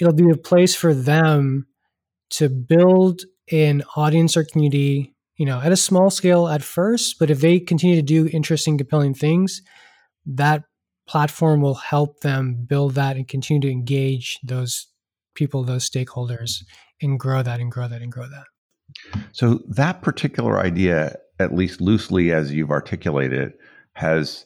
It'll 0.00 0.12
be 0.12 0.30
a 0.30 0.36
place 0.36 0.74
for 0.74 0.94
them 0.94 1.66
to 2.30 2.48
build 2.48 3.22
an 3.50 3.82
audience 3.96 4.36
or 4.36 4.44
community, 4.44 5.14
you 5.36 5.46
know, 5.46 5.60
at 5.60 5.72
a 5.72 5.76
small 5.76 6.10
scale 6.10 6.48
at 6.48 6.62
first, 6.62 7.18
but 7.18 7.30
if 7.30 7.40
they 7.40 7.60
continue 7.60 7.96
to 7.96 8.02
do 8.02 8.28
interesting, 8.32 8.78
compelling 8.78 9.14
things, 9.14 9.60
that 10.24 10.64
platform 11.06 11.60
will 11.60 11.74
help 11.74 12.20
them 12.20 12.64
build 12.66 12.94
that 12.94 13.16
and 13.16 13.28
continue 13.28 13.60
to 13.60 13.70
engage 13.70 14.38
those 14.42 14.86
people, 15.34 15.64
those 15.64 15.88
stakeholders, 15.88 16.62
and 17.00 17.18
grow 17.18 17.42
that 17.42 17.60
and 17.60 17.72
grow 17.72 17.88
that 17.88 18.02
and 18.02 18.12
grow 18.12 18.28
that. 18.28 18.44
So 19.32 19.60
that 19.68 20.02
particular 20.02 20.60
idea, 20.60 21.16
at 21.38 21.54
least 21.54 21.80
loosely 21.80 22.32
as 22.32 22.52
you've 22.52 22.70
articulated, 22.70 23.52
has 23.94 24.44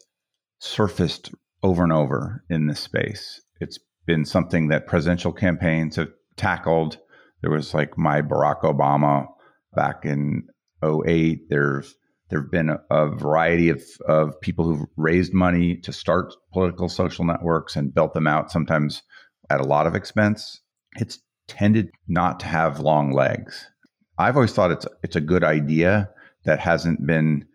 surfaced 0.60 1.32
over 1.62 1.82
and 1.82 1.92
over 1.92 2.44
in 2.48 2.66
this 2.66 2.80
space. 2.80 3.40
It's 3.60 3.78
been 4.06 4.24
something 4.24 4.68
that 4.68 4.86
presidential 4.86 5.32
campaigns 5.32 5.96
have 5.96 6.10
tackled. 6.36 6.98
There 7.42 7.50
was 7.50 7.74
like 7.74 7.98
my 7.98 8.22
Barack 8.22 8.62
Obama 8.62 9.26
back 9.74 10.04
in 10.04 10.44
08. 10.84 11.48
There's 11.48 11.94
there 12.28 12.40
have 12.40 12.50
been 12.50 12.70
a, 12.70 12.80
a, 12.90 13.08
variety 13.08 13.68
of, 13.68 13.82
of 14.08 14.40
people 14.40 14.64
who've 14.64 14.88
raised 14.96 15.32
money 15.32 15.76
to 15.76 15.92
start 15.92 16.34
political 16.52 16.88
social 16.88 17.24
networks 17.24 17.76
and 17.76 17.94
built 17.94 18.14
them 18.14 18.26
out, 18.26 18.50
sometimes 18.50 19.02
at 19.48 19.60
a 19.60 19.66
lot 19.66 19.86
of 19.86 19.94
expense. 19.94 20.60
It's 20.96 21.20
tended 21.46 21.90
not 22.08 22.40
to 22.40 22.46
have 22.46 22.80
long 22.80 23.12
legs. 23.12 23.70
I've 24.18 24.34
always 24.34 24.52
thought 24.52 24.72
it's 24.72 24.86
it's 25.02 25.16
a 25.16 25.20
good 25.20 25.44
idea 25.44 26.10
that 26.44 26.58
hasn't 26.58 27.06
been 27.06 27.46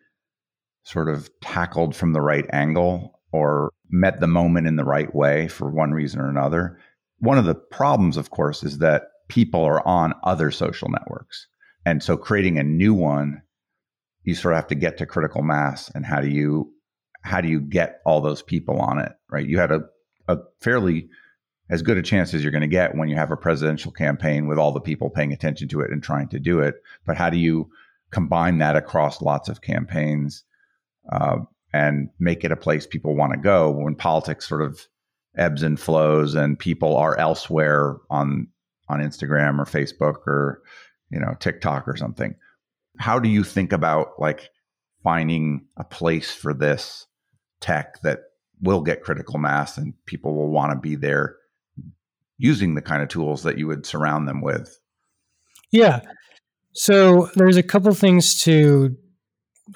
sort 0.84 1.10
of 1.10 1.30
tackled 1.42 1.96
from 1.96 2.14
the 2.14 2.22
right 2.22 2.46
angle 2.54 3.20
or 3.32 3.72
met 3.90 4.20
the 4.20 4.28
moment 4.28 4.68
in 4.68 4.76
the 4.76 4.84
right 4.84 5.14
way 5.14 5.48
for 5.48 5.70
one 5.70 5.92
reason 5.92 6.20
or 6.20 6.30
another. 6.30 6.78
One 7.20 7.38
of 7.38 7.46
the 7.46 7.56
problems, 7.56 8.18
of 8.18 8.30
course, 8.30 8.64
is 8.64 8.80
that 8.80 9.04
people 9.28 9.64
are 9.64 9.86
on 9.88 10.14
other 10.24 10.52
social 10.52 10.90
networks. 10.90 11.48
And 11.86 12.04
so 12.04 12.18
creating 12.18 12.58
a 12.58 12.64
new 12.64 12.94
one, 12.94 13.42
you 14.24 14.36
sort 14.36 14.54
of 14.54 14.58
have 14.58 14.68
to 14.68 14.76
get 14.76 14.98
to 14.98 15.06
critical 15.06 15.42
mass. 15.42 15.90
And 15.94 16.06
how 16.06 16.22
do 16.22 16.30
you 16.30 16.74
how 17.24 17.40
do 17.40 17.48
you 17.48 17.60
get 17.60 18.02
all 18.06 18.20
those 18.20 18.42
people 18.42 18.80
on 18.80 19.00
it? 19.00 19.12
Right. 19.30 19.48
You 19.48 19.60
had 19.60 19.72
a, 19.72 19.82
a 20.28 20.38
fairly 20.60 21.08
as 21.70 21.84
good 21.84 21.98
a 21.98 22.02
chance 22.02 22.34
as 22.34 22.44
you're 22.44 22.52
going 22.52 22.62
to 22.62 22.68
get 22.68 22.96
when 22.96 23.08
you 23.08 23.16
have 23.16 23.32
a 23.32 23.38
presidential 23.38 23.92
campaign 23.92 24.48
with 24.48 24.58
all 24.58 24.72
the 24.72 24.82
people 24.82 25.10
paying 25.10 25.32
attention 25.32 25.68
to 25.70 25.82
it 25.82 25.92
and 25.92 26.04
trying 26.04 26.28
to 26.30 26.40
do 26.40 26.60
it. 26.60 26.76
But 27.06 27.18
how 27.18 27.30
do 27.30 27.38
you 27.38 27.70
combine 28.12 28.58
that 28.58 28.76
across 28.76 29.22
lots 29.22 29.48
of 29.48 29.62
campaigns? 29.62 30.44
uh, 31.10 31.38
and 31.74 32.10
make 32.20 32.44
it 32.44 32.52
a 32.52 32.58
place 32.58 32.86
people 32.86 33.16
want 33.16 33.34
to 33.34 33.40
go 33.40 33.70
when 33.72 33.96
politics 33.96 34.48
sort 34.48 34.62
of 34.62 34.86
ebbs 35.38 35.64
and 35.64 35.80
flows 35.80 36.36
and 36.36 36.60
people 36.60 36.98
are 36.98 37.18
elsewhere 37.18 37.98
on 38.10 38.48
on 38.90 39.00
Instagram 39.00 39.60
or 39.60 39.66
Facebook 39.66 40.28
or 40.28 40.62
you 41.10 41.20
know 41.20 41.36
TikTok 41.40 41.88
or 41.88 41.96
something. 41.96 42.36
How 42.98 43.20
do 43.20 43.30
you 43.30 43.44
think 43.44 43.72
about 43.72 44.20
like 44.20 44.50
finding 45.04 45.66
a 45.78 45.84
place 45.84 46.32
for 46.32 46.54
this 46.54 47.08
tech 47.62 48.02
that 48.04 48.20
will 48.62 48.82
get 48.82 49.04
critical 49.04 49.40
mass 49.40 49.78
and 49.78 49.94
people 50.06 50.36
will 50.36 50.50
want 50.50 50.72
to 50.72 50.78
be 50.78 50.96
there 50.96 51.38
using 52.38 52.76
the 52.76 52.82
kind 52.82 53.02
of 53.02 53.10
tools 53.10 53.44
that 53.44 53.58
you 53.58 53.68
would 53.68 53.86
surround 53.86 54.28
them 54.28 54.42
with? 54.42 54.78
Yeah. 55.72 56.02
So 56.74 57.30
there's 57.36 57.58
a 57.58 57.64
couple 57.64 57.94
things 57.94 58.42
to 58.44 58.96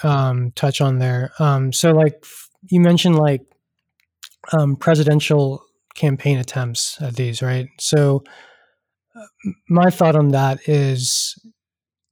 um, 0.03 0.51
touch 0.51 0.81
on 0.81 0.99
there. 0.99 1.31
Um, 1.39 1.73
so, 1.73 1.91
like 1.91 2.23
you 2.69 2.79
mentioned, 2.79 3.17
like 3.17 3.41
um, 4.57 4.75
presidential 4.75 5.63
campaign 5.95 6.37
attempts 6.37 7.01
at 7.01 7.15
these, 7.15 7.41
right? 7.41 7.67
So, 7.79 8.23
uh, 9.15 9.51
my 9.69 9.89
thought 9.89 10.15
on 10.15 10.29
that 10.29 10.67
is 10.67 11.35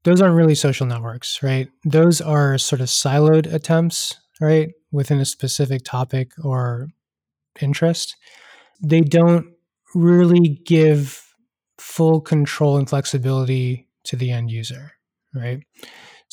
those 0.03 0.21
aren't 0.21 0.35
really 0.35 0.55
social 0.55 0.85
networks, 0.85 1.41
right? 1.41 1.67
Those 1.85 2.21
are 2.21 2.57
sort 2.57 2.81
of 2.81 2.87
siloed 2.87 3.51
attempts, 3.51 4.15
right, 4.41 4.69
within 4.91 5.19
a 5.19 5.25
specific 5.25 5.83
topic 5.83 6.31
or 6.43 6.87
interest. 7.61 8.15
They 8.81 9.01
don't 9.01 9.53
really 9.95 10.61
give 10.65 11.23
full 11.77 12.21
control 12.21 12.77
and 12.77 12.89
flexibility 12.89 13.87
to 14.05 14.15
the 14.15 14.31
end 14.31 14.51
user, 14.51 14.93
right? 15.33 15.59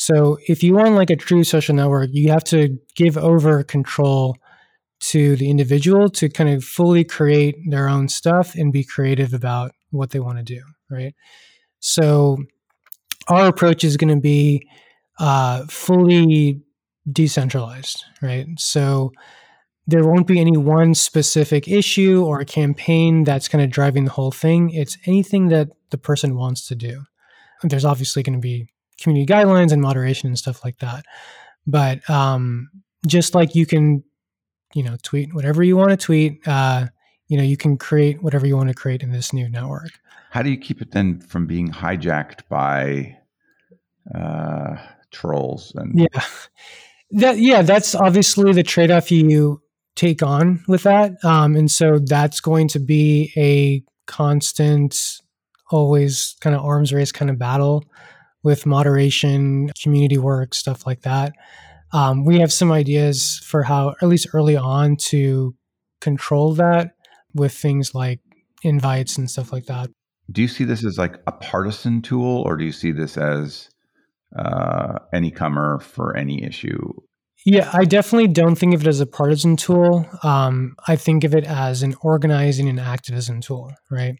So 0.00 0.38
if 0.46 0.62
you 0.62 0.72
want 0.72 0.94
like 0.94 1.10
a 1.10 1.14
true 1.14 1.44
social 1.44 1.74
network, 1.74 2.08
you 2.10 2.30
have 2.30 2.44
to 2.44 2.78
give 2.96 3.18
over 3.18 3.62
control 3.62 4.34
to 5.00 5.36
the 5.36 5.50
individual 5.50 6.08
to 6.08 6.30
kind 6.30 6.48
of 6.48 6.64
fully 6.64 7.04
create 7.04 7.56
their 7.68 7.86
own 7.86 8.08
stuff 8.08 8.54
and 8.54 8.72
be 8.72 8.82
creative 8.82 9.34
about 9.34 9.72
what 9.90 10.08
they 10.08 10.18
want 10.18 10.38
to 10.38 10.42
do, 10.42 10.62
right? 10.90 11.14
So 11.80 12.38
our 13.28 13.46
approach 13.46 13.84
is 13.84 13.98
going 13.98 14.14
to 14.14 14.22
be 14.22 14.66
uh, 15.18 15.66
fully 15.68 16.62
decentralized, 17.12 18.02
right? 18.22 18.46
So 18.56 19.12
there 19.86 20.08
won't 20.08 20.26
be 20.26 20.40
any 20.40 20.56
one 20.56 20.94
specific 20.94 21.68
issue 21.68 22.24
or 22.24 22.40
a 22.40 22.46
campaign 22.46 23.24
that's 23.24 23.48
kind 23.48 23.62
of 23.62 23.68
driving 23.68 24.06
the 24.06 24.12
whole 24.12 24.32
thing. 24.32 24.70
It's 24.70 24.96
anything 25.04 25.48
that 25.48 25.68
the 25.90 25.98
person 25.98 26.36
wants 26.36 26.66
to 26.68 26.74
do. 26.74 27.02
There's 27.62 27.84
obviously 27.84 28.22
going 28.22 28.38
to 28.38 28.40
be 28.40 28.66
community 29.00 29.30
guidelines 29.30 29.72
and 29.72 29.82
moderation 29.82 30.28
and 30.28 30.38
stuff 30.38 30.64
like 30.64 30.78
that. 30.78 31.04
But 31.66 32.08
um, 32.08 32.70
just 33.06 33.34
like 33.34 33.54
you 33.54 33.66
can, 33.66 34.04
you 34.74 34.82
know, 34.82 34.96
tweet 35.02 35.34
whatever 35.34 35.62
you 35.62 35.76
want 35.76 35.90
to 35.90 35.96
tweet, 35.96 36.46
uh, 36.46 36.86
you 37.28 37.36
know, 37.36 37.42
you 37.42 37.56
can 37.56 37.76
create 37.76 38.22
whatever 38.22 38.46
you 38.46 38.56
want 38.56 38.68
to 38.68 38.74
create 38.74 39.02
in 39.02 39.12
this 39.12 39.32
new 39.32 39.48
network. 39.48 39.90
How 40.30 40.42
do 40.42 40.50
you 40.50 40.58
keep 40.58 40.80
it 40.80 40.92
then 40.92 41.20
from 41.20 41.46
being 41.46 41.70
hijacked 41.70 42.42
by 42.48 43.16
uh, 44.14 44.76
trolls? 45.10 45.72
And 45.74 45.98
yeah, 45.98 46.22
that 47.10 47.38
yeah, 47.38 47.62
that's 47.62 47.94
obviously 47.94 48.52
the 48.52 48.62
trade 48.62 48.90
off 48.90 49.10
you 49.10 49.60
take 49.96 50.22
on 50.22 50.62
with 50.68 50.84
that, 50.84 51.22
um, 51.24 51.56
and 51.56 51.70
so 51.70 51.98
that's 51.98 52.40
going 52.40 52.68
to 52.68 52.78
be 52.78 53.32
a 53.36 53.82
constant, 54.06 55.20
always 55.70 56.36
kind 56.40 56.54
of 56.54 56.64
arms 56.64 56.92
race 56.92 57.12
kind 57.12 57.30
of 57.30 57.38
battle 57.38 57.84
with 58.42 58.66
moderation, 58.66 59.70
community 59.82 60.18
work, 60.18 60.54
stuff 60.54 60.86
like 60.86 61.02
that. 61.02 61.32
Um, 61.92 62.24
we 62.24 62.38
have 62.40 62.52
some 62.52 62.70
ideas 62.70 63.40
for 63.44 63.62
how, 63.64 63.94
at 64.00 64.08
least 64.08 64.28
early 64.32 64.56
on, 64.56 64.96
to 64.96 65.54
control 66.00 66.54
that 66.54 66.92
with 67.34 67.52
things 67.52 67.94
like 67.94 68.20
invites 68.62 69.18
and 69.18 69.30
stuff 69.30 69.52
like 69.52 69.66
that. 69.66 69.90
Do 70.30 70.42
you 70.42 70.48
see 70.48 70.64
this 70.64 70.84
as 70.84 70.96
like 70.98 71.16
a 71.26 71.32
partisan 71.32 72.02
tool, 72.02 72.42
or 72.46 72.56
do 72.56 72.64
you 72.64 72.72
see 72.72 72.92
this 72.92 73.16
as 73.16 73.68
uh, 74.38 74.98
any 75.12 75.30
comer 75.30 75.80
for 75.80 76.16
any 76.16 76.44
issue? 76.44 76.78
Yeah, 77.44 77.70
I 77.72 77.84
definitely 77.84 78.28
don't 78.28 78.54
think 78.54 78.74
of 78.74 78.82
it 78.82 78.86
as 78.86 79.00
a 79.00 79.06
partisan 79.06 79.56
tool. 79.56 80.06
Um, 80.22 80.76
I 80.86 80.96
think 80.96 81.24
of 81.24 81.34
it 81.34 81.44
as 81.46 81.82
an 81.82 81.96
organizing 82.02 82.68
and 82.68 82.78
activism 82.78 83.40
tool, 83.40 83.72
right? 83.90 84.16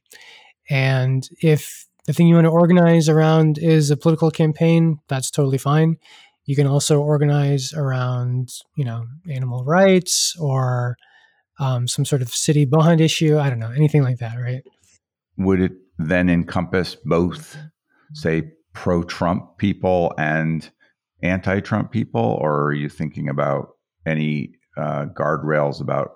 And 0.69 1.29
if 1.41 1.87
the 2.07 2.13
thing 2.13 2.27
you 2.27 2.35
want 2.35 2.47
to 2.47 2.51
organize 2.51 3.09
around 3.09 3.59
is 3.59 3.91
a 3.91 3.97
political 3.97 4.31
campaign, 4.31 4.99
that's 5.09 5.31
totally 5.31 5.59
fine. 5.59 5.97
You 6.47 6.57
can 6.57 6.67
also 6.67 7.01
organize 7.01 7.73
around, 7.73 8.51
you 8.77 8.85
know, 8.85 9.07
animal 9.31 9.65
rights 9.65 10.35
or 10.41 10.97
um, 11.59 11.87
some 11.87 12.05
sort 12.05 12.23
of 12.23 12.31
city 12.31 12.65
bond 12.65 13.01
issue. 13.01 13.39
I 13.39 13.51
don't 13.51 13.59
know, 13.59 13.71
anything 13.71 14.03
like 14.03 14.19
that, 14.19 14.37
right? 14.37 14.63
Would 15.37 15.61
it 15.61 15.73
then 15.99 16.29
encompass 16.29 16.97
both, 17.05 17.57
say, 18.15 18.51
pro 18.73 19.03
Trump 19.03 19.59
people 19.59 20.13
and 20.19 20.69
anti 21.23 21.61
Trump 21.61 21.93
people? 21.93 22.39
Or 22.41 22.65
are 22.65 22.73
you 22.73 22.89
thinking 22.89 23.29
about 23.29 23.69
any 24.07 24.53
uh, 24.77 25.07
guardrails 25.07 25.81
about 25.81 26.13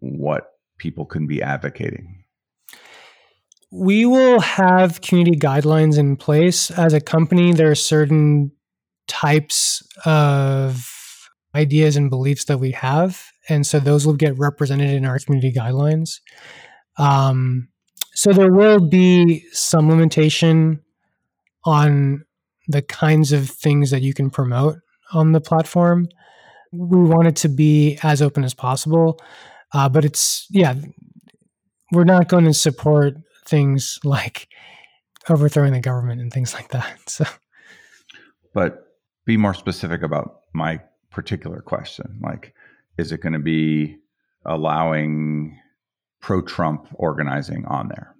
what 0.00 0.50
people 0.78 1.06
can 1.06 1.26
be 1.26 1.42
advocating? 1.42 2.25
We 3.72 4.06
will 4.06 4.40
have 4.40 5.00
community 5.00 5.38
guidelines 5.38 5.98
in 5.98 6.16
place. 6.16 6.70
As 6.70 6.92
a 6.92 7.00
company, 7.00 7.52
there 7.52 7.70
are 7.70 7.74
certain 7.74 8.52
types 9.08 9.82
of 10.04 10.88
ideas 11.54 11.96
and 11.96 12.10
beliefs 12.10 12.44
that 12.44 12.58
we 12.58 12.72
have. 12.72 13.22
And 13.48 13.66
so 13.66 13.80
those 13.80 14.06
will 14.06 14.16
get 14.16 14.38
represented 14.38 14.90
in 14.90 15.04
our 15.04 15.18
community 15.18 15.52
guidelines. 15.52 16.20
Um, 16.98 17.68
so 18.14 18.32
there 18.32 18.52
will 18.52 18.80
be 18.80 19.44
some 19.52 19.88
limitation 19.88 20.80
on 21.64 22.24
the 22.68 22.82
kinds 22.82 23.32
of 23.32 23.48
things 23.48 23.90
that 23.90 24.02
you 24.02 24.14
can 24.14 24.30
promote 24.30 24.76
on 25.12 25.32
the 25.32 25.40
platform. 25.40 26.08
We 26.72 26.98
want 26.98 27.28
it 27.28 27.36
to 27.36 27.48
be 27.48 27.98
as 28.02 28.22
open 28.22 28.44
as 28.44 28.54
possible. 28.54 29.20
Uh, 29.72 29.88
but 29.88 30.04
it's, 30.04 30.46
yeah, 30.50 30.74
we're 31.92 32.04
not 32.04 32.28
going 32.28 32.44
to 32.44 32.54
support 32.54 33.14
things 33.46 33.98
like 34.04 34.48
overthrowing 35.28 35.72
the 35.72 35.80
government 35.80 36.20
and 36.20 36.32
things 36.32 36.54
like 36.54 36.68
that. 36.68 36.98
So, 37.08 37.24
but 38.52 38.96
be 39.24 39.36
more 39.36 39.54
specific 39.54 40.02
about 40.02 40.40
my 40.52 40.80
particular 41.10 41.60
question. 41.60 42.18
Like, 42.22 42.54
is 42.98 43.12
it 43.12 43.20
going 43.20 43.32
to 43.32 43.38
be 43.38 43.96
allowing 44.44 45.58
pro 46.20 46.42
Trump 46.42 46.88
organizing 46.94 47.64
on 47.66 47.88
there? 47.88 48.14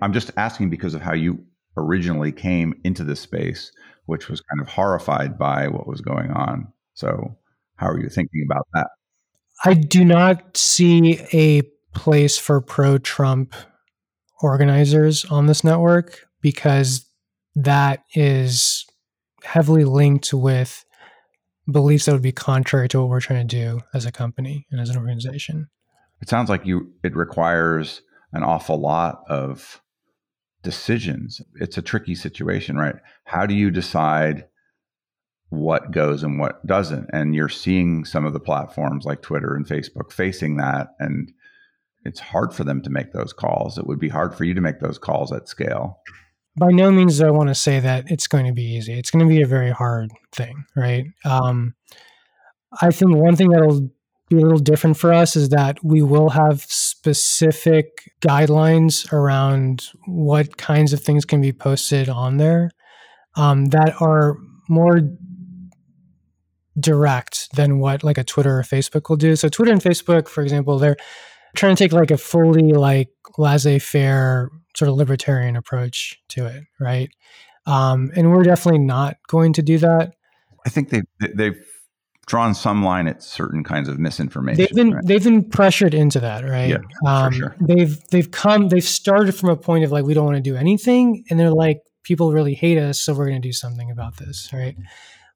I'm 0.00 0.12
just 0.12 0.30
asking 0.36 0.70
because 0.70 0.94
of 0.94 1.02
how 1.02 1.14
you 1.14 1.44
originally 1.76 2.32
came 2.32 2.74
into 2.84 3.04
this 3.04 3.20
space, 3.20 3.72
which 4.06 4.28
was 4.28 4.40
kind 4.40 4.60
of 4.60 4.68
horrified 4.68 5.38
by 5.38 5.68
what 5.68 5.86
was 5.86 6.00
going 6.00 6.30
on. 6.30 6.72
So, 6.94 7.36
how 7.76 7.88
are 7.88 8.00
you 8.00 8.08
thinking 8.08 8.46
about 8.50 8.66
that? 8.74 8.88
I 9.64 9.74
do 9.74 10.04
not 10.04 10.56
see 10.56 11.20
a 11.32 11.62
place 11.94 12.38
for 12.38 12.60
pro 12.60 12.98
Trump 12.98 13.54
organizers 14.42 15.24
on 15.26 15.46
this 15.46 15.64
network 15.64 16.26
because 16.40 17.06
that 17.54 18.04
is 18.14 18.84
heavily 19.42 19.84
linked 19.84 20.32
with 20.32 20.84
beliefs 21.70 22.06
that 22.06 22.12
would 22.12 22.22
be 22.22 22.32
contrary 22.32 22.88
to 22.88 23.00
what 23.00 23.08
we're 23.08 23.20
trying 23.20 23.46
to 23.46 23.56
do 23.56 23.80
as 23.94 24.06
a 24.06 24.12
company 24.12 24.66
and 24.70 24.80
as 24.80 24.90
an 24.90 24.96
organization. 24.96 25.68
It 26.20 26.28
sounds 26.28 26.48
like 26.48 26.64
you 26.64 26.92
it 27.02 27.16
requires 27.16 28.02
an 28.32 28.42
awful 28.42 28.78
lot 28.78 29.22
of 29.28 29.80
decisions. 30.62 31.40
It's 31.60 31.78
a 31.78 31.82
tricky 31.82 32.14
situation, 32.14 32.76
right? 32.76 32.96
How 33.24 33.46
do 33.46 33.54
you 33.54 33.70
decide 33.70 34.46
what 35.50 35.92
goes 35.92 36.22
and 36.22 36.38
what 36.38 36.64
doesn't? 36.66 37.08
And 37.12 37.34
you're 37.34 37.48
seeing 37.48 38.04
some 38.04 38.26
of 38.26 38.32
the 38.32 38.40
platforms 38.40 39.04
like 39.04 39.22
Twitter 39.22 39.54
and 39.54 39.66
Facebook 39.66 40.12
facing 40.12 40.56
that 40.56 40.88
and 40.98 41.32
it's 42.06 42.20
hard 42.20 42.54
for 42.54 42.64
them 42.64 42.82
to 42.82 42.90
make 42.90 43.12
those 43.12 43.32
calls. 43.32 43.78
It 43.78 43.86
would 43.86 43.98
be 43.98 44.08
hard 44.08 44.34
for 44.34 44.44
you 44.44 44.54
to 44.54 44.60
make 44.60 44.80
those 44.80 44.98
calls 44.98 45.32
at 45.32 45.48
scale 45.48 46.00
by 46.58 46.68
no 46.70 46.90
means 46.90 47.18
do 47.18 47.26
I 47.26 47.30
want 47.30 47.48
to 47.48 47.54
say 47.54 47.80
that 47.80 48.10
it's 48.10 48.26
going 48.26 48.46
to 48.46 48.52
be 48.52 48.76
easy. 48.76 48.98
It's 48.98 49.10
going 49.10 49.24
to 49.24 49.28
be 49.28 49.42
a 49.42 49.46
very 49.46 49.70
hard 49.70 50.10
thing, 50.32 50.64
right? 50.74 51.04
Um, 51.24 51.74
I 52.80 52.90
think 52.90 53.14
one 53.14 53.36
thing 53.36 53.50
that'll 53.50 53.90
be 54.28 54.38
a 54.38 54.40
little 54.40 54.58
different 54.58 54.96
for 54.96 55.12
us 55.12 55.36
is 55.36 55.50
that 55.50 55.78
we 55.84 56.02
will 56.02 56.30
have 56.30 56.62
specific 56.62 58.10
guidelines 58.20 59.12
around 59.12 59.88
what 60.06 60.56
kinds 60.56 60.92
of 60.92 61.00
things 61.00 61.24
can 61.24 61.40
be 61.40 61.52
posted 61.52 62.08
on 62.08 62.38
there 62.38 62.70
um, 63.36 63.66
that 63.66 64.00
are 64.00 64.36
more 64.68 65.00
direct 66.78 67.54
than 67.54 67.78
what 67.78 68.02
like 68.02 68.18
a 68.18 68.24
Twitter 68.24 68.58
or 68.58 68.62
Facebook 68.62 69.08
will 69.08 69.16
do. 69.16 69.36
So 69.36 69.48
Twitter 69.48 69.72
and 69.72 69.80
Facebook, 69.80 70.28
for 70.28 70.42
example, 70.42 70.78
they're 70.78 70.96
trying 71.56 71.74
to 71.74 71.82
take 71.82 71.92
like 71.92 72.10
a 72.10 72.18
fully 72.18 72.72
like 72.72 73.08
laissez-faire 73.38 74.50
sort 74.76 74.88
of 74.88 74.96
libertarian 74.96 75.56
approach 75.56 76.20
to 76.28 76.46
it, 76.46 76.64
right? 76.78 77.08
Um, 77.66 78.10
and 78.14 78.30
we're 78.30 78.44
definitely 78.44 78.80
not 78.80 79.16
going 79.28 79.52
to 79.54 79.62
do 79.62 79.78
that. 79.78 80.14
I 80.64 80.68
think 80.68 80.90
they've 80.90 81.34
they've 81.34 81.66
drawn 82.26 82.54
some 82.54 82.82
line 82.82 83.06
at 83.06 83.22
certain 83.22 83.62
kinds 83.62 83.88
of 83.88 83.98
misinformation. 83.98 84.58
They've 84.58 84.74
been 84.74 84.94
right? 84.94 85.04
they've 85.06 85.22
been 85.22 85.44
pressured 85.44 85.94
into 85.94 86.20
that, 86.20 86.44
right? 86.44 86.70
Yeah, 86.70 86.78
um, 87.06 87.32
for 87.32 87.38
sure. 87.38 87.56
They've 87.60 88.00
they've 88.10 88.30
come 88.30 88.68
they've 88.68 88.84
started 88.84 89.32
from 89.32 89.50
a 89.50 89.56
point 89.56 89.84
of 89.84 89.92
like 89.92 90.04
we 90.04 90.14
don't 90.14 90.26
want 90.26 90.36
to 90.36 90.42
do 90.42 90.56
anything, 90.56 91.24
and 91.30 91.38
they're 91.38 91.50
like 91.50 91.80
people 92.02 92.32
really 92.32 92.54
hate 92.54 92.78
us, 92.78 93.00
so 93.00 93.14
we're 93.14 93.28
going 93.28 93.40
to 93.40 93.48
do 93.48 93.52
something 93.52 93.90
about 93.90 94.16
this, 94.16 94.50
right? 94.52 94.76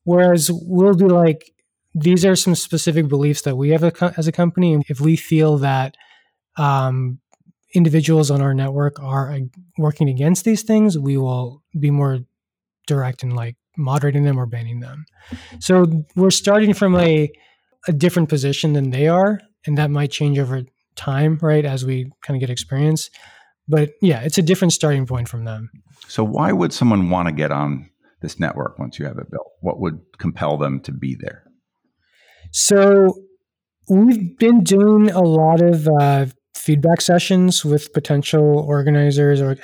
Whereas 0.04 0.50
we'll 0.52 0.94
be 0.94 1.06
like 1.06 1.52
these 1.94 2.24
are 2.24 2.36
some 2.36 2.54
specific 2.54 3.08
beliefs 3.08 3.42
that 3.42 3.56
we 3.56 3.70
have 3.70 3.82
as 4.16 4.28
a 4.28 4.32
company, 4.32 4.72
and 4.72 4.84
if 4.88 5.00
we 5.00 5.16
feel 5.16 5.58
that 5.58 5.96
um, 6.60 7.18
individuals 7.74 8.30
on 8.30 8.42
our 8.42 8.54
network 8.54 9.00
are 9.00 9.32
uh, 9.32 9.40
working 9.78 10.08
against 10.08 10.44
these 10.44 10.62
things, 10.62 10.98
we 10.98 11.16
will 11.16 11.62
be 11.78 11.90
more 11.90 12.18
direct 12.86 13.22
in 13.22 13.30
like 13.30 13.56
moderating 13.76 14.24
them 14.24 14.38
or 14.38 14.46
banning 14.46 14.80
them. 14.80 15.06
So 15.60 16.04
we're 16.16 16.30
starting 16.30 16.74
from 16.74 16.96
a 16.96 17.30
a 17.88 17.92
different 17.92 18.28
position 18.28 18.74
than 18.74 18.90
they 18.90 19.08
are, 19.08 19.40
and 19.66 19.78
that 19.78 19.90
might 19.90 20.10
change 20.10 20.38
over 20.38 20.62
time, 20.96 21.38
right? 21.40 21.64
As 21.64 21.86
we 21.86 22.10
kind 22.22 22.36
of 22.36 22.40
get 22.40 22.50
experience. 22.50 23.08
But 23.66 23.92
yeah, 24.02 24.20
it's 24.20 24.36
a 24.36 24.42
different 24.42 24.72
starting 24.74 25.06
point 25.06 25.28
from 25.28 25.44
them. 25.44 25.70
So 26.08 26.22
why 26.24 26.52
would 26.52 26.74
someone 26.74 27.08
want 27.08 27.28
to 27.28 27.32
get 27.32 27.50
on 27.52 27.88
this 28.20 28.38
network 28.38 28.78
once 28.78 28.98
you 28.98 29.06
have 29.06 29.16
it 29.16 29.30
built? 29.30 29.46
What 29.60 29.80
would 29.80 30.00
compel 30.18 30.58
them 30.58 30.80
to 30.80 30.92
be 30.92 31.16
there? 31.18 31.44
So 32.50 33.14
we've 33.88 34.36
been 34.38 34.62
doing 34.62 35.10
a 35.10 35.22
lot 35.22 35.62
of 35.62 35.88
uh, 35.88 36.26
feedback 36.60 37.00
sessions 37.00 37.64
with 37.64 37.92
potential 37.92 38.58
organizers 38.60 39.40
or 39.40 39.56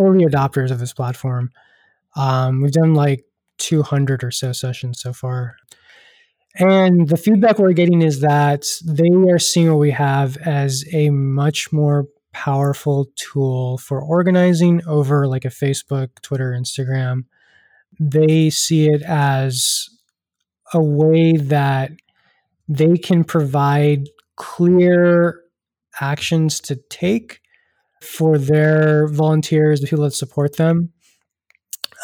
early 0.00 0.24
adopters 0.24 0.70
of 0.70 0.78
this 0.78 0.92
platform. 0.92 1.50
Um, 2.14 2.62
we've 2.62 2.72
done 2.72 2.94
like 2.94 3.24
200 3.58 4.22
or 4.22 4.30
so 4.30 4.52
sessions 4.52 5.00
so 5.00 5.12
far. 5.12 5.56
And 6.58 7.08
the 7.08 7.16
feedback 7.16 7.58
we're 7.58 7.72
getting 7.72 8.00
is 8.00 8.20
that 8.20 8.64
they 8.84 9.10
are 9.30 9.38
seeing 9.38 9.68
what 9.68 9.78
we 9.78 9.90
have 9.90 10.36
as 10.38 10.84
a 10.92 11.10
much 11.10 11.72
more 11.72 12.06
powerful 12.32 13.06
tool 13.16 13.78
for 13.78 14.00
organizing 14.00 14.82
over 14.86 15.26
like 15.26 15.44
a 15.44 15.48
Facebook, 15.48 16.08
Twitter, 16.22 16.52
Instagram. 16.52 17.24
They 17.98 18.50
see 18.50 18.88
it 18.88 19.02
as 19.02 19.88
a 20.72 20.82
way 20.82 21.32
that 21.36 21.90
they 22.68 22.96
can 22.96 23.24
provide 23.24 24.08
clear 24.36 25.40
actions 26.00 26.60
to 26.60 26.76
take 26.90 27.40
for 28.02 28.38
their 28.38 29.08
volunteers, 29.08 29.80
the 29.80 29.86
people 29.86 30.04
that 30.04 30.12
support 30.12 30.56
them. 30.56 30.92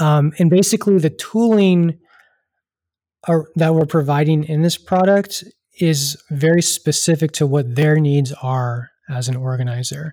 Um, 0.00 0.32
and 0.38 0.50
basically, 0.50 0.98
the 0.98 1.10
tooling 1.10 1.98
are, 3.28 3.46
that 3.56 3.74
we're 3.74 3.86
providing 3.86 4.44
in 4.44 4.62
this 4.62 4.78
product 4.78 5.44
is 5.80 6.20
very 6.30 6.62
specific 6.62 7.32
to 7.32 7.46
what 7.46 7.74
their 7.74 8.00
needs 8.00 8.32
are 8.42 8.90
as 9.08 9.28
an 9.28 9.36
organizer. 9.36 10.12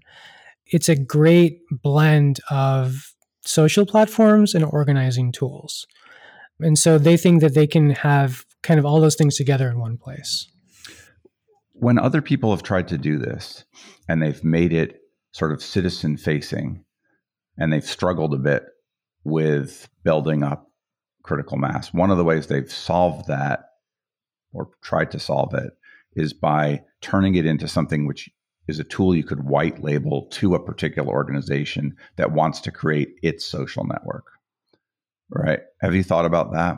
It's 0.65 0.89
a 0.89 0.95
great 0.95 1.61
blend 1.71 2.39
of 2.49 3.13
social 3.45 3.85
platforms 3.85 4.53
and 4.53 4.65
organizing 4.65 5.31
tools. 5.31 5.87
And 6.59 6.77
so 6.77 6.97
they 6.97 7.17
think 7.17 7.41
that 7.41 7.55
they 7.55 7.67
can 7.67 7.91
have 7.91 8.45
kind 8.61 8.79
of 8.79 8.85
all 8.85 8.99
those 8.99 9.15
things 9.15 9.37
together 9.37 9.69
in 9.69 9.79
one 9.79 9.97
place 9.97 10.47
when 11.79 11.97
other 11.97 12.21
people 12.21 12.51
have 12.51 12.63
tried 12.63 12.87
to 12.89 12.97
do 12.97 13.17
this 13.17 13.63
and 14.07 14.21
they've 14.21 14.43
made 14.43 14.73
it 14.73 15.01
sort 15.31 15.51
of 15.51 15.61
citizen 15.61 16.17
facing 16.17 16.83
and 17.57 17.71
they've 17.71 17.85
struggled 17.85 18.33
a 18.33 18.37
bit 18.37 18.65
with 19.23 19.89
building 20.03 20.43
up 20.43 20.71
critical 21.23 21.57
mass, 21.57 21.93
one 21.93 22.11
of 22.11 22.17
the 22.17 22.23
ways 22.23 22.47
they've 22.47 22.71
solved 22.71 23.27
that 23.27 23.65
or 24.53 24.69
tried 24.81 25.11
to 25.11 25.19
solve 25.19 25.53
it 25.53 25.71
is 26.15 26.33
by 26.33 26.81
turning 27.01 27.35
it 27.35 27.45
into 27.45 27.67
something 27.67 28.07
which 28.07 28.29
is 28.67 28.79
a 28.79 28.83
tool 28.83 29.15
you 29.15 29.23
could 29.23 29.45
white 29.45 29.81
label 29.83 30.27
to 30.31 30.55
a 30.55 30.63
particular 30.63 31.09
organization 31.09 31.95
that 32.17 32.31
wants 32.31 32.59
to 32.61 32.71
create 32.71 33.15
its 33.21 33.45
social 33.45 33.85
network. 33.85 34.25
Right? 35.29 35.61
Have 35.81 35.95
you 35.95 36.03
thought 36.03 36.25
about 36.25 36.53
that? 36.53 36.77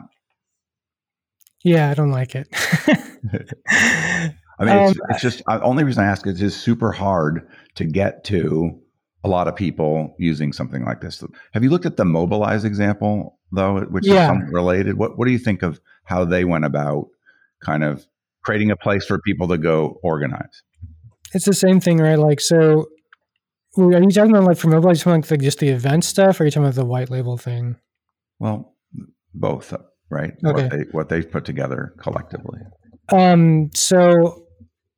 Yeah, 1.64 1.90
I 1.90 1.94
don't 1.94 2.10
like 2.10 2.34
it. 2.34 2.48
I 4.58 4.64
mean, 4.64 4.76
it's, 4.76 5.00
um, 5.00 5.06
it's 5.10 5.22
just 5.22 5.38
the 5.38 5.52
uh, 5.52 5.60
only 5.62 5.84
reason 5.84 6.04
I 6.04 6.06
ask 6.06 6.26
is 6.26 6.40
it's 6.40 6.54
super 6.54 6.92
hard 6.92 7.48
to 7.76 7.84
get 7.84 8.24
to 8.24 8.78
a 9.24 9.28
lot 9.28 9.48
of 9.48 9.56
people 9.56 10.14
using 10.18 10.52
something 10.52 10.84
like 10.84 11.00
this. 11.00 11.22
Have 11.52 11.62
you 11.62 11.70
looked 11.70 11.86
at 11.86 11.96
the 11.96 12.04
Mobilize 12.04 12.64
example 12.64 13.38
though, 13.50 13.80
which 13.82 14.06
yeah. 14.06 14.22
is 14.22 14.28
somewhat 14.28 14.52
related? 14.52 14.98
What 14.98 15.18
What 15.18 15.26
do 15.26 15.32
you 15.32 15.38
think 15.38 15.62
of 15.62 15.80
how 16.04 16.24
they 16.24 16.44
went 16.44 16.64
about 16.64 17.08
kind 17.62 17.84
of 17.84 18.06
creating 18.44 18.70
a 18.70 18.76
place 18.76 19.04
for 19.04 19.20
people 19.20 19.48
to 19.48 19.58
go 19.58 20.00
organize? 20.02 20.62
It's 21.34 21.46
the 21.46 21.54
same 21.54 21.80
thing, 21.80 21.98
right? 21.98 22.18
Like, 22.18 22.40
so 22.40 22.86
are 23.78 24.02
you 24.02 24.10
talking 24.10 24.32
about 24.32 24.44
like 24.44 24.58
for 24.58 24.68
Mobilize, 24.68 25.06
like, 25.06 25.30
like 25.30 25.40
just 25.40 25.60
the 25.60 25.68
event 25.68 26.04
stuff, 26.04 26.38
or 26.38 26.42
are 26.42 26.46
you 26.46 26.50
talking 26.50 26.64
about 26.64 26.74
the 26.74 26.84
white 26.84 27.10
label 27.10 27.38
thing? 27.38 27.76
Well, 28.38 28.74
both, 29.32 29.72
right? 30.10 30.34
Okay. 30.44 30.62
What 30.62 30.70
they 30.70 30.78
what 30.90 31.08
they've 31.08 31.30
put 31.30 31.44
together 31.44 31.94
collectively. 31.98 32.60
Um. 33.12 33.70
So 33.74 34.46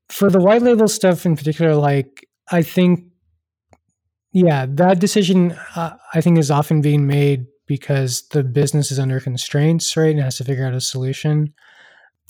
for 0.09 0.31
the 0.31 0.41
white 0.41 0.63
label 0.63 0.89
stuff 0.89 1.27
in 1.27 1.37
particular, 1.37 1.75
like 1.75 2.27
I 2.51 2.63
think 2.63 3.05
yeah, 4.33 4.67
that 4.69 4.99
decision 4.99 5.53
uh, 5.77 5.97
I 6.13 6.21
think 6.21 6.39
is 6.39 6.51
often 6.51 6.81
being 6.81 7.07
made 7.07 7.47
because 7.67 8.27
the 8.33 8.43
business 8.43 8.91
is 8.91 8.99
under 8.99 9.21
constraints, 9.21 9.97
right, 9.97 10.11
and 10.11 10.21
has 10.21 10.37
to 10.39 10.45
figure 10.45 10.67
out 10.67 10.75
a 10.75 10.81
solution. 10.81 11.55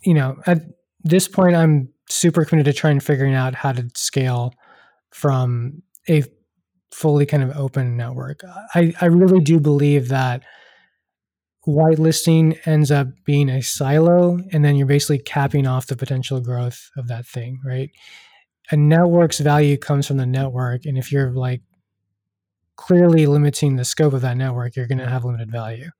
You 0.05 0.15
know, 0.15 0.37
at 0.47 0.59
this 1.03 1.29
point, 1.29 1.57
I'm 1.57 1.89
super 2.09 2.45
committed 2.45 2.73
to 2.73 2.79
trying 2.79 3.01
figuring 3.01 3.35
out 3.35 3.55
how 3.55 3.73
to 3.73 3.89
scale 3.95 4.53
from 5.11 5.83
a 6.09 6.25
fully 6.93 7.27
kind 7.27 7.43
of 7.43 7.57
open 7.57 7.97
network. 7.97 8.43
I, 8.75 8.95
I 9.01 9.07
really 9.07 9.41
do 9.41 9.59
believe 9.59 10.09
that 10.09 10.43
whitelisting 11.67 12.59
ends 12.67 12.91
up 12.91 13.09
being 13.25 13.49
a 13.49 13.63
silo, 13.63 14.39
and 14.53 14.65
then 14.65 14.77
you're 14.77 14.87
basically 14.87 15.19
capping 15.19 15.67
off 15.67 15.87
the 15.87 15.97
potential 15.97 16.41
growth 16.41 16.91
of 16.97 17.09
that 17.09 17.27
thing, 17.27 17.61
right? 17.65 17.91
A 18.71 18.77
network's 18.77 19.41
value 19.41 19.77
comes 19.77 20.07
from 20.07 20.17
the 20.17 20.27
network, 20.27 20.85
and 20.85 20.99
if 20.99 21.11
you're 21.13 21.31
like 21.33 21.63
clearly 22.77 23.27
limiting 23.27 23.77
the 23.77 23.85
scope 23.85 24.13
of 24.13 24.23
that 24.23 24.37
network, 24.37 24.77
you're 24.77 24.87
going 24.87 24.99
to 24.99 25.09
have 25.09 25.25
limited 25.25 25.51
value. 25.51 25.91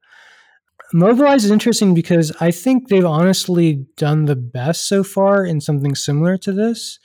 Mobilize 0.93 1.45
is 1.45 1.51
interesting 1.51 1.95
because 1.95 2.33
I 2.41 2.51
think 2.51 2.89
they've 2.89 3.05
honestly 3.05 3.87
done 3.97 4.27
the 4.27 4.37
best 4.37 4.87
so 4.87 5.03
far 5.03 5.45
in 5.45 5.61
something 5.61 5.95
similar 5.95 6.37
to 6.39 6.53
this. 6.53 6.99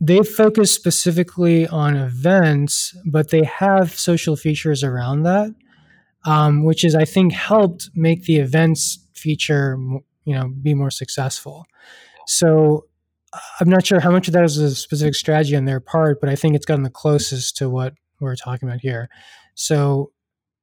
They've 0.00 0.26
focused 0.26 0.74
specifically 0.74 1.66
on 1.66 1.96
events, 1.96 2.96
but 3.06 3.30
they 3.30 3.44
have 3.44 3.98
social 3.98 4.36
features 4.36 4.84
around 4.84 5.22
that, 5.22 5.50
um, 6.24 6.64
which 6.64 6.84
is 6.84 6.94
I 6.94 7.04
think 7.04 7.32
helped 7.32 7.90
make 7.94 8.24
the 8.24 8.36
events 8.36 8.98
feature 9.14 9.76
you 10.24 10.34
know 10.34 10.48
be 10.48 10.74
more 10.74 10.90
successful. 10.90 11.66
So 12.26 12.86
I'm 13.60 13.68
not 13.68 13.86
sure 13.86 14.00
how 14.00 14.10
much 14.10 14.28
of 14.28 14.34
that 14.34 14.44
is 14.44 14.58
a 14.58 14.74
specific 14.74 15.14
strategy 15.14 15.56
on 15.56 15.64
their 15.64 15.80
part, 15.80 16.20
but 16.20 16.28
I 16.28 16.36
think 16.36 16.54
it's 16.54 16.66
gotten 16.66 16.82
the 16.82 16.90
closest 16.90 17.56
to 17.56 17.70
what 17.70 17.94
we're 18.20 18.36
talking 18.36 18.68
about 18.68 18.80
here. 18.80 19.08
So, 19.54 20.12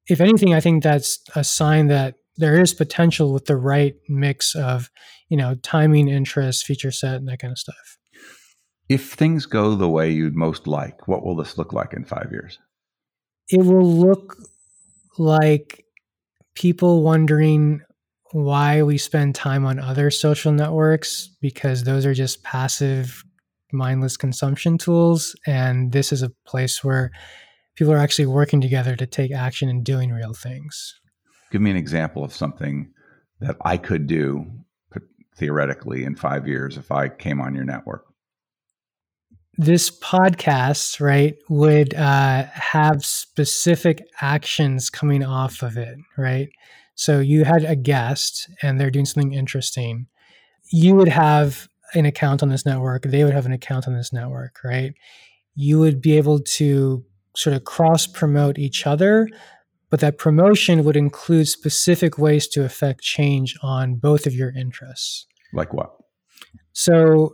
if 0.07 0.22
anything, 0.22 0.53
I 0.53 0.60
think 0.60 0.84
that's 0.84 1.20
a 1.36 1.43
sign 1.43 1.88
that 1.88 2.16
there 2.38 2.60
is 2.60 2.74
potential 2.74 3.34
with 3.34 3.45
the 3.45 3.57
right 3.57 3.95
mix 4.07 4.55
of, 4.55 4.89
you 5.30 5.38
know, 5.38 5.55
timing, 5.55 6.07
interest, 6.07 6.66
feature 6.66 6.91
set, 6.91 7.16
and 7.16 7.28
that 7.28 7.39
kind 7.39 7.51
of 7.51 7.60
stuff. 7.60 7.97
If 8.88 9.14
things 9.14 9.45
go 9.45 9.76
the 9.76 9.89
way 9.89 10.10
you'd 10.10 10.36
most 10.36 10.66
like, 10.66 11.07
what 11.07 11.24
will 11.24 11.36
this 11.36 11.60
look 11.60 11.74
like 11.74 11.93
in 11.93 12.05
five 12.05 12.30
years? 12.32 12.57
It 13.49 13.64
will 13.64 13.88
look 13.88 14.36
like 15.18 15.86
people 16.55 17.03
wondering 17.03 17.82
why 18.32 18.84
we 18.84 18.97
spend 18.97 19.34
time 19.34 19.66
on 19.66 19.80
other 19.80 20.12
social 20.12 20.51
networks 20.51 21.30
because 21.41 21.84
those 21.84 22.05
are 22.05 22.14
just 22.14 22.43
passive 22.43 23.24
mindless 23.72 24.18
consumption 24.18 24.78
tools 24.78 25.36
and 25.45 25.91
this 25.91 26.12
is 26.12 26.22
a 26.22 26.32
place 26.45 26.84
where 26.84 27.12
people 27.76 27.93
are 27.93 27.97
actually 27.97 28.26
working 28.26 28.62
together 28.62 28.95
to 28.95 29.05
take 29.05 29.32
action 29.32 29.70
and 29.70 29.84
doing 29.84 30.12
real 30.12 30.34
things. 30.34 30.99
Give 31.51 31.62
me 31.62 31.72
an 31.72 31.78
example 31.78 32.24
of 32.24 32.34
something 32.34 32.91
that 33.39 33.55
I 33.62 33.78
could 33.78 34.05
do 34.05 34.45
theoretically 35.39 36.03
in 36.03 36.16
five 36.16 36.47
years 36.47 36.78
if 36.78 36.91
I 36.91 37.07
came 37.07 37.39
on 37.39 37.55
your 37.55 37.64
network. 37.64 38.05
This 39.62 39.91
podcast, 39.91 41.01
right, 41.01 41.36
would 41.49 41.93
uh, 41.93 42.45
have 42.53 43.05
specific 43.05 44.01
actions 44.22 44.89
coming 44.89 45.22
off 45.22 45.62
of 45.62 45.76
it, 45.76 45.97
right? 46.18 46.47
So 46.95 47.20
you 47.20 47.43
had 47.43 47.66
a 47.66 47.76
guest 47.76 48.49
and 48.62 48.80
they're 48.80 48.89
doing 48.89 49.03
something 49.03 49.34
interesting. 49.34 50.07
You 50.72 50.95
would 50.95 51.10
have 51.10 51.68
an 51.93 52.05
account 52.05 52.41
on 52.41 52.47
this 52.47 52.66
network, 52.66 53.03
they 53.03 53.26
would 53.26 53.34
have 53.34 53.45
an 53.45 53.51
account 53.51 53.86
on 53.86 53.97
this 53.97 54.14
network, 54.14 54.62
right? 54.64 54.93
You 55.55 55.78
would 55.80 56.01
be 56.01 56.16
able 56.16 56.39
to 56.39 57.03
sort 57.36 57.53
of 57.53 57.66
cross 57.66 58.07
promote 58.07 58.57
each 58.57 58.88
other, 58.88 59.28
but 59.89 59.99
that 59.99 60.18
promotion 60.18 60.86
would 60.86 60.95
include 60.95 61.49
specific 61.49 62.18
ways 62.18 62.47
to 62.47 62.64
affect 62.64 63.01
change 63.01 63.57
on 63.62 63.95
both 63.95 64.26
of 64.26 64.34
your 64.34 64.55
interests. 64.55 65.28
Like 65.51 65.74
what? 65.74 65.91
So, 66.72 67.34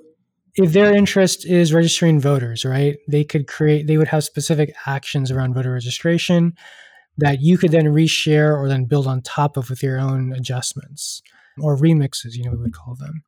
if 0.56 0.74
their 0.74 0.94
interest 0.94 1.46
is 1.46 1.74
registering 1.74 2.20
voters, 2.20 2.64
right, 2.66 2.98
they 3.08 3.24
could 3.24 3.48
create, 3.48 3.88
they 3.88 3.98
would 3.98 4.08
have 4.08 4.24
specific 4.24 4.74
actions 4.86 5.32
around 5.32 5.54
voter 5.54 5.74
registration 5.74 6.54
that 7.18 7.42
you 7.42 7.58
could 7.58 7.72
then 7.72 7.86
reshare 7.86 8.58
or 8.58 8.68
then 8.68 8.86
build 8.86 9.08
on 9.08 9.22
top 9.22 9.58
of 9.58 9.70
with 9.70 9.84
your 9.84 10.00
own 10.00 10.34
adjustments 10.34 11.22
or 11.62 11.78
remixes, 11.78 12.34
you 12.34 12.44
know, 12.44 12.52
we 12.52 12.58
would 12.58 12.74
call 12.74 12.96
them. 12.96 13.24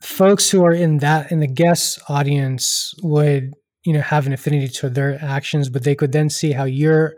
Folks 0.00 0.50
who 0.50 0.64
are 0.64 0.72
in 0.72 0.98
that, 0.98 1.30
in 1.30 1.40
the 1.40 1.46
guest 1.46 2.00
audience 2.08 2.94
would 3.02 3.52
you 3.84 3.92
know 3.92 4.00
have 4.00 4.26
an 4.26 4.32
affinity 4.32 4.68
to 4.68 4.88
their 4.88 5.22
actions 5.22 5.68
but 5.68 5.84
they 5.84 5.94
could 5.94 6.12
then 6.12 6.28
see 6.28 6.52
how 6.52 6.64
you're 6.64 7.14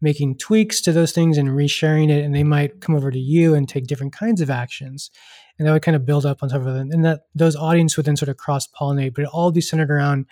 making 0.00 0.36
tweaks 0.36 0.80
to 0.80 0.92
those 0.92 1.12
things 1.12 1.36
and 1.36 1.50
resharing 1.50 2.10
it 2.10 2.24
and 2.24 2.34
they 2.34 2.42
might 2.42 2.80
come 2.80 2.94
over 2.94 3.10
to 3.10 3.18
you 3.18 3.54
and 3.54 3.68
take 3.68 3.86
different 3.86 4.12
kinds 4.12 4.40
of 4.40 4.50
actions 4.50 5.10
and 5.60 5.68
that 5.68 5.72
would 5.72 5.82
kind 5.82 5.94
of 5.94 6.06
build 6.06 6.26
up 6.26 6.42
on 6.42 6.48
top 6.48 6.62
of 6.62 6.66
it 6.66 6.80
and 6.90 7.04
that 7.04 7.26
those 7.34 7.54
audience 7.54 7.96
would 7.96 8.06
then 8.06 8.16
sort 8.16 8.28
of 8.28 8.36
cross 8.36 8.66
pollinate 8.66 9.14
but 9.14 9.22
it 9.22 9.30
all 9.32 9.52
be 9.52 9.60
centered 9.60 9.90
around 9.90 10.26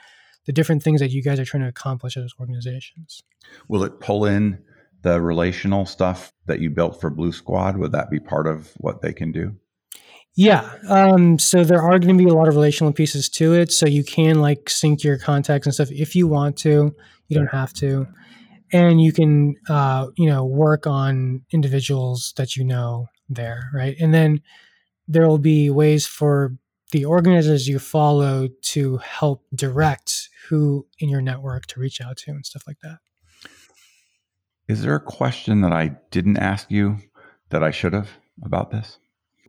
the 0.46 0.52
different 0.52 0.82
things 0.82 1.00
that 1.00 1.10
you 1.10 1.22
guys 1.22 1.38
are 1.38 1.44
trying 1.44 1.62
to 1.62 1.68
accomplish 1.68 2.16
as 2.16 2.32
organizations 2.40 3.22
will 3.68 3.84
it 3.84 4.00
pull 4.00 4.24
in 4.24 4.58
the 5.02 5.20
relational 5.20 5.86
stuff 5.86 6.32
that 6.46 6.60
you 6.60 6.70
built 6.70 7.00
for 7.00 7.10
blue 7.10 7.30
squad 7.30 7.76
would 7.76 7.92
that 7.92 8.10
be 8.10 8.18
part 8.18 8.48
of 8.48 8.72
what 8.78 9.02
they 9.02 9.12
can 9.12 9.30
do 9.30 9.54
yeah. 10.38 10.70
Um, 10.88 11.36
so 11.40 11.64
there 11.64 11.82
are 11.82 11.98
going 11.98 12.16
to 12.16 12.24
be 12.24 12.30
a 12.30 12.32
lot 12.32 12.46
of 12.46 12.54
relational 12.54 12.92
pieces 12.92 13.28
to 13.30 13.54
it. 13.54 13.72
So 13.72 13.86
you 13.86 14.04
can 14.04 14.40
like 14.40 14.70
sync 14.70 15.02
your 15.02 15.18
contacts 15.18 15.66
and 15.66 15.74
stuff 15.74 15.90
if 15.90 16.14
you 16.14 16.28
want 16.28 16.56
to. 16.58 16.94
You 17.26 17.38
don't 17.38 17.48
have 17.48 17.72
to. 17.74 18.06
And 18.72 19.02
you 19.02 19.12
can, 19.12 19.56
uh, 19.68 20.06
you 20.16 20.28
know, 20.30 20.44
work 20.44 20.86
on 20.86 21.42
individuals 21.50 22.34
that 22.36 22.54
you 22.54 22.62
know 22.62 23.08
there, 23.28 23.68
right? 23.74 23.96
And 23.98 24.14
then 24.14 24.40
there 25.08 25.26
will 25.26 25.38
be 25.38 25.70
ways 25.70 26.06
for 26.06 26.56
the 26.92 27.04
organizers 27.04 27.66
you 27.66 27.78
follow 27.78 28.48
to 28.62 28.98
help 28.98 29.44
direct 29.54 30.28
who 30.48 30.86
in 30.98 31.08
your 31.08 31.20
network 31.20 31.66
to 31.66 31.80
reach 31.80 32.00
out 32.00 32.16
to 32.18 32.30
and 32.30 32.46
stuff 32.46 32.62
like 32.66 32.78
that. 32.82 32.98
Is 34.68 34.82
there 34.82 34.94
a 34.94 35.00
question 35.00 35.62
that 35.62 35.72
I 35.72 35.96
didn't 36.10 36.36
ask 36.38 36.70
you 36.70 36.98
that 37.50 37.64
I 37.64 37.70
should 37.70 37.94
have 37.94 38.10
about 38.42 38.70
this? 38.70 38.98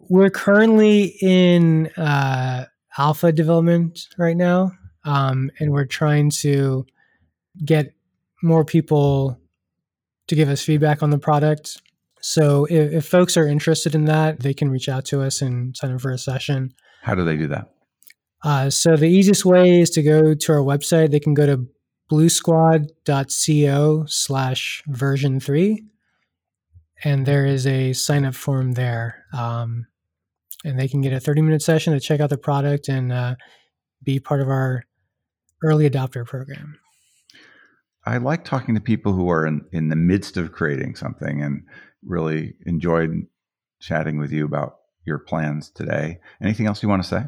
we're 0.09 0.31
currently 0.31 1.15
in 1.21 1.87
uh, 1.95 2.65
alpha 2.97 3.31
development 3.31 4.07
right 4.17 4.35
now, 4.35 4.71
um, 5.05 5.51
and 5.59 5.71
we're 5.71 5.85
trying 5.85 6.31
to 6.31 6.85
get 7.63 7.93
more 8.41 8.65
people 8.65 9.39
to 10.27 10.35
give 10.35 10.49
us 10.49 10.63
feedback 10.63 11.03
on 11.03 11.11
the 11.11 11.19
product. 11.19 11.81
So 12.21 12.65
if, 12.65 12.91
if, 12.91 13.05
folks 13.05 13.37
are 13.37 13.47
interested 13.47 13.95
in 13.95 14.05
that, 14.05 14.41
they 14.41 14.53
can 14.53 14.69
reach 14.69 14.89
out 14.89 15.05
to 15.05 15.21
us 15.21 15.41
and 15.41 15.75
sign 15.75 15.93
up 15.93 16.01
for 16.01 16.11
a 16.11 16.17
session. 16.17 16.73
How 17.01 17.15
do 17.15 17.23
they 17.23 17.37
do 17.37 17.47
that? 17.47 17.73
Uh, 18.43 18.69
so 18.69 18.95
the 18.95 19.07
easiest 19.07 19.45
way 19.45 19.81
is 19.81 19.89
to 19.91 20.01
go 20.01 20.33
to 20.33 20.51
our 20.51 20.59
website. 20.59 21.11
They 21.11 21.19
can 21.19 21.33
go 21.33 21.45
to 21.45 21.67
bluesquad.co 22.11 24.05
slash 24.07 24.83
version 24.87 25.39
three. 25.39 25.85
And 27.03 27.25
there 27.25 27.45
is 27.45 27.65
a 27.65 27.93
sign 27.93 28.25
up 28.25 28.35
form 28.35 28.73
there. 28.73 29.25
Um, 29.33 29.87
and 30.65 30.77
they 30.77 30.87
can 30.87 31.01
get 31.01 31.13
a 31.13 31.19
30 31.19 31.41
minute 31.41 31.61
session 31.61 31.93
to 31.93 31.99
check 31.99 32.19
out 32.19 32.29
the 32.29 32.37
product 32.37 32.89
and 32.89 33.11
uh, 33.11 33.35
be 34.03 34.19
part 34.19 34.41
of 34.41 34.49
our 34.49 34.83
early 35.63 35.89
adopter 35.89 36.25
program. 36.25 36.77
I 38.05 38.17
like 38.17 38.43
talking 38.43 38.75
to 38.75 38.81
people 38.81 39.13
who 39.13 39.29
are 39.29 39.45
in, 39.45 39.61
in 39.71 39.89
the 39.89 39.95
midst 39.95 40.37
of 40.37 40.51
creating 40.51 40.95
something 40.95 41.41
and 41.41 41.63
really 42.05 42.53
enjoyed 42.65 43.27
chatting 43.79 44.17
with 44.17 44.31
you 44.31 44.45
about 44.45 44.77
your 45.05 45.19
plans 45.19 45.69
today. 45.69 46.19
Anything 46.41 46.65
else 46.67 46.83
you 46.83 46.89
want 46.89 47.03
to 47.03 47.07
say? 47.07 47.23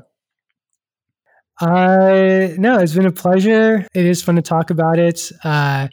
Uh, 1.60 2.56
no, 2.58 2.80
it's 2.80 2.96
been 2.96 3.06
a 3.06 3.12
pleasure. 3.12 3.86
It 3.94 4.06
is 4.06 4.24
fun 4.24 4.36
to 4.36 4.42
talk 4.42 4.70
about 4.70 4.98
it. 4.98 5.32
Uh, 5.44 5.90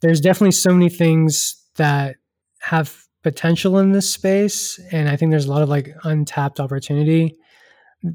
there's 0.00 0.20
definitely 0.20 0.52
so 0.52 0.72
many 0.72 0.88
things 0.88 1.56
that 1.76 2.16
have 2.60 2.96
potential 3.22 3.78
in 3.78 3.92
this 3.92 4.10
space, 4.10 4.80
and 4.90 5.08
I 5.08 5.16
think 5.16 5.30
there's 5.30 5.46
a 5.46 5.50
lot 5.50 5.62
of 5.62 5.68
like 5.68 5.94
untapped 6.04 6.60
opportunity. 6.60 7.36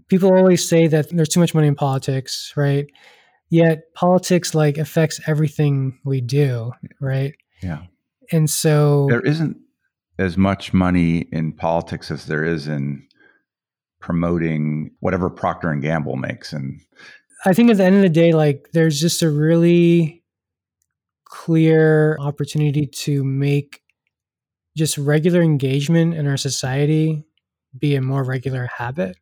People 0.08 0.34
always 0.34 0.68
say 0.68 0.88
that 0.88 1.10
there's 1.10 1.30
too 1.30 1.39
much 1.39 1.53
money 1.53 1.68
in 1.68 1.76
politics, 1.76 2.53
right? 2.58 2.88
Yet 3.49 3.93
politics 3.93 4.53
like 4.53 4.78
affects 4.78 5.22
everything 5.28 5.99
we 6.03 6.20
do, 6.20 6.74
right? 6.99 7.34
Yeah. 7.62 7.84
And 8.32 8.49
so 8.49 9.08
There 9.10 9.22
isn't 9.22 9.58
as 10.20 10.38
much 10.38 10.74
money 10.74 11.28
in 11.32 11.53
politics 11.53 12.09
as 12.11 12.26
there 12.26 12.43
is 12.43 12.68
in 12.68 13.07
promoting 13.99 14.91
whatever 14.99 15.30
Procter 15.30 15.72
and 15.72 15.82
Gamble 15.82 16.15
makes 16.15 16.53
and 16.53 16.80
I 17.45 17.53
think 17.53 17.70
at 17.70 17.78
the 17.78 17.84
end 17.84 17.95
of 17.95 18.01
the 18.01 18.09
day, 18.09 18.34
like 18.34 18.70
there's 18.74 18.99
just 18.99 19.22
a 19.22 19.30
really 19.30 20.24
clear 21.26 22.18
opportunity 22.20 22.88
to 22.88 23.24
make 23.24 23.82
just 24.76 24.97
regular 24.97 25.41
engagement 25.41 26.13
in 26.13 26.28
our 26.28 26.38
society 26.38 27.24
be 27.78 27.95
a 27.95 28.01
more 28.01 28.24
regular 28.24 28.70
habit. 28.78 29.18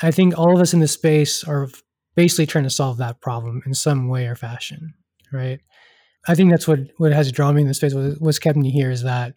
I 0.00 0.10
think 0.10 0.38
all 0.38 0.54
of 0.54 0.60
us 0.60 0.72
in 0.72 0.80
this 0.80 0.92
space 0.92 1.44
are 1.44 1.68
basically 2.14 2.46
trying 2.46 2.64
to 2.64 2.70
solve 2.70 2.98
that 2.98 3.20
problem 3.20 3.62
in 3.66 3.74
some 3.74 4.08
way 4.08 4.26
or 4.26 4.34
fashion, 4.34 4.94
right? 5.32 5.60
I 6.28 6.34
think 6.34 6.50
that's 6.50 6.68
what 6.68 6.80
what 6.98 7.12
has 7.12 7.32
drawn 7.32 7.54
me 7.54 7.62
in 7.62 7.68
this 7.68 7.78
space. 7.78 7.94
What, 7.94 8.20
what's 8.20 8.38
kept 8.38 8.56
me 8.56 8.70
here 8.70 8.90
is 8.90 9.02
that 9.02 9.32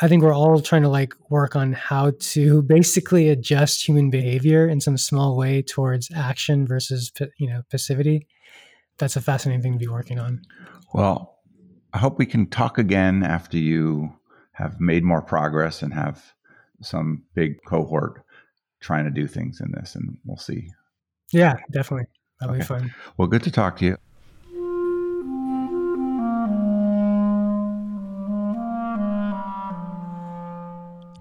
I 0.00 0.08
think 0.08 0.22
we're 0.22 0.34
all 0.34 0.60
trying 0.60 0.82
to 0.82 0.88
like 0.88 1.14
work 1.30 1.54
on 1.54 1.72
how 1.74 2.12
to 2.18 2.62
basically 2.62 3.28
adjust 3.28 3.86
human 3.86 4.10
behavior 4.10 4.66
in 4.68 4.80
some 4.80 4.96
small 4.96 5.36
way 5.36 5.62
towards 5.62 6.10
action 6.14 6.66
versus 6.66 7.12
you 7.38 7.48
know 7.48 7.62
passivity. 7.70 8.26
That's 8.98 9.16
a 9.16 9.20
fascinating 9.20 9.62
thing 9.62 9.72
to 9.74 9.78
be 9.78 9.88
working 9.88 10.18
on. 10.18 10.42
Well, 10.92 11.38
I 11.92 11.98
hope 11.98 12.18
we 12.18 12.26
can 12.26 12.46
talk 12.48 12.78
again 12.78 13.22
after 13.22 13.58
you 13.58 14.12
have 14.52 14.80
made 14.80 15.04
more 15.04 15.22
progress 15.22 15.82
and 15.82 15.92
have 15.94 16.32
some 16.80 17.24
big 17.34 17.62
cohort 17.66 18.24
trying 18.80 19.04
to 19.04 19.10
do 19.10 19.26
things 19.26 19.60
in 19.60 19.72
this, 19.72 19.94
and 19.94 20.16
we'll 20.24 20.36
see. 20.36 20.68
Yeah, 21.32 21.56
definitely. 21.70 22.06
That'll 22.40 22.54
Okay. 22.54 22.62
be 22.62 22.66
fun. 22.66 22.94
Well, 23.16 23.28
good 23.28 23.42
to 23.44 23.50
talk 23.50 23.76
to 23.78 23.84
you. 23.84 23.96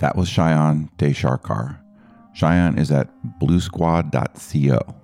That 0.01 0.15
was 0.15 0.27
Shion 0.27 0.89
Deysarkar. 0.97 1.77
Cheyenne 2.33 2.79
is 2.79 2.89
at 2.89 3.07
bluesquad.co. 3.39 4.95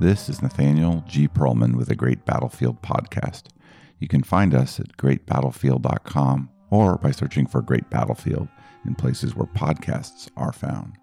This 0.00 0.28
is 0.28 0.42
Nathaniel 0.42 1.04
G. 1.06 1.28
Pearlman 1.28 1.76
with 1.76 1.86
the 1.86 1.94
Great 1.94 2.24
Battlefield 2.24 2.82
Podcast. 2.82 3.44
You 4.00 4.08
can 4.08 4.24
find 4.24 4.52
us 4.52 4.80
at 4.80 4.96
greatbattlefield.com 4.96 6.50
or 6.70 6.98
by 6.98 7.12
searching 7.12 7.46
for 7.46 7.62
Great 7.62 7.88
Battlefield 7.88 8.48
in 8.84 8.96
places 8.96 9.36
where 9.36 9.46
podcasts 9.46 10.28
are 10.36 10.52
found. 10.52 10.99